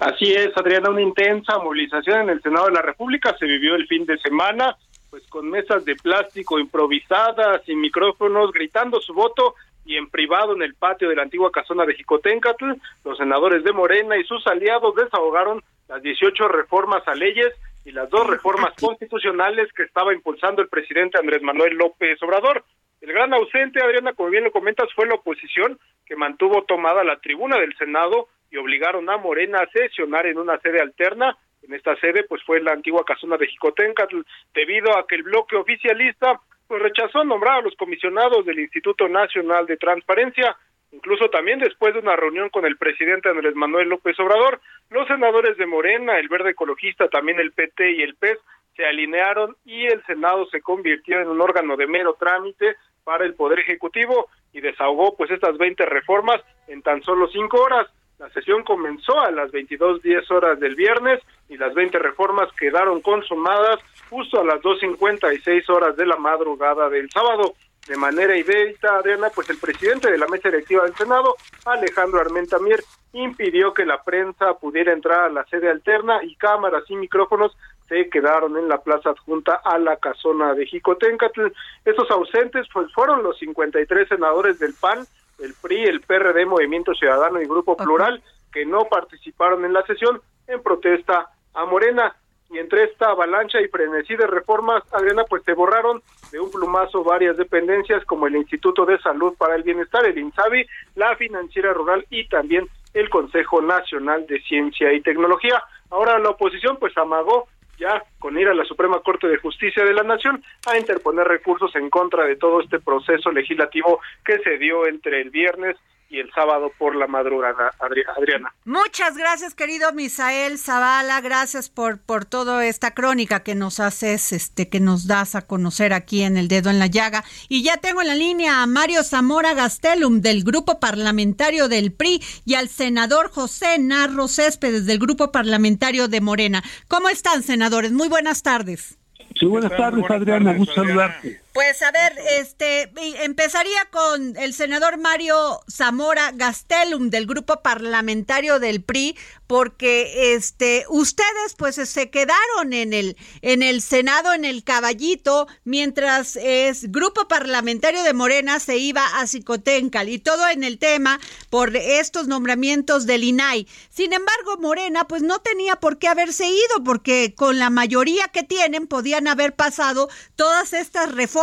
Así 0.00 0.32
es, 0.32 0.50
Adriana, 0.56 0.90
una 0.90 1.02
intensa 1.02 1.58
movilización 1.58 2.22
en 2.22 2.30
el 2.30 2.42
Senado 2.42 2.66
de 2.66 2.72
la 2.72 2.82
República 2.82 3.36
se 3.38 3.46
vivió 3.46 3.76
el 3.76 3.86
fin 3.86 4.04
de 4.04 4.18
semana, 4.18 4.76
pues 5.10 5.22
con 5.28 5.48
mesas 5.48 5.84
de 5.84 5.94
plástico 5.94 6.58
improvisadas 6.58 7.62
y 7.68 7.76
micrófonos 7.76 8.50
gritando 8.50 9.00
su 9.00 9.12
voto 9.12 9.54
y 9.84 9.96
en 9.96 10.08
privado 10.08 10.54
en 10.54 10.62
el 10.62 10.74
patio 10.74 11.08
de 11.08 11.16
la 11.16 11.22
antigua 11.22 11.50
casona 11.50 11.84
de 11.84 11.94
Jicotencatl, 11.94 12.72
los 13.04 13.18
senadores 13.18 13.64
de 13.64 13.72
Morena 13.72 14.16
y 14.16 14.24
sus 14.24 14.46
aliados 14.46 14.94
desahogaron 14.94 15.62
las 15.88 16.02
18 16.02 16.48
reformas 16.48 17.06
a 17.06 17.14
leyes 17.14 17.52
y 17.84 17.90
las 17.90 18.08
dos 18.10 18.26
reformas 18.26 18.74
constitucionales 18.80 19.72
que 19.72 19.82
estaba 19.82 20.14
impulsando 20.14 20.62
el 20.62 20.68
presidente 20.68 21.18
Andrés 21.18 21.42
Manuel 21.42 21.74
López 21.74 22.22
Obrador. 22.22 22.64
El 23.00 23.12
gran 23.12 23.34
ausente, 23.34 23.82
Adriana, 23.82 24.12
como 24.12 24.30
bien 24.30 24.44
lo 24.44 24.52
comentas, 24.52 24.88
fue 24.94 25.06
la 25.06 25.14
oposición 25.14 25.78
que 26.06 26.14
mantuvo 26.14 26.62
tomada 26.62 27.02
la 27.02 27.18
tribuna 27.18 27.58
del 27.58 27.76
Senado 27.76 28.28
y 28.50 28.56
obligaron 28.58 29.10
a 29.10 29.16
Morena 29.16 29.58
a 29.58 29.70
sesionar 29.70 30.26
en 30.26 30.38
una 30.38 30.58
sede 30.58 30.80
alterna. 30.80 31.36
En 31.62 31.74
esta 31.74 31.96
sede, 31.96 32.24
pues 32.24 32.42
fue 32.44 32.60
la 32.60 32.72
antigua 32.72 33.04
casona 33.04 33.36
de 33.36 33.48
Jicotencatl, 33.48 34.20
debido 34.54 34.96
a 34.96 35.06
que 35.06 35.16
el 35.16 35.24
bloque 35.24 35.56
oficialista 35.56 36.40
pues 36.72 36.84
rechazó 36.84 37.22
nombrar 37.22 37.58
a 37.58 37.60
los 37.60 37.76
comisionados 37.76 38.46
del 38.46 38.58
Instituto 38.58 39.06
Nacional 39.06 39.66
de 39.66 39.76
Transparencia. 39.76 40.56
Incluso 40.90 41.28
también 41.28 41.58
después 41.58 41.92
de 41.92 42.00
una 42.00 42.16
reunión 42.16 42.48
con 42.48 42.64
el 42.64 42.78
presidente 42.78 43.28
Andrés 43.28 43.54
Manuel 43.54 43.90
López 43.90 44.18
Obrador, 44.18 44.58
los 44.88 45.06
senadores 45.06 45.58
de 45.58 45.66
Morena, 45.66 46.18
el 46.18 46.30
Verde 46.30 46.52
Ecologista, 46.52 47.08
también 47.08 47.38
el 47.40 47.52
PT 47.52 47.92
y 47.92 48.02
el 48.02 48.14
PES 48.14 48.38
se 48.74 48.86
alinearon 48.86 49.54
y 49.66 49.84
el 49.84 50.02
Senado 50.06 50.46
se 50.46 50.62
convirtió 50.62 51.20
en 51.20 51.28
un 51.28 51.42
órgano 51.42 51.76
de 51.76 51.86
mero 51.86 52.16
trámite 52.18 52.76
para 53.04 53.26
el 53.26 53.34
Poder 53.34 53.58
Ejecutivo 53.58 54.30
y 54.54 54.62
desahogó 54.62 55.14
pues 55.14 55.30
estas 55.30 55.58
20 55.58 55.84
reformas 55.84 56.40
en 56.68 56.80
tan 56.80 57.02
solo 57.02 57.28
cinco 57.28 57.60
horas. 57.60 57.86
La 58.22 58.30
sesión 58.30 58.62
comenzó 58.62 59.18
a 59.18 59.32
las 59.32 59.50
22.10 59.50 60.30
horas 60.30 60.60
del 60.60 60.76
viernes 60.76 61.20
y 61.48 61.56
las 61.56 61.74
20 61.74 61.98
reformas 61.98 62.48
quedaron 62.56 63.00
consumadas 63.00 63.80
justo 64.08 64.40
a 64.40 64.44
las 64.44 64.60
2.56 64.60 65.68
horas 65.68 65.96
de 65.96 66.06
la 66.06 66.16
madrugada 66.16 66.88
del 66.88 67.10
sábado. 67.10 67.54
De 67.88 67.96
manera 67.96 68.36
inédita, 68.36 68.94
Adriana, 68.94 69.28
pues 69.34 69.50
el 69.50 69.58
presidente 69.58 70.08
de 70.08 70.18
la 70.18 70.28
mesa 70.28 70.50
directiva 70.50 70.84
del 70.84 70.94
Senado, 70.94 71.34
Alejandro 71.64 72.20
Armenta 72.20 72.60
Mier, 72.60 72.78
impidió 73.12 73.74
que 73.74 73.84
la 73.84 74.00
prensa 74.04 74.54
pudiera 74.54 74.92
entrar 74.92 75.24
a 75.24 75.28
la 75.28 75.44
sede 75.46 75.68
alterna 75.68 76.22
y 76.22 76.36
cámaras 76.36 76.84
y 76.88 76.94
micrófonos 76.94 77.56
se 77.88 78.08
quedaron 78.08 78.56
en 78.56 78.68
la 78.68 78.78
plaza 78.78 79.10
adjunta 79.10 79.60
a 79.64 79.78
la 79.78 79.96
casona 79.96 80.54
de 80.54 80.64
Jicotencatl. 80.64 81.48
Estos 81.84 82.08
ausentes 82.12 82.68
pues 82.72 82.86
fueron 82.92 83.24
los 83.24 83.36
53 83.40 84.08
senadores 84.08 84.60
del 84.60 84.74
PAN, 84.80 85.04
el 85.42 85.54
PRI, 85.60 85.84
el 85.84 86.00
PRD, 86.00 86.46
Movimiento 86.46 86.94
Ciudadano 86.94 87.40
y 87.40 87.46
Grupo 87.46 87.76
Plural, 87.76 88.22
que 88.52 88.64
no 88.64 88.84
participaron 88.84 89.64
en 89.64 89.72
la 89.72 89.84
sesión 89.86 90.20
en 90.46 90.62
protesta 90.62 91.28
a 91.54 91.64
Morena. 91.64 92.14
Y 92.50 92.58
entre 92.58 92.84
esta 92.84 93.10
avalancha 93.10 93.60
y 93.60 93.68
frenesí 93.68 94.14
de 94.14 94.26
reformas, 94.26 94.82
Adriana, 94.92 95.24
pues 95.24 95.42
se 95.44 95.54
borraron 95.54 96.02
de 96.30 96.38
un 96.38 96.50
plumazo 96.50 97.02
varias 97.02 97.36
dependencias 97.36 98.04
como 98.04 98.26
el 98.26 98.36
Instituto 98.36 98.84
de 98.84 98.98
Salud 98.98 99.34
para 99.38 99.54
el 99.54 99.62
Bienestar, 99.62 100.04
el 100.04 100.18
INSABI, 100.18 100.66
la 100.96 101.16
Financiera 101.16 101.72
Rural 101.72 102.04
y 102.10 102.28
también 102.28 102.68
el 102.92 103.08
Consejo 103.08 103.62
Nacional 103.62 104.26
de 104.26 104.40
Ciencia 104.42 104.92
y 104.92 105.00
Tecnología. 105.00 105.62
Ahora 105.90 106.18
la 106.18 106.30
oposición 106.30 106.76
pues 106.78 106.96
amagó 106.98 107.48
ya 107.82 108.02
con 108.18 108.38
ir 108.38 108.48
a 108.48 108.54
la 108.54 108.64
Suprema 108.64 109.00
Corte 109.00 109.26
de 109.26 109.38
Justicia 109.38 109.84
de 109.84 109.92
la 109.92 110.04
Nación 110.04 110.42
a 110.66 110.78
interponer 110.78 111.26
recursos 111.26 111.74
en 111.74 111.90
contra 111.90 112.24
de 112.24 112.36
todo 112.36 112.60
este 112.60 112.78
proceso 112.78 113.32
legislativo 113.32 114.00
que 114.24 114.38
se 114.38 114.56
dio 114.58 114.86
entre 114.86 115.20
el 115.20 115.30
viernes 115.30 115.76
y 116.12 116.20
el 116.20 116.30
sábado 116.34 116.70
por 116.78 116.94
la 116.94 117.06
madrugada, 117.06 117.72
Adriana. 117.80 118.52
Muchas 118.66 119.16
gracias, 119.16 119.54
querido 119.54 119.92
Misael 119.94 120.58
Zavala, 120.58 121.20
gracias 121.22 121.70
por 121.70 122.00
por 122.00 122.26
toda 122.26 122.66
esta 122.66 122.92
crónica 122.92 123.42
que 123.42 123.54
nos 123.54 123.80
haces, 123.80 124.32
este 124.32 124.68
que 124.68 124.78
nos 124.78 125.06
das 125.06 125.34
a 125.34 125.46
conocer 125.46 125.94
aquí 125.94 126.22
en 126.22 126.36
El 126.36 126.48
Dedo 126.48 126.68
en 126.68 126.78
la 126.78 126.86
Llaga. 126.86 127.24
Y 127.48 127.62
ya 127.62 127.78
tengo 127.78 128.02
en 128.02 128.08
la 128.08 128.14
línea 128.14 128.62
a 128.62 128.66
Mario 128.66 129.02
Zamora 129.04 129.54
Gastelum 129.54 130.20
del 130.20 130.44
Grupo 130.44 130.78
Parlamentario 130.78 131.68
del 131.68 131.92
PRI 131.92 132.22
y 132.44 132.54
al 132.56 132.68
senador 132.68 133.30
José 133.30 133.78
Narro 133.78 134.28
Céspedes 134.28 134.84
del 134.84 134.98
Grupo 134.98 135.32
Parlamentario 135.32 136.08
de 136.08 136.20
Morena. 136.20 136.62
¿Cómo 136.88 137.08
están, 137.08 137.42
senadores? 137.42 137.92
Muy 137.92 138.08
buenas 138.08 138.42
tardes. 138.42 138.98
Sí, 139.40 139.46
buenas 139.46 139.74
tardes, 139.74 140.04
Adriana, 140.10 140.52
gusto 140.52 140.74
saludarte. 140.74 141.41
Pues 141.52 141.82
a 141.82 141.90
ver, 141.90 142.18
este 142.38 142.90
empezaría 143.24 143.84
con 143.90 144.38
el 144.38 144.54
senador 144.54 144.96
Mario 144.96 145.60
Zamora 145.70 146.30
Gastelum 146.32 147.10
del 147.10 147.26
grupo 147.26 147.60
parlamentario 147.60 148.58
del 148.58 148.82
PRI, 148.82 149.18
porque 149.46 150.32
este 150.34 150.86
ustedes 150.88 151.54
pues 151.58 151.74
se 151.76 152.08
quedaron 152.08 152.72
en 152.72 152.94
el 152.94 153.18
en 153.42 153.62
el 153.62 153.82
Senado 153.82 154.32
en 154.32 154.46
el 154.46 154.64
caballito 154.64 155.46
mientras 155.64 156.36
es 156.36 156.90
grupo 156.90 157.28
parlamentario 157.28 158.02
de 158.02 158.14
Morena 158.14 158.58
se 158.58 158.78
iba 158.78 159.04
a 159.20 159.26
Cicotencal 159.26 160.08
y 160.08 160.18
todo 160.18 160.48
en 160.48 160.64
el 160.64 160.78
tema 160.78 161.20
por 161.50 161.76
estos 161.76 162.28
nombramientos 162.28 163.04
del 163.04 163.24
INAI. 163.24 163.68
Sin 163.90 164.14
embargo, 164.14 164.56
Morena 164.58 165.06
pues 165.06 165.20
no 165.20 165.40
tenía 165.40 165.76
por 165.76 165.98
qué 165.98 166.08
haberse 166.08 166.46
ido 166.46 166.82
porque 166.82 167.34
con 167.36 167.58
la 167.58 167.68
mayoría 167.68 168.28
que 168.28 168.42
tienen 168.42 168.86
podían 168.86 169.28
haber 169.28 169.54
pasado 169.54 170.08
todas 170.34 170.72
estas 170.72 171.12
reformas 171.12 171.41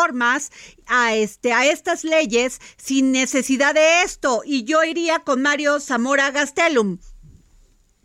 a 0.87 1.13
este 1.15 1.51
a 1.51 1.65
estas 1.65 2.03
leyes 2.03 2.59
sin 2.77 3.11
necesidad 3.11 3.73
de 3.73 4.03
esto 4.03 4.41
y 4.45 4.63
yo 4.63 4.83
iría 4.83 5.19
con 5.19 5.41
Mario 5.41 5.79
Zamora 5.79 6.31
Gastelum. 6.31 6.97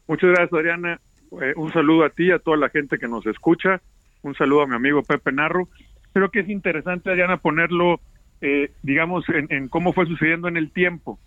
Muchas 0.08 0.30
gracias, 0.30 0.52
Adriana. 0.52 1.00
Eh, 1.40 1.52
un 1.56 1.72
saludo 1.72 2.04
a 2.04 2.10
ti, 2.10 2.30
a 2.30 2.38
toda 2.40 2.56
la 2.56 2.68
gente 2.68 2.98
que 2.98 3.06
nos 3.06 3.24
escucha. 3.26 3.80
Un 4.22 4.34
saludo 4.34 4.62
a 4.62 4.66
mi 4.66 4.74
amigo 4.74 5.02
Pepe 5.02 5.30
Narro. 5.32 5.68
Creo 6.12 6.30
que 6.30 6.40
es 6.40 6.48
interesante, 6.48 7.10
Adriana, 7.10 7.36
ponerlo, 7.36 8.00
eh, 8.40 8.72
digamos, 8.82 9.28
en, 9.28 9.46
en 9.50 9.68
cómo 9.68 9.92
fue 9.92 10.06
sucediendo 10.06 10.48
en 10.48 10.56
el 10.56 10.72
tiempo. 10.72 11.18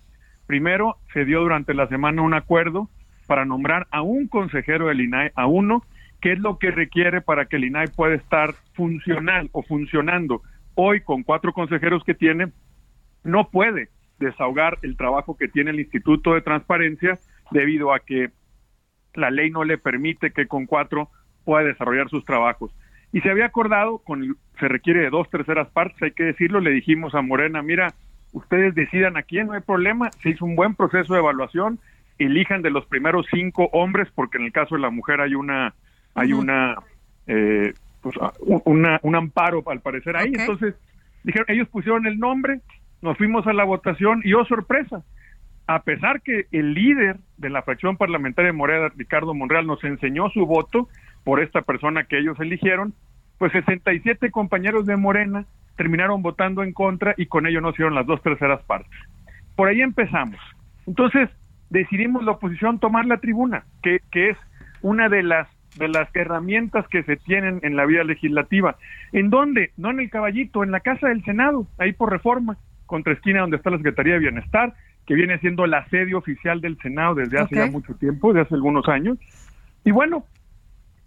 Primero, 0.47 0.97
se 1.13 1.25
dio 1.25 1.41
durante 1.41 1.73
la 1.73 1.87
semana 1.87 2.21
un 2.21 2.33
acuerdo 2.33 2.89
para 3.25 3.45
nombrar 3.45 3.87
a 3.91 4.01
un 4.01 4.27
consejero 4.27 4.87
del 4.87 5.01
INAI, 5.01 5.31
a 5.35 5.47
uno, 5.47 5.83
que 6.21 6.33
es 6.33 6.39
lo 6.39 6.57
que 6.57 6.71
requiere 6.71 7.21
para 7.21 7.45
que 7.45 7.57
el 7.57 7.65
INAI 7.65 7.87
pueda 7.95 8.15
estar 8.15 8.53
funcional 8.73 9.49
o 9.51 9.63
funcionando 9.63 10.41
hoy 10.77 11.01
con 11.01 11.23
cuatro 11.23 11.53
consejeros 11.53 12.03
que 12.03 12.13
tiene, 12.13 12.51
no 13.23 13.49
puede 13.49 13.89
desahogar 14.19 14.77
el 14.83 14.95
trabajo 14.95 15.35
que 15.35 15.47
tiene 15.47 15.71
el 15.71 15.79
Instituto 15.79 16.35
de 16.35 16.41
Transparencia 16.41 17.19
debido 17.51 17.93
a 17.93 17.99
que 17.99 18.29
la 19.15 19.31
ley 19.31 19.49
no 19.49 19.63
le 19.63 19.79
permite 19.79 20.31
que 20.31 20.47
con 20.47 20.67
cuatro 20.67 21.09
pueda 21.43 21.65
desarrollar 21.65 22.09
sus 22.09 22.23
trabajos. 22.25 22.71
Y 23.11 23.21
se 23.21 23.31
había 23.31 23.45
acordado, 23.45 23.97
con, 23.97 24.37
se 24.59 24.67
requiere 24.67 25.01
de 25.01 25.09
dos 25.09 25.27
terceras 25.31 25.67
partes, 25.69 26.01
hay 26.01 26.11
que 26.11 26.25
decirlo, 26.25 26.59
le 26.59 26.69
dijimos 26.69 27.15
a 27.15 27.21
Morena, 27.21 27.63
mira, 27.63 27.95
ustedes 28.31 28.75
decidan 28.75 29.17
a 29.17 29.23
quién, 29.23 29.47
no 29.47 29.53
hay 29.53 29.61
problema, 29.61 30.11
se 30.21 30.29
hizo 30.29 30.45
un 30.45 30.55
buen 30.55 30.75
proceso 30.75 31.13
de 31.13 31.19
evaluación, 31.19 31.79
elijan 32.19 32.61
de 32.61 32.69
los 32.69 32.85
primeros 32.85 33.25
cinco 33.31 33.69
hombres, 33.73 34.09
porque 34.13 34.37
en 34.37 34.45
el 34.45 34.51
caso 34.51 34.75
de 34.75 34.81
la 34.81 34.91
mujer 34.91 35.21
hay 35.21 35.33
una, 35.33 35.73
hay 36.13 36.33
una 36.33 36.75
eh, 37.25 37.73
pues, 38.01 38.15
un 38.39 39.15
amparo 39.15 39.63
al 39.67 39.81
parecer 39.81 40.15
ahí. 40.17 40.31
Entonces, 40.33 40.75
dijeron, 41.23 41.45
ellos 41.49 41.67
pusieron 41.69 42.07
el 42.07 42.19
nombre, 42.19 42.61
nos 43.01 43.17
fuimos 43.17 43.45
a 43.47 43.53
la 43.53 43.63
votación 43.63 44.21
y 44.23 44.33
oh 44.33 44.45
sorpresa, 44.45 45.03
a 45.67 45.83
pesar 45.83 46.21
que 46.21 46.47
el 46.51 46.73
líder 46.73 47.17
de 47.37 47.49
la 47.49 47.61
fracción 47.61 47.97
parlamentaria 47.97 48.51
de 48.51 48.57
Morena, 48.57 48.89
Ricardo 48.95 49.33
Monreal, 49.33 49.67
nos 49.67 49.83
enseñó 49.83 50.29
su 50.29 50.45
voto 50.45 50.87
por 51.25 51.41
esta 51.41 51.61
persona 51.61 52.05
que 52.05 52.17
ellos 52.17 52.39
eligieron, 52.39 52.93
pues 53.37 53.51
67 53.51 54.31
compañeros 54.31 54.85
de 54.85 54.95
Morena 54.95 55.45
terminaron 55.75 56.21
votando 56.21 56.63
en 56.63 56.73
contra 56.73 57.13
y 57.17 57.27
con 57.27 57.45
ello 57.45 57.61
no 57.61 57.71
hicieron 57.71 57.95
las 57.95 58.05
dos 58.05 58.21
terceras 58.23 58.61
partes. 58.63 58.97
Por 59.55 59.67
ahí 59.67 59.81
empezamos. 59.81 60.39
Entonces, 60.87 61.29
decidimos 61.69 62.23
la 62.23 62.31
oposición 62.31 62.79
tomar 62.79 63.05
la 63.05 63.17
tribuna, 63.17 63.65
que, 63.83 63.99
que 64.09 64.29
es 64.29 64.37
una 64.81 65.09
de 65.09 65.23
las 65.23 65.47
de 65.77 65.87
las 65.87 66.13
herramientas 66.15 66.87
que 66.87 67.03
se 67.03 67.17
tienen 67.17 67.59
en 67.63 67.75
la 67.75 67.85
vida 67.85 68.03
legislativa. 68.03 68.77
¿En 69.11 69.29
dónde? 69.29 69.71
No 69.77 69.91
en 69.91 69.99
el 69.99 70.09
caballito, 70.09 70.63
en 70.63 70.71
la 70.71 70.79
Casa 70.79 71.07
del 71.07 71.23
Senado, 71.23 71.67
ahí 71.77 71.93
por 71.93 72.11
reforma, 72.11 72.57
contra 72.85 73.13
esquina 73.13 73.41
donde 73.41 73.57
está 73.57 73.69
la 73.69 73.77
Secretaría 73.77 74.13
de 74.13 74.19
Bienestar, 74.19 74.73
que 75.05 75.13
viene 75.13 75.39
siendo 75.39 75.65
la 75.67 75.87
sede 75.89 76.15
oficial 76.15 76.61
del 76.61 76.77
Senado 76.79 77.15
desde 77.15 77.39
hace 77.39 77.55
ya 77.55 77.67
mucho 77.67 77.95
tiempo, 77.95 78.33
desde 78.33 78.41
hace 78.45 78.55
algunos 78.55 78.87
años. 78.89 79.17
Y 79.85 79.91
bueno, 79.91 80.25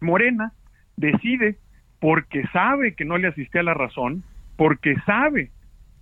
Morena 0.01 0.53
decide, 0.97 1.59
porque 2.01 2.45
sabe 2.53 2.95
que 2.95 3.05
no 3.05 3.18
le 3.18 3.29
asistía 3.29 3.61
a 3.61 3.64
la 3.64 3.75
razón, 3.75 4.23
porque 4.57 4.97
sabe 5.05 5.51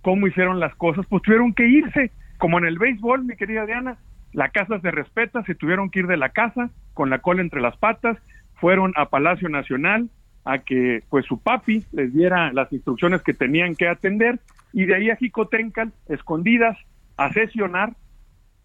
cómo 0.01 0.27
hicieron 0.27 0.59
las 0.59 0.73
cosas, 0.75 1.05
pues 1.07 1.21
tuvieron 1.23 1.53
que 1.53 1.67
irse, 1.67 2.11
como 2.37 2.57
en 2.57 2.65
el 2.65 2.79
béisbol, 2.79 3.25
mi 3.25 3.35
querida 3.35 3.65
Diana, 3.65 3.97
la 4.31 4.49
casa 4.49 4.79
se 4.79 4.91
respeta, 4.91 5.43
se 5.43 5.55
tuvieron 5.55 5.89
que 5.89 5.99
ir 5.99 6.07
de 6.07 6.17
la 6.17 6.29
casa 6.29 6.69
con 6.93 7.09
la 7.09 7.19
cola 7.19 7.41
entre 7.41 7.61
las 7.61 7.75
patas, 7.77 8.17
fueron 8.59 8.93
a 8.95 9.09
Palacio 9.09 9.49
Nacional 9.49 10.09
a 10.45 10.59
que 10.59 11.03
pues 11.09 11.25
su 11.25 11.39
papi 11.41 11.85
les 11.91 12.13
diera 12.13 12.51
las 12.53 12.71
instrucciones 12.71 13.21
que 13.21 13.33
tenían 13.33 13.75
que 13.75 13.87
atender 13.87 14.39
y 14.73 14.85
de 14.85 14.95
ahí 14.95 15.09
a 15.09 15.15
Jicotencal, 15.15 15.91
escondidas, 16.07 16.77
a 17.17 17.31
sesionar 17.33 17.93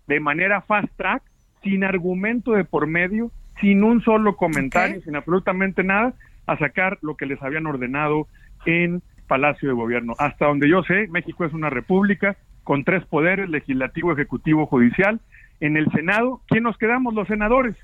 de 0.07 0.21
manera 0.21 0.61
fast 0.61 0.89
track, 0.97 1.23
sin 1.63 1.85
argumento 1.85 2.53
de 2.53 2.65
por 2.65 2.87
medio, 2.87 3.31
sin 3.61 3.83
un 3.83 4.03
solo 4.03 4.37
comentario, 4.37 5.01
sin 5.01 5.17
absolutamente 5.17 5.83
nada, 5.83 6.15
a 6.47 6.59
sacar 6.59 6.99
lo 7.01 7.17
que 7.17 7.27
les 7.27 7.43
habían 7.43 7.67
ordenado 7.67 8.29
en 8.67 9.03
Palacio 9.27 9.69
de 9.69 9.75
Gobierno. 9.75 10.15
Hasta 10.19 10.47
donde 10.47 10.69
yo 10.69 10.83
sé, 10.83 11.07
México 11.09 11.45
es 11.45 11.55
una 11.55 11.71
república 11.71 12.37
con 12.63 12.85
tres 12.85 13.05
poderes, 13.07 13.49
legislativo, 13.49 14.13
ejecutivo, 14.13 14.67
judicial. 14.67 15.21
En 15.61 15.77
el 15.77 15.91
Senado, 15.93 16.41
¿quién 16.49 16.65
nos 16.65 16.77
quedamos? 16.77 17.15
Los 17.15 17.29
senadores. 17.29 17.77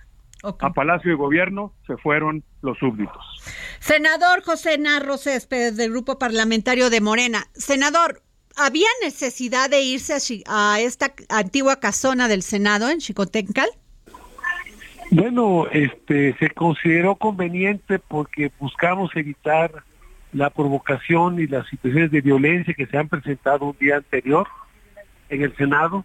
A 0.42 0.72
Palacio 0.72 1.10
de 1.10 1.16
Gobierno 1.16 1.74
se 1.86 1.96
fueron 1.98 2.42
los 2.62 2.78
súbditos. 2.78 3.22
Senador 3.78 4.42
José 4.42 4.78
Narro 4.78 5.16
Céspedes 5.18 5.76
del 5.76 5.90
Grupo 5.90 6.18
Parlamentario 6.18 6.88
de 6.88 7.00
Morena. 7.00 7.44
Senador, 7.52 8.22
¿había 8.56 8.88
necesidad 9.02 9.68
de 9.68 9.82
irse 9.82 10.14
a, 10.46 10.80
esta 10.80 11.12
antigua 11.28 11.80
casona 11.80 12.28
del 12.28 12.42
Senado 12.42 12.88
en 12.88 12.98
Chicotencal? 12.98 13.68
Bueno, 15.10 15.66
este 15.72 16.36
se 16.38 16.50
consideró 16.50 17.16
conveniente 17.16 17.98
porque 17.98 18.50
buscamos 18.58 19.10
evitar 19.16 19.82
la 20.32 20.50
provocación 20.50 21.40
y 21.40 21.48
las 21.48 21.66
situaciones 21.68 22.12
de 22.12 22.20
violencia 22.20 22.74
que 22.74 22.86
se 22.86 22.96
han 22.96 23.08
presentado 23.08 23.66
un 23.66 23.76
día 23.78 23.96
anterior 23.96 24.46
en 25.28 25.42
el 25.42 25.56
Senado 25.56 26.04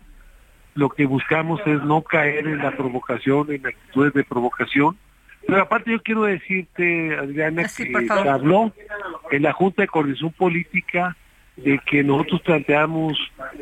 lo 0.76 0.90
que 0.90 1.06
buscamos 1.06 1.62
es 1.66 1.82
no 1.84 2.02
caer 2.02 2.48
en 2.48 2.60
la 2.60 2.72
provocación, 2.72 3.52
en 3.52 3.66
actitudes 3.66 4.14
de 4.14 4.24
provocación. 4.24 4.98
Pero 5.48 5.62
aparte 5.62 5.92
yo 5.92 6.02
quiero 6.02 6.24
decirte, 6.24 7.16
Adriana, 7.16 7.64
que 7.64 7.70
se 7.70 8.30
habló 8.30 8.74
en 9.32 9.44
la 9.44 9.54
Junta 9.54 9.84
de 9.84 9.88
Coordinación 9.88 10.32
Política 10.32 11.16
de 11.56 11.80
que 11.80 12.04
nosotros 12.04 12.42
planteamos 12.42 13.18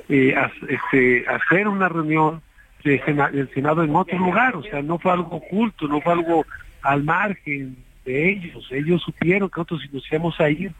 eh, 0.09 0.35
este, 0.67 1.25
hacer 1.27 1.67
una 1.67 1.87
reunión 1.87 2.41
del 2.83 3.49
Senado 3.53 3.83
en 3.83 3.95
otro 3.95 4.17
lugar, 4.17 4.55
o 4.55 4.63
sea, 4.63 4.81
no 4.81 4.97
fue 4.97 5.11
algo 5.11 5.37
oculto, 5.37 5.87
no 5.87 6.01
fue 6.01 6.13
algo 6.13 6.45
al 6.81 7.03
margen 7.03 7.77
de 8.03 8.29
ellos, 8.29 8.67
ellos 8.71 9.01
supieron 9.03 9.49
que 9.49 9.59
nosotros 9.59 9.81
nos 9.93 10.11
íbamos 10.11 10.39
a 10.41 10.49
ir 10.49 10.73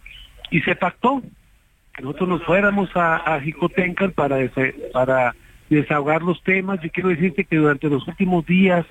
y 0.50 0.60
se 0.62 0.76
pactó 0.76 1.22
que 1.94 2.02
nosotros 2.02 2.28
nos 2.28 2.44
fuéramos 2.44 2.90
a, 2.96 3.18
a 3.18 3.40
para, 4.16 4.38
para 4.92 5.36
desahogar 5.70 6.22
los 6.22 6.42
temas. 6.44 6.80
Yo 6.82 6.90
quiero 6.92 7.10
decirte 7.10 7.46
que 7.46 7.58
durante 7.58 7.90
los 7.90 8.08
últimos 8.08 8.46
días, 8.46 8.86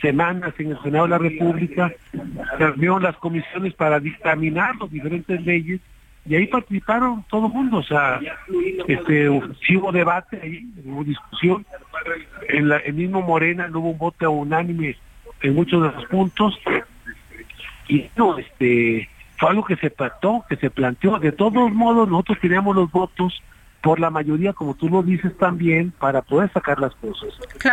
semanas 0.00 0.54
en 0.58 0.72
el 0.72 0.82
Senado 0.82 1.04
de 1.04 1.10
la 1.10 1.18
República, 1.18 1.92
se 2.12 2.66
reunieron 2.66 3.02
las 3.02 3.16
comisiones 3.16 3.74
para 3.74 4.00
dictaminar 4.00 4.76
las 4.76 4.90
diferentes 4.90 5.44
leyes 5.44 5.80
y 6.28 6.34
ahí 6.34 6.46
participaron 6.46 7.24
todo 7.30 7.46
el 7.46 7.52
mundo, 7.52 7.78
o 7.78 7.82
sea, 7.82 8.20
este, 8.86 9.30
sí 9.66 9.76
hubo 9.76 9.90
debate 9.90 10.38
ahí, 10.42 10.68
hubo 10.84 11.02
discusión, 11.02 11.64
en 12.48 12.68
la, 12.68 12.76
el 12.78 12.94
mismo 12.94 13.22
Morena 13.22 13.68
no 13.68 13.80
hubo 13.80 13.90
un 13.90 13.98
voto 13.98 14.30
unánime 14.30 14.96
en 15.40 15.54
muchos 15.54 15.82
de 15.82 15.90
los 15.90 16.04
puntos. 16.06 16.58
Y 17.88 18.10
no, 18.14 18.36
este, 18.36 19.08
fue 19.38 19.48
algo 19.48 19.64
que 19.64 19.76
se 19.76 19.88
trató, 19.88 20.44
que 20.46 20.56
se 20.56 20.68
planteó, 20.68 21.18
de 21.18 21.32
todos 21.32 21.72
modos 21.72 22.06
nosotros 22.08 22.38
teníamos 22.40 22.76
los 22.76 22.90
votos 22.90 23.42
por 23.82 24.00
la 24.00 24.10
mayoría, 24.10 24.52
como 24.52 24.74
tú 24.74 24.88
lo 24.88 25.02
dices 25.02 25.36
también, 25.36 25.92
para 25.92 26.22
poder 26.22 26.52
sacar 26.52 26.80
las 26.80 26.94
cosas. 26.96 27.28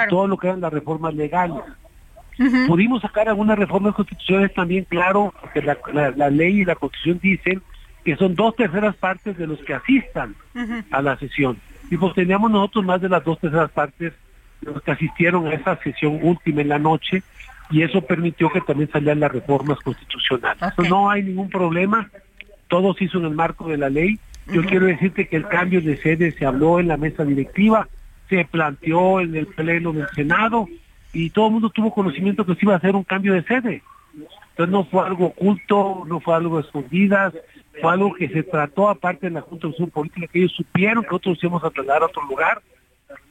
Todo 0.10 0.28
lo 0.28 0.38
que 0.38 0.47
eran 0.47 0.62
las 0.62 0.74
reformas 0.74 1.14
legales. 1.14 1.62
Pudimos 2.68 3.01
sacar 3.01 3.30
algunas 3.30 3.58
reformas 3.58 3.95
constitucionales 3.95 4.53
también, 4.53 4.84
claro, 4.86 5.34
porque 5.39 5.62
la, 5.62 6.30
ley 6.30 6.62
y 6.62 6.66
la 6.66 6.76
constitución 6.76 7.20
dicen 7.22 7.62
que 8.03 8.16
son 8.18 8.36
dos 8.36 8.56
terceras 8.56 8.95
partes 8.95 9.38
de 9.38 9.47
los 9.47 9.60
que 9.60 9.74
asistan 9.74 10.36
a 10.91 11.01
la 11.01 11.18
sesión. 11.18 11.58
Y 11.89 11.97
pues 11.97 12.14
teníamos 12.14 12.51
nosotros 12.51 12.84
más 12.84 13.01
de 13.01 13.10
las 13.10 13.24
dos 13.24 13.39
terceras 13.39 13.72
partes 13.72 14.14
de 14.62 14.72
los 14.72 14.82
que 14.82 14.91
asistieron 14.91 15.47
a 15.47 15.53
esa 15.53 15.78
sesión 15.78 16.20
última 16.22 16.62
en 16.62 16.70
la 16.70 16.80
noche 16.80 17.24
y 17.72 17.82
eso 17.82 18.01
permitió 18.01 18.49
que 18.51 18.62
también 18.62 18.89
salieran 18.91 19.22
las 19.22 19.32
reformas 19.32 19.80
constitucionales. 19.80 20.62
no 20.89 21.10
hay 21.10 21.24
ningún 21.24 21.49
problema, 21.49 22.10
todo 22.68 22.93
se 22.93 23.06
hizo 23.06 23.18
en 23.18 23.26
el 23.26 23.34
marco 23.34 23.68
de 23.70 23.78
la 23.78 23.89
ley 23.89 24.20
yo 24.47 24.63
quiero 24.63 24.85
decirte 24.85 25.27
que 25.27 25.37
el 25.37 25.47
cambio 25.47 25.81
de 25.81 25.97
sede 25.97 26.31
se 26.31 26.45
habló 26.45 26.79
en 26.79 26.87
la 26.87 26.97
mesa 26.97 27.23
directiva, 27.23 27.87
se 28.29 28.45
planteó 28.45 29.21
en 29.21 29.35
el 29.35 29.47
pleno 29.47 29.91
del 29.93 30.07
Senado 30.15 30.67
y 31.13 31.29
todo 31.29 31.47
el 31.47 31.53
mundo 31.53 31.69
tuvo 31.69 31.93
conocimiento 31.93 32.45
que 32.45 32.55
se 32.55 32.59
iba 32.63 32.73
a 32.73 32.77
hacer 32.77 32.95
un 32.95 33.03
cambio 33.03 33.33
de 33.33 33.43
sede. 33.43 33.81
Entonces 34.51 34.71
no 34.71 34.85
fue 34.85 35.05
algo 35.05 35.27
oculto, 35.27 36.03
no 36.07 36.19
fue 36.19 36.35
algo 36.35 36.59
escondidas, 36.59 37.33
fue 37.81 37.91
algo 37.91 38.13
que 38.13 38.29
se 38.29 38.43
trató 38.43 38.89
aparte 38.89 39.27
en 39.27 39.33
la 39.33 39.41
Junta 39.41 39.67
de 39.67 39.71
Acción 39.71 39.89
Política, 39.89 40.27
que 40.27 40.39
ellos 40.39 40.53
supieron 40.55 41.03
que 41.03 41.09
nosotros 41.09 41.39
íbamos 41.41 41.63
a 41.63 41.69
trasladar 41.71 42.03
a 42.03 42.05
otro 42.05 42.23
lugar 42.25 42.61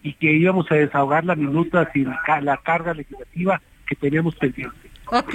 y 0.02 0.12
que 0.12 0.32
íbamos 0.32 0.70
a 0.70 0.74
desahogar 0.74 1.24
la 1.24 1.34
minuta 1.34 1.90
sin 1.92 2.10
la, 2.42 2.56
carga 2.62 2.92
legislativa 2.92 3.60
que 3.86 3.96
teníamos 3.96 4.34
pendiente. 4.36 4.90
Ok. 5.06 5.34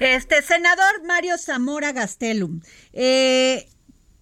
Este, 0.00 0.42
senador 0.42 1.04
Mario 1.06 1.36
Zamora 1.38 1.92
Gastelum, 1.92 2.60
eh, 2.92 3.66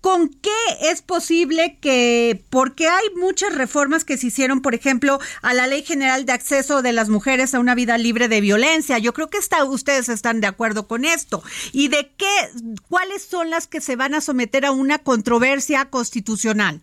¿Con 0.07 0.29
qué 0.29 0.51
es 0.89 1.03
posible 1.03 1.79
que, 1.81 2.41
porque 2.49 2.87
hay 2.87 3.07
muchas 3.17 3.53
reformas 3.53 4.05
que 4.05 4.17
se 4.17 4.29
hicieron, 4.29 4.63
por 4.63 4.73
ejemplo, 4.73 5.19
a 5.43 5.53
la 5.53 5.67
Ley 5.67 5.83
General 5.83 6.25
de 6.25 6.31
Acceso 6.31 6.81
de 6.81 6.93
las 6.93 7.09
Mujeres 7.09 7.57
a 7.57 7.59
una 7.59 7.75
vida 7.75 7.99
libre 7.99 8.29
de 8.29 8.41
violencia? 8.41 9.01
Yo 9.01 9.13
creo 9.13 9.27
que 9.31 9.39
está, 9.39 9.65
ustedes 9.65 10.09
están 10.09 10.41
de 10.41 10.47
acuerdo 10.47 10.87
con 10.87 11.05
esto. 11.05 11.43
¿Y 11.73 11.89
de 11.89 12.13
qué, 12.17 12.25
cuáles 12.89 13.25
son 13.25 13.51
las 13.51 13.67
que 13.67 13.81
se 13.81 13.97
van 13.97 14.15
a 14.15 14.21
someter 14.21 14.65
a 14.65 14.71
una 14.71 14.99
controversia 15.01 15.87
constitucional? 15.87 16.83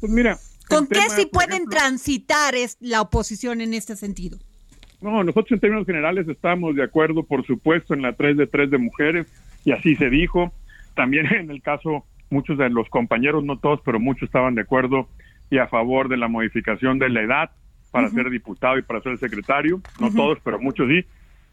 Pues 0.00 0.10
mira. 0.10 0.38
¿Con 0.70 0.86
qué 0.86 1.02
sí 1.14 1.26
pueden 1.26 1.66
transitar 1.66 2.54
es, 2.54 2.78
la 2.80 3.02
oposición 3.02 3.60
en 3.60 3.74
este 3.74 3.94
sentido? 3.94 4.38
No, 5.02 5.22
nosotros 5.22 5.52
en 5.52 5.60
términos 5.60 5.84
generales 5.84 6.26
estamos 6.26 6.76
de 6.76 6.82
acuerdo, 6.82 7.24
por 7.24 7.46
supuesto, 7.46 7.92
en 7.92 8.00
la 8.00 8.14
3 8.14 8.38
de 8.38 8.46
3 8.46 8.70
de 8.70 8.78
mujeres, 8.78 9.26
y 9.66 9.72
así 9.72 9.96
se 9.96 10.08
dijo. 10.08 10.50
También 10.94 11.26
en 11.34 11.50
el 11.50 11.60
caso 11.60 12.06
muchos 12.32 12.58
de 12.58 12.70
los 12.70 12.88
compañeros, 12.88 13.44
no 13.44 13.58
todos, 13.58 13.80
pero 13.84 14.00
muchos 14.00 14.24
estaban 14.24 14.54
de 14.54 14.62
acuerdo 14.62 15.08
y 15.50 15.58
a 15.58 15.68
favor 15.68 16.08
de 16.08 16.16
la 16.16 16.28
modificación 16.28 16.98
de 16.98 17.10
la 17.10 17.20
edad 17.20 17.50
para 17.90 18.08
ser 18.08 18.30
diputado 18.30 18.78
y 18.78 18.82
para 18.82 19.02
ser 19.02 19.18
secretario, 19.18 19.80
no 20.00 20.10
todos, 20.10 20.38
pero 20.42 20.58
muchos 20.58 20.88
sí. 20.88 21.04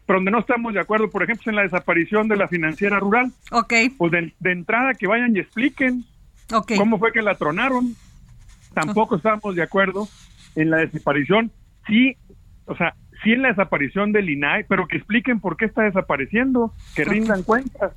Pero 0.06 0.18
donde 0.18 0.30
no 0.30 0.40
estamos 0.40 0.72
de 0.72 0.80
acuerdo, 0.80 1.10
por 1.10 1.22
ejemplo, 1.22 1.42
es 1.42 1.46
en 1.48 1.56
la 1.56 1.62
desaparición 1.62 2.26
de 2.28 2.36
la 2.36 2.48
financiera 2.48 2.98
rural. 2.98 3.30
Ok. 3.52 3.74
Pues 3.98 4.10
de, 4.10 4.50
entrada 4.50 4.94
que 4.94 5.06
vayan 5.06 5.36
y 5.36 5.40
expliquen 5.40 6.04
cómo 6.76 6.98
fue 6.98 7.12
que 7.12 7.22
la 7.22 7.34
tronaron. 7.34 7.94
Tampoco 8.74 9.16
estamos 9.16 9.54
de 9.54 9.62
acuerdo 9.62 10.08
en 10.56 10.70
la 10.70 10.78
desaparición. 10.78 11.52
Sí, 11.86 12.16
o 12.64 12.74
sea, 12.74 12.94
sí 13.22 13.32
en 13.32 13.42
la 13.42 13.48
desaparición 13.48 14.12
del 14.12 14.30
INAI, 14.30 14.64
pero 14.64 14.88
que 14.88 14.96
expliquen 14.96 15.40
por 15.40 15.56
qué 15.56 15.66
está 15.66 15.82
desapareciendo, 15.82 16.72
que 16.96 17.04
rindan 17.04 17.42
cuentas. 17.42 17.92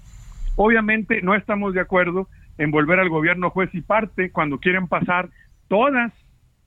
Obviamente 0.55 1.21
no 1.21 1.33
estamos 1.33 1.73
de 1.73 1.81
acuerdo 1.81 2.27
en 2.57 2.71
volver 2.71 2.99
al 2.99 3.09
gobierno 3.09 3.49
juez 3.49 3.69
y 3.73 3.81
parte 3.81 4.31
cuando 4.31 4.59
quieren 4.59 4.87
pasar 4.87 5.29
todas, 5.67 6.11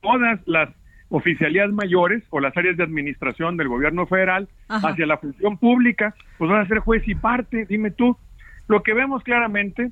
todas 0.01 0.39
las 0.45 0.69
oficialías 1.09 1.71
mayores 1.71 2.23
o 2.29 2.39
las 2.39 2.55
áreas 2.57 2.77
de 2.77 2.83
administración 2.83 3.55
del 3.57 3.69
gobierno 3.69 4.05
federal 4.07 4.49
hacia 4.67 5.05
la 5.05 5.17
función 5.17 5.57
pública, 5.57 6.13
pues 6.37 6.51
van 6.51 6.61
a 6.61 6.67
ser 6.67 6.79
juez 6.79 7.07
y 7.07 7.15
parte, 7.15 7.65
dime 7.65 7.91
tú. 7.91 8.17
Lo 8.67 8.83
que 8.83 8.93
vemos 8.93 9.23
claramente 9.23 9.91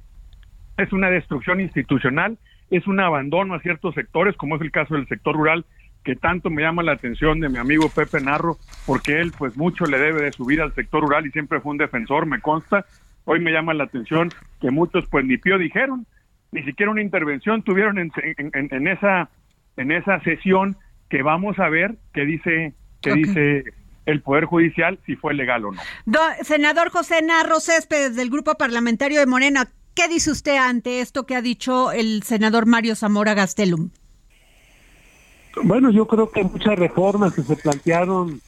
es 0.77 0.91
una 0.91 1.09
destrucción 1.09 1.61
institucional, 1.61 2.37
es 2.69 2.85
un 2.87 2.99
abandono 2.99 3.53
a 3.53 3.61
ciertos 3.61 3.95
sectores, 3.95 4.35
como 4.35 4.55
es 4.57 4.61
el 4.61 4.71
caso 4.71 4.95
del 4.95 5.07
sector 5.07 5.35
rural, 5.35 5.65
que 6.03 6.15
tanto 6.15 6.49
me 6.49 6.61
llama 6.61 6.83
la 6.83 6.91
atención 6.91 7.39
de 7.39 7.49
mi 7.49 7.57
amigo 7.57 7.89
Pepe 7.89 8.21
Narro, 8.21 8.57
porque 8.85 9.19
él 9.21 9.33
pues 9.37 9.57
mucho 9.57 9.85
le 9.85 9.97
debe 9.97 10.21
de 10.21 10.31
su 10.31 10.45
vida 10.45 10.63
al 10.63 10.73
sector 10.73 11.01
rural 11.01 11.25
y 11.25 11.31
siempre 11.31 11.61
fue 11.61 11.71
un 11.71 11.77
defensor, 11.77 12.25
me 12.25 12.41
consta, 12.41 12.85
Hoy 13.25 13.39
me 13.39 13.51
llama 13.51 13.73
la 13.73 13.85
atención 13.85 14.31
que 14.61 14.71
muchos 14.71 15.05
pues 15.09 15.25
ni 15.25 15.37
pío 15.37 15.57
dijeron, 15.57 16.05
ni 16.51 16.63
siquiera 16.63 16.91
una 16.91 17.01
intervención 17.01 17.63
tuvieron 17.63 17.97
en, 17.97 18.11
en, 18.37 18.87
esa 18.87 19.29
en 19.77 19.91
esa 19.91 20.21
sesión 20.21 20.77
que 21.09 21.21
vamos 21.21 21.59
a 21.59 21.69
ver 21.69 21.95
qué 22.13 22.25
dice 22.25 22.73
qué 23.01 23.13
dice 23.13 23.63
el 24.05 24.21
Poder 24.21 24.45
Judicial 24.45 24.99
si 25.05 25.15
fue 25.15 25.33
legal 25.33 25.65
o 25.65 25.71
no. 25.71 25.81
senador 26.43 26.89
José 26.89 27.21
Narro 27.21 27.59
Céspedes 27.59 28.15
del 28.15 28.29
Grupo 28.29 28.55
Parlamentario 28.55 29.19
de 29.19 29.25
Morena, 29.25 29.69
¿qué 29.95 30.07
dice 30.07 30.31
usted 30.31 30.57
ante 30.57 31.01
esto 31.01 31.25
que 31.25 31.35
ha 31.35 31.41
dicho 31.41 31.91
el 31.91 32.23
senador 32.23 32.67
Mario 32.67 32.95
Zamora 32.95 33.33
Gastelum? 33.33 33.89
Bueno, 35.63 35.89
yo 35.89 36.05
creo 36.05 36.29
que 36.29 36.43
muchas 36.43 36.77
reformas 36.77 37.33
que 37.33 37.41
se 37.41 37.55
plantearon 37.55 38.41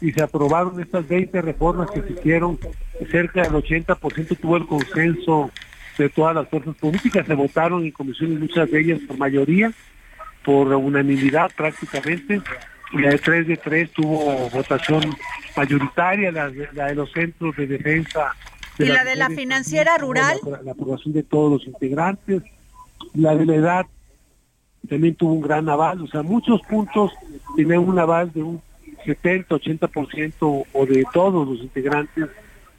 y 0.00 0.12
se 0.12 0.22
aprobaron 0.22 0.80
estas 0.80 1.06
20 1.08 1.42
reformas 1.42 1.90
que 1.90 2.02
se 2.02 2.12
hicieron, 2.12 2.58
cerca 3.10 3.42
del 3.42 3.52
80% 3.52 4.38
tuvo 4.38 4.56
el 4.56 4.66
consenso 4.66 5.50
de 5.96 6.08
todas 6.08 6.34
las 6.34 6.48
fuerzas 6.48 6.76
políticas, 6.76 7.26
se 7.26 7.34
votaron 7.34 7.84
en 7.84 7.90
comisiones 7.90 8.38
muchas 8.38 8.70
de 8.70 8.80
ellas 8.80 9.00
por 9.06 9.18
mayoría, 9.18 9.72
por 10.44 10.68
unanimidad 10.68 11.50
prácticamente, 11.56 12.40
y 12.92 12.98
la 12.98 13.10
de 13.10 13.18
3 13.18 13.46
de 13.48 13.56
3 13.56 13.90
tuvo 13.90 14.48
votación 14.50 15.02
mayoritaria, 15.56 16.30
la, 16.30 16.48
de 16.48 16.94
los 16.94 17.10
centros 17.12 17.56
de 17.56 17.66
defensa. 17.66 18.32
¿Y 18.78 18.84
la 18.84 19.04
de 19.04 19.16
la 19.16 19.28
financiera 19.30 19.98
rural? 19.98 20.38
La, 20.64 20.72
aprobación 20.72 21.12
de 21.12 21.24
todos 21.24 21.52
los 21.52 21.66
integrantes, 21.66 22.42
la 23.14 23.34
de 23.34 23.44
la 23.44 23.54
edad 23.56 23.86
también 24.88 25.16
tuvo 25.16 25.32
un 25.34 25.42
gran 25.42 25.68
aval, 25.68 26.00
o 26.00 26.06
sea, 26.06 26.22
muchos 26.22 26.62
puntos 26.62 27.12
tienen 27.56 27.80
un 27.80 27.98
aval 27.98 28.32
de 28.32 28.42
un 28.42 28.62
70, 29.08 29.54
80% 29.54 30.66
o 30.72 30.86
de 30.86 31.04
todos 31.12 31.48
los 31.48 31.60
integrantes 31.60 32.28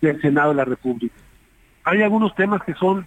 del 0.01 0.21
Senado 0.21 0.49
de 0.49 0.55
la 0.55 0.65
República. 0.65 1.15
Hay 1.83 2.01
algunos 2.01 2.35
temas 2.35 2.61
que 2.63 2.73
son, 2.75 3.05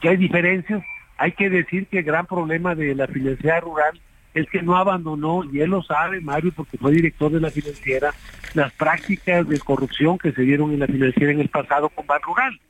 que 0.00 0.08
hay 0.08 0.16
diferencias. 0.16 0.82
Hay 1.16 1.32
que 1.32 1.48
decir 1.48 1.86
que 1.86 1.98
el 1.98 2.04
gran 2.04 2.26
problema 2.26 2.74
de 2.74 2.94
la 2.94 3.06
financiera 3.06 3.60
rural 3.60 4.00
es 4.34 4.48
que 4.48 4.62
no 4.62 4.76
abandonó, 4.76 5.44
y 5.44 5.60
él 5.60 5.70
lo 5.70 5.82
sabe, 5.82 6.20
Mario, 6.20 6.52
porque 6.54 6.78
fue 6.78 6.92
director 6.92 7.30
de 7.30 7.40
la 7.40 7.50
financiera, 7.50 8.12
las 8.54 8.72
prácticas 8.72 9.48
de 9.48 9.58
corrupción 9.58 10.18
que 10.18 10.32
se 10.32 10.42
dieron 10.42 10.72
en 10.72 10.80
la 10.80 10.86
financiera 10.86 11.32
en 11.32 11.40
el 11.40 11.48
pasado 11.48 11.88
con 11.88 12.06
Ban 12.06 12.22
Rural. 12.22 12.60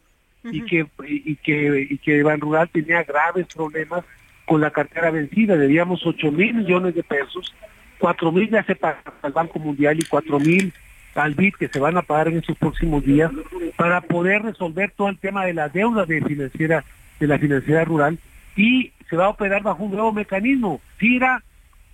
y, 0.43 0.63
que, 0.65 0.87
y, 1.07 1.37
que, 1.37 1.87
y 1.91 1.99
que 1.99 2.23
Ban 2.23 2.41
Rural 2.41 2.69
tenía 2.71 3.03
graves 3.03 3.47
problemas 3.55 4.05
con 4.47 4.61
la 4.61 4.71
cartera 4.71 5.11
vencida. 5.11 5.57
Debíamos 5.57 6.05
8 6.05 6.33
mil 6.33 6.55
millones 6.55 6.95
de 6.95 7.03
pesos, 7.03 7.55
4 8.01 8.33
mil 8.33 8.51
ya 8.51 8.65
se 8.65 8.75
pagaron 8.75 9.15
al 9.23 9.33
Banco 9.33 9.59
Mundial 9.59 9.99
y 10.01 10.05
4 10.05 10.41
mil 10.41 10.73
al 11.15 11.35
BID 11.35 11.55
que 11.55 11.69
se 11.69 11.79
van 11.79 11.97
a 11.97 12.03
pagar 12.03 12.29
en 12.29 12.39
estos 12.39 12.57
próximos 12.57 13.05
días 13.05 13.31
para 13.77 14.01
poder 14.01 14.43
resolver 14.43 14.93
todo 14.97 15.09
el 15.09 15.19
tema 15.19 15.45
de 15.45 15.55
la 15.55 15.69
deuda 15.69 16.07
de 16.07 16.23
financiera 16.23 16.85
de 17.19 17.27
la 17.27 17.39
financiera 17.39 17.85
rural 17.85 18.19
y 18.57 18.93
se 19.09 19.17
va 19.17 19.27
a 19.27 19.31
operar 19.31 19.63
bajo 19.63 19.85
un 19.85 19.93
nuevo 19.93 20.13
mecanismo. 20.13 20.81
FIRA 20.97 21.43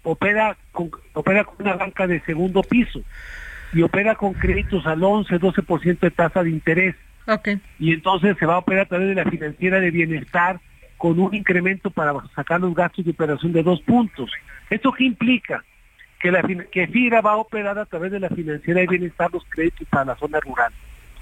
opera 0.03 0.57
con, 0.73 0.91
opera 1.15 1.45
con 1.45 1.67
una 1.67 1.77
banca 1.77 2.07
de 2.07 2.21
segundo 2.21 2.63
piso 2.63 3.01
y 3.73 3.83
opera 3.83 4.15
con 4.15 4.35
créditos 4.35 4.87
al 4.87 5.03
11, 5.03 5.41
12% 5.41 5.99
de 5.99 6.11
tasa 6.11 6.43
de 6.43 6.51
interés. 6.51 6.95
Okay. 7.27 7.61
Y 7.81 7.93
entonces 7.93 8.37
se 8.39 8.47
va 8.47 8.55
a 8.55 8.59
operar 8.59 8.85
a 8.85 8.89
través 8.89 9.09
de 9.09 9.15
la 9.17 9.29
financiera 9.29 9.81
de 9.81 9.91
bienestar 9.91 10.61
con 10.97 11.19
un 11.19 11.35
incremento 11.35 11.91
para 11.91 12.15
sacar 12.35 12.61
los 12.61 12.75
gastos 12.75 13.05
de 13.05 13.11
operación 13.11 13.53
de 13.53 13.63
dos 13.63 13.81
puntos. 13.83 14.31
¿Esto 14.71 14.93
qué 14.93 15.05
implica? 15.05 15.65
Que, 16.27 16.33
la, 16.33 16.43
que 16.43 16.89
FIRA 16.89 17.21
va 17.21 17.35
a 17.35 17.37
operar 17.37 17.79
a 17.79 17.85
través 17.85 18.11
de 18.11 18.19
la 18.19 18.29
financiera 18.29 18.81
de 18.81 18.89
bienestar 18.89 19.33
los 19.33 19.45
créditos 19.45 19.87
para 19.89 20.07
la 20.07 20.17
zona 20.17 20.41
rural, 20.41 20.73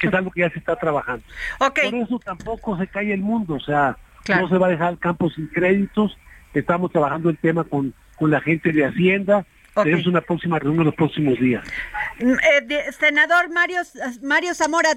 que 0.00 0.06
es 0.06 0.14
algo 0.14 0.30
que 0.30 0.40
ya 0.40 0.48
se 0.48 0.58
está 0.58 0.76
trabajando. 0.76 1.22
Okay. 1.58 1.90
Por 1.90 2.00
eso 2.00 2.18
tampoco 2.20 2.78
se 2.78 2.86
cae 2.86 3.12
el 3.12 3.20
mundo, 3.20 3.56
o 3.56 3.60
sea, 3.60 3.98
no 4.28 4.48
se 4.48 4.56
va 4.56 4.68
a 4.68 4.70
dejar 4.70 4.92
el 4.92 4.98
campo 4.98 5.28
sin 5.28 5.48
créditos. 5.48 6.16
Estamos 6.54 6.90
trabajando 6.90 7.28
el 7.28 7.36
tema 7.36 7.64
con, 7.64 7.92
con 8.16 8.30
la 8.30 8.40
gente 8.40 8.72
de 8.72 8.86
Hacienda. 8.86 9.44
Tenemos 9.74 10.06
una 10.06 10.22
próxima 10.22 10.58
reunión 10.58 10.80
en 10.80 10.86
los 10.86 10.94
próximos 10.94 11.38
días. 11.38 11.62
Eh, 12.18 12.92
senador 12.98 13.52
Mario, 13.52 13.82
Mario 14.22 14.54
Zamora, 14.54 14.88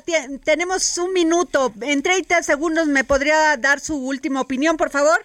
tenemos 0.45 0.97
un 0.99 1.11
minuto. 1.11 1.73
En 1.81 2.01
30 2.01 2.43
segundos, 2.43 2.87
¿me 2.87 3.03
podría 3.03 3.57
dar 3.57 3.81
su 3.81 3.97
última 3.97 4.39
opinión, 4.39 4.77
por 4.77 4.89
favor? 4.89 5.19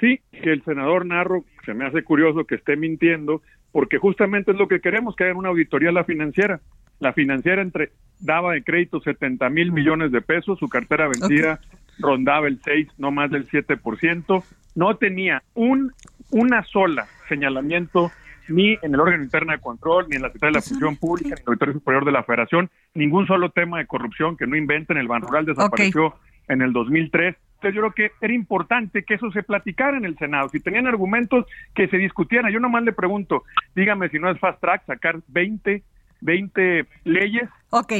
Sí, 0.00 0.22
que 0.32 0.52
el 0.52 0.64
senador 0.64 1.04
Narro 1.04 1.44
se 1.66 1.74
me 1.74 1.86
hace 1.86 2.02
curioso 2.02 2.46
que 2.46 2.54
esté 2.54 2.76
mintiendo, 2.76 3.42
porque 3.72 3.98
justamente 3.98 4.52
es 4.52 4.58
lo 4.58 4.68
que 4.68 4.80
queremos, 4.80 5.16
que 5.16 5.24
haya 5.24 5.34
una 5.34 5.50
auditoría 5.50 5.90
a 5.90 5.92
la 5.92 6.04
financiera. 6.04 6.60
La 6.98 7.12
financiera 7.12 7.62
entre 7.62 7.92
daba 8.18 8.52
de 8.52 8.62
crédito 8.62 9.00
70 9.00 9.48
mil 9.50 9.72
millones 9.72 10.12
de 10.12 10.20
pesos, 10.20 10.58
su 10.58 10.68
cartera 10.68 11.08
vencida 11.08 11.60
rondaba 11.98 12.48
el 12.48 12.60
6, 12.62 12.88
no 12.98 13.10
más 13.10 13.30
del 13.30 13.48
7%, 13.48 14.44
no 14.74 14.96
tenía 14.96 15.42
un 15.54 15.92
una 16.30 16.62
sola 16.64 17.08
señalamiento 17.28 18.10
ni 18.48 18.76
en 18.82 18.94
el 18.94 19.00
órgano 19.00 19.22
interno 19.22 19.52
de 19.52 19.60
control, 19.60 20.06
ni 20.08 20.16
en 20.16 20.22
la 20.22 20.28
Secretaría 20.28 20.52
de 20.52 20.58
la 20.58 20.62
Función 20.62 20.96
Pública, 20.96 21.28
ni 21.28 21.34
en 21.34 21.38
el 21.38 21.46
Auditorio 21.46 21.74
Superior 21.74 22.04
de 22.04 22.12
la 22.12 22.24
Federación, 22.24 22.70
ningún 22.94 23.26
solo 23.26 23.50
tema 23.50 23.78
de 23.78 23.86
corrupción 23.86 24.36
que 24.36 24.46
no 24.46 24.56
inventen. 24.56 24.96
El 24.96 25.08
Ban 25.08 25.22
Rural 25.22 25.46
desapareció 25.46 26.14
en 26.48 26.62
el 26.62 26.72
2003. 26.72 27.36
Entonces 27.60 27.76
yo 27.76 27.82
creo 27.82 28.10
que 28.10 28.24
era 28.24 28.32
importante 28.32 29.04
que 29.04 29.14
eso 29.14 29.30
se 29.32 29.42
platicara 29.42 29.98
en 29.98 30.06
el 30.06 30.16
Senado. 30.16 30.48
Si 30.48 30.60
tenían 30.60 30.86
argumentos, 30.86 31.44
que 31.74 31.88
se 31.88 31.98
discutieran. 31.98 32.50
Yo 32.50 32.58
nomás 32.58 32.84
le 32.84 32.92
pregunto, 32.94 33.44
dígame 33.76 34.08
si 34.08 34.18
no 34.18 34.30
es 34.30 34.40
fast 34.40 34.58
track 34.62 34.86
sacar 34.86 35.20
20, 35.28 35.82
20 36.22 36.86
leyes 37.04 37.50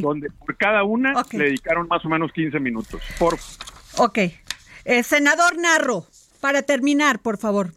donde 0.01 0.31
por 0.31 0.57
cada 0.57 0.83
una 0.83 1.13
le 1.33 1.45
dedicaron 1.45 1.89
más 1.89 2.03
o 2.07 2.09
menos 2.09 2.33
15 2.33 2.59
minutos. 2.59 3.03
Por... 3.19 3.35
Ok. 3.99 4.19
Eh, 4.87 5.03
senador 5.03 5.59
Narro, 5.59 6.07
para 6.41 6.63
terminar, 6.63 7.19
por 7.19 7.37
favor. 7.37 7.73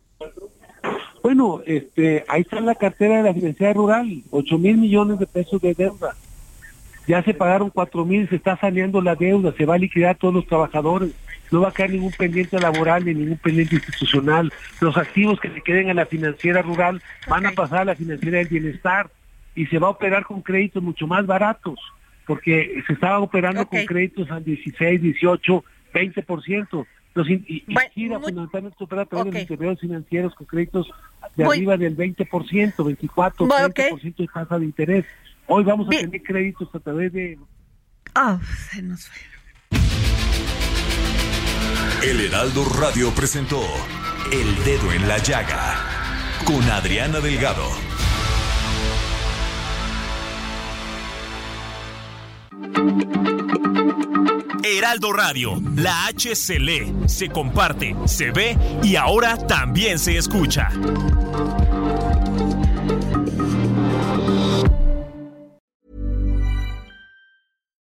Bueno, 1.22 1.62
este, 1.66 2.24
ahí 2.30 2.42
está 2.44 2.62
la 2.62 2.76
cartera 2.76 3.18
de 3.18 3.24
la 3.24 3.34
financiera 3.34 3.74
rural, 3.74 4.24
8 4.32 4.58
mil 4.58 4.78
millones 4.78 5.20
de 5.20 5.28
pesos 5.28 5.62
de 5.62 5.74
deuda. 5.74 6.16
Ya 7.08 7.22
se 7.24 7.34
pagaron 7.34 7.70
4 7.70 8.06
mil, 8.06 8.30
se 8.30 8.36
está 8.36 8.58
saneando 8.58 9.02
la 9.02 9.16
deuda, 9.16 9.54
se 9.58 9.66
va 9.66 9.76
a 9.76 9.78
liquidar 9.78 10.12
a 10.12 10.16
todos 10.16 10.34
los 10.34 10.48
trabajadores. 10.48 11.12
No 11.52 11.62
va 11.62 11.70
a 11.70 11.74
caer 11.74 11.92
ningún 11.92 12.12
pendiente 12.12 12.60
laboral 12.60 13.06
ni 13.06 13.14
ningún 13.14 13.38
pendiente 13.38 13.76
institucional. 13.76 14.52
Los 14.80 14.98
activos 14.98 15.40
que 15.40 15.50
se 15.50 15.62
queden 15.62 15.90
en 15.90 15.98
la 15.98 16.06
financiera 16.06 16.62
rural 16.62 17.02
van 17.28 17.46
a 17.46 17.52
pasar 17.52 17.82
a 17.82 17.86
la 17.86 17.96
financiera 17.96 18.40
del 18.40 18.48
bienestar 18.48 19.10
y 19.56 19.66
se 19.68 19.80
va 19.80 19.88
a 19.88 19.92
operar 19.92 20.24
con 20.26 20.42
créditos 20.42 20.82
mucho 20.82 21.06
más 21.06 21.26
baratos, 21.26 21.80
porque 22.26 22.82
se 22.88 22.94
estaba 22.94 23.20
operando 23.20 23.68
con 23.68 23.86
créditos 23.86 24.32
al 24.32 24.44
16, 24.44 25.02
18, 25.02 25.64
20%. 25.94 26.86
Los 27.16 27.30
y, 27.30 27.64
gira 27.94 28.20
fundamentalmente 28.20 28.84
opera 28.84 29.04
a 29.04 29.06
través 29.06 29.26
de 29.26 29.32
los 29.32 29.42
intermediarios 29.42 29.82
financieros 29.82 30.34
con 30.34 30.48
créditos 30.48 30.90
de 31.36 31.46
arriba 31.46 31.78
del 31.78 31.96
20%, 31.96 32.84
24, 32.84 33.48
30% 33.48 34.16
de 34.16 34.28
tasa 34.28 34.58
de 34.58 34.66
interés. 34.66 35.06
Hoy 35.48 35.64
vamos 35.64 35.88
a 35.88 35.90
tener 35.92 36.22
créditos 36.24 36.70
a 36.74 36.80
través 36.80 37.12
de... 37.14 37.38
Ah, 38.16 38.40
se 38.72 38.82
nos 38.82 39.08
fue. 39.08 39.34
El 42.04 42.20
Heraldo 42.20 42.66
Radio 42.80 43.12
presentó 43.12 43.62
El 44.32 44.64
Dedo 44.64 44.92
en 44.92 45.08
la 45.08 45.18
Llaga 45.20 45.76
con 46.46 46.62
Adriana 46.70 47.20
Delgado. 47.20 47.66
Heraldo 54.64 55.14
Radio, 55.14 55.62
la 55.76 56.08
H 56.08 56.36
se 56.36 56.60
lee, 56.60 56.94
se 57.06 57.30
comparte, 57.30 57.96
se 58.06 58.32
ve 58.32 58.58
y 58.84 58.96
ahora 58.96 59.38
también 59.38 59.98
se 59.98 60.18
escucha. 60.18 60.70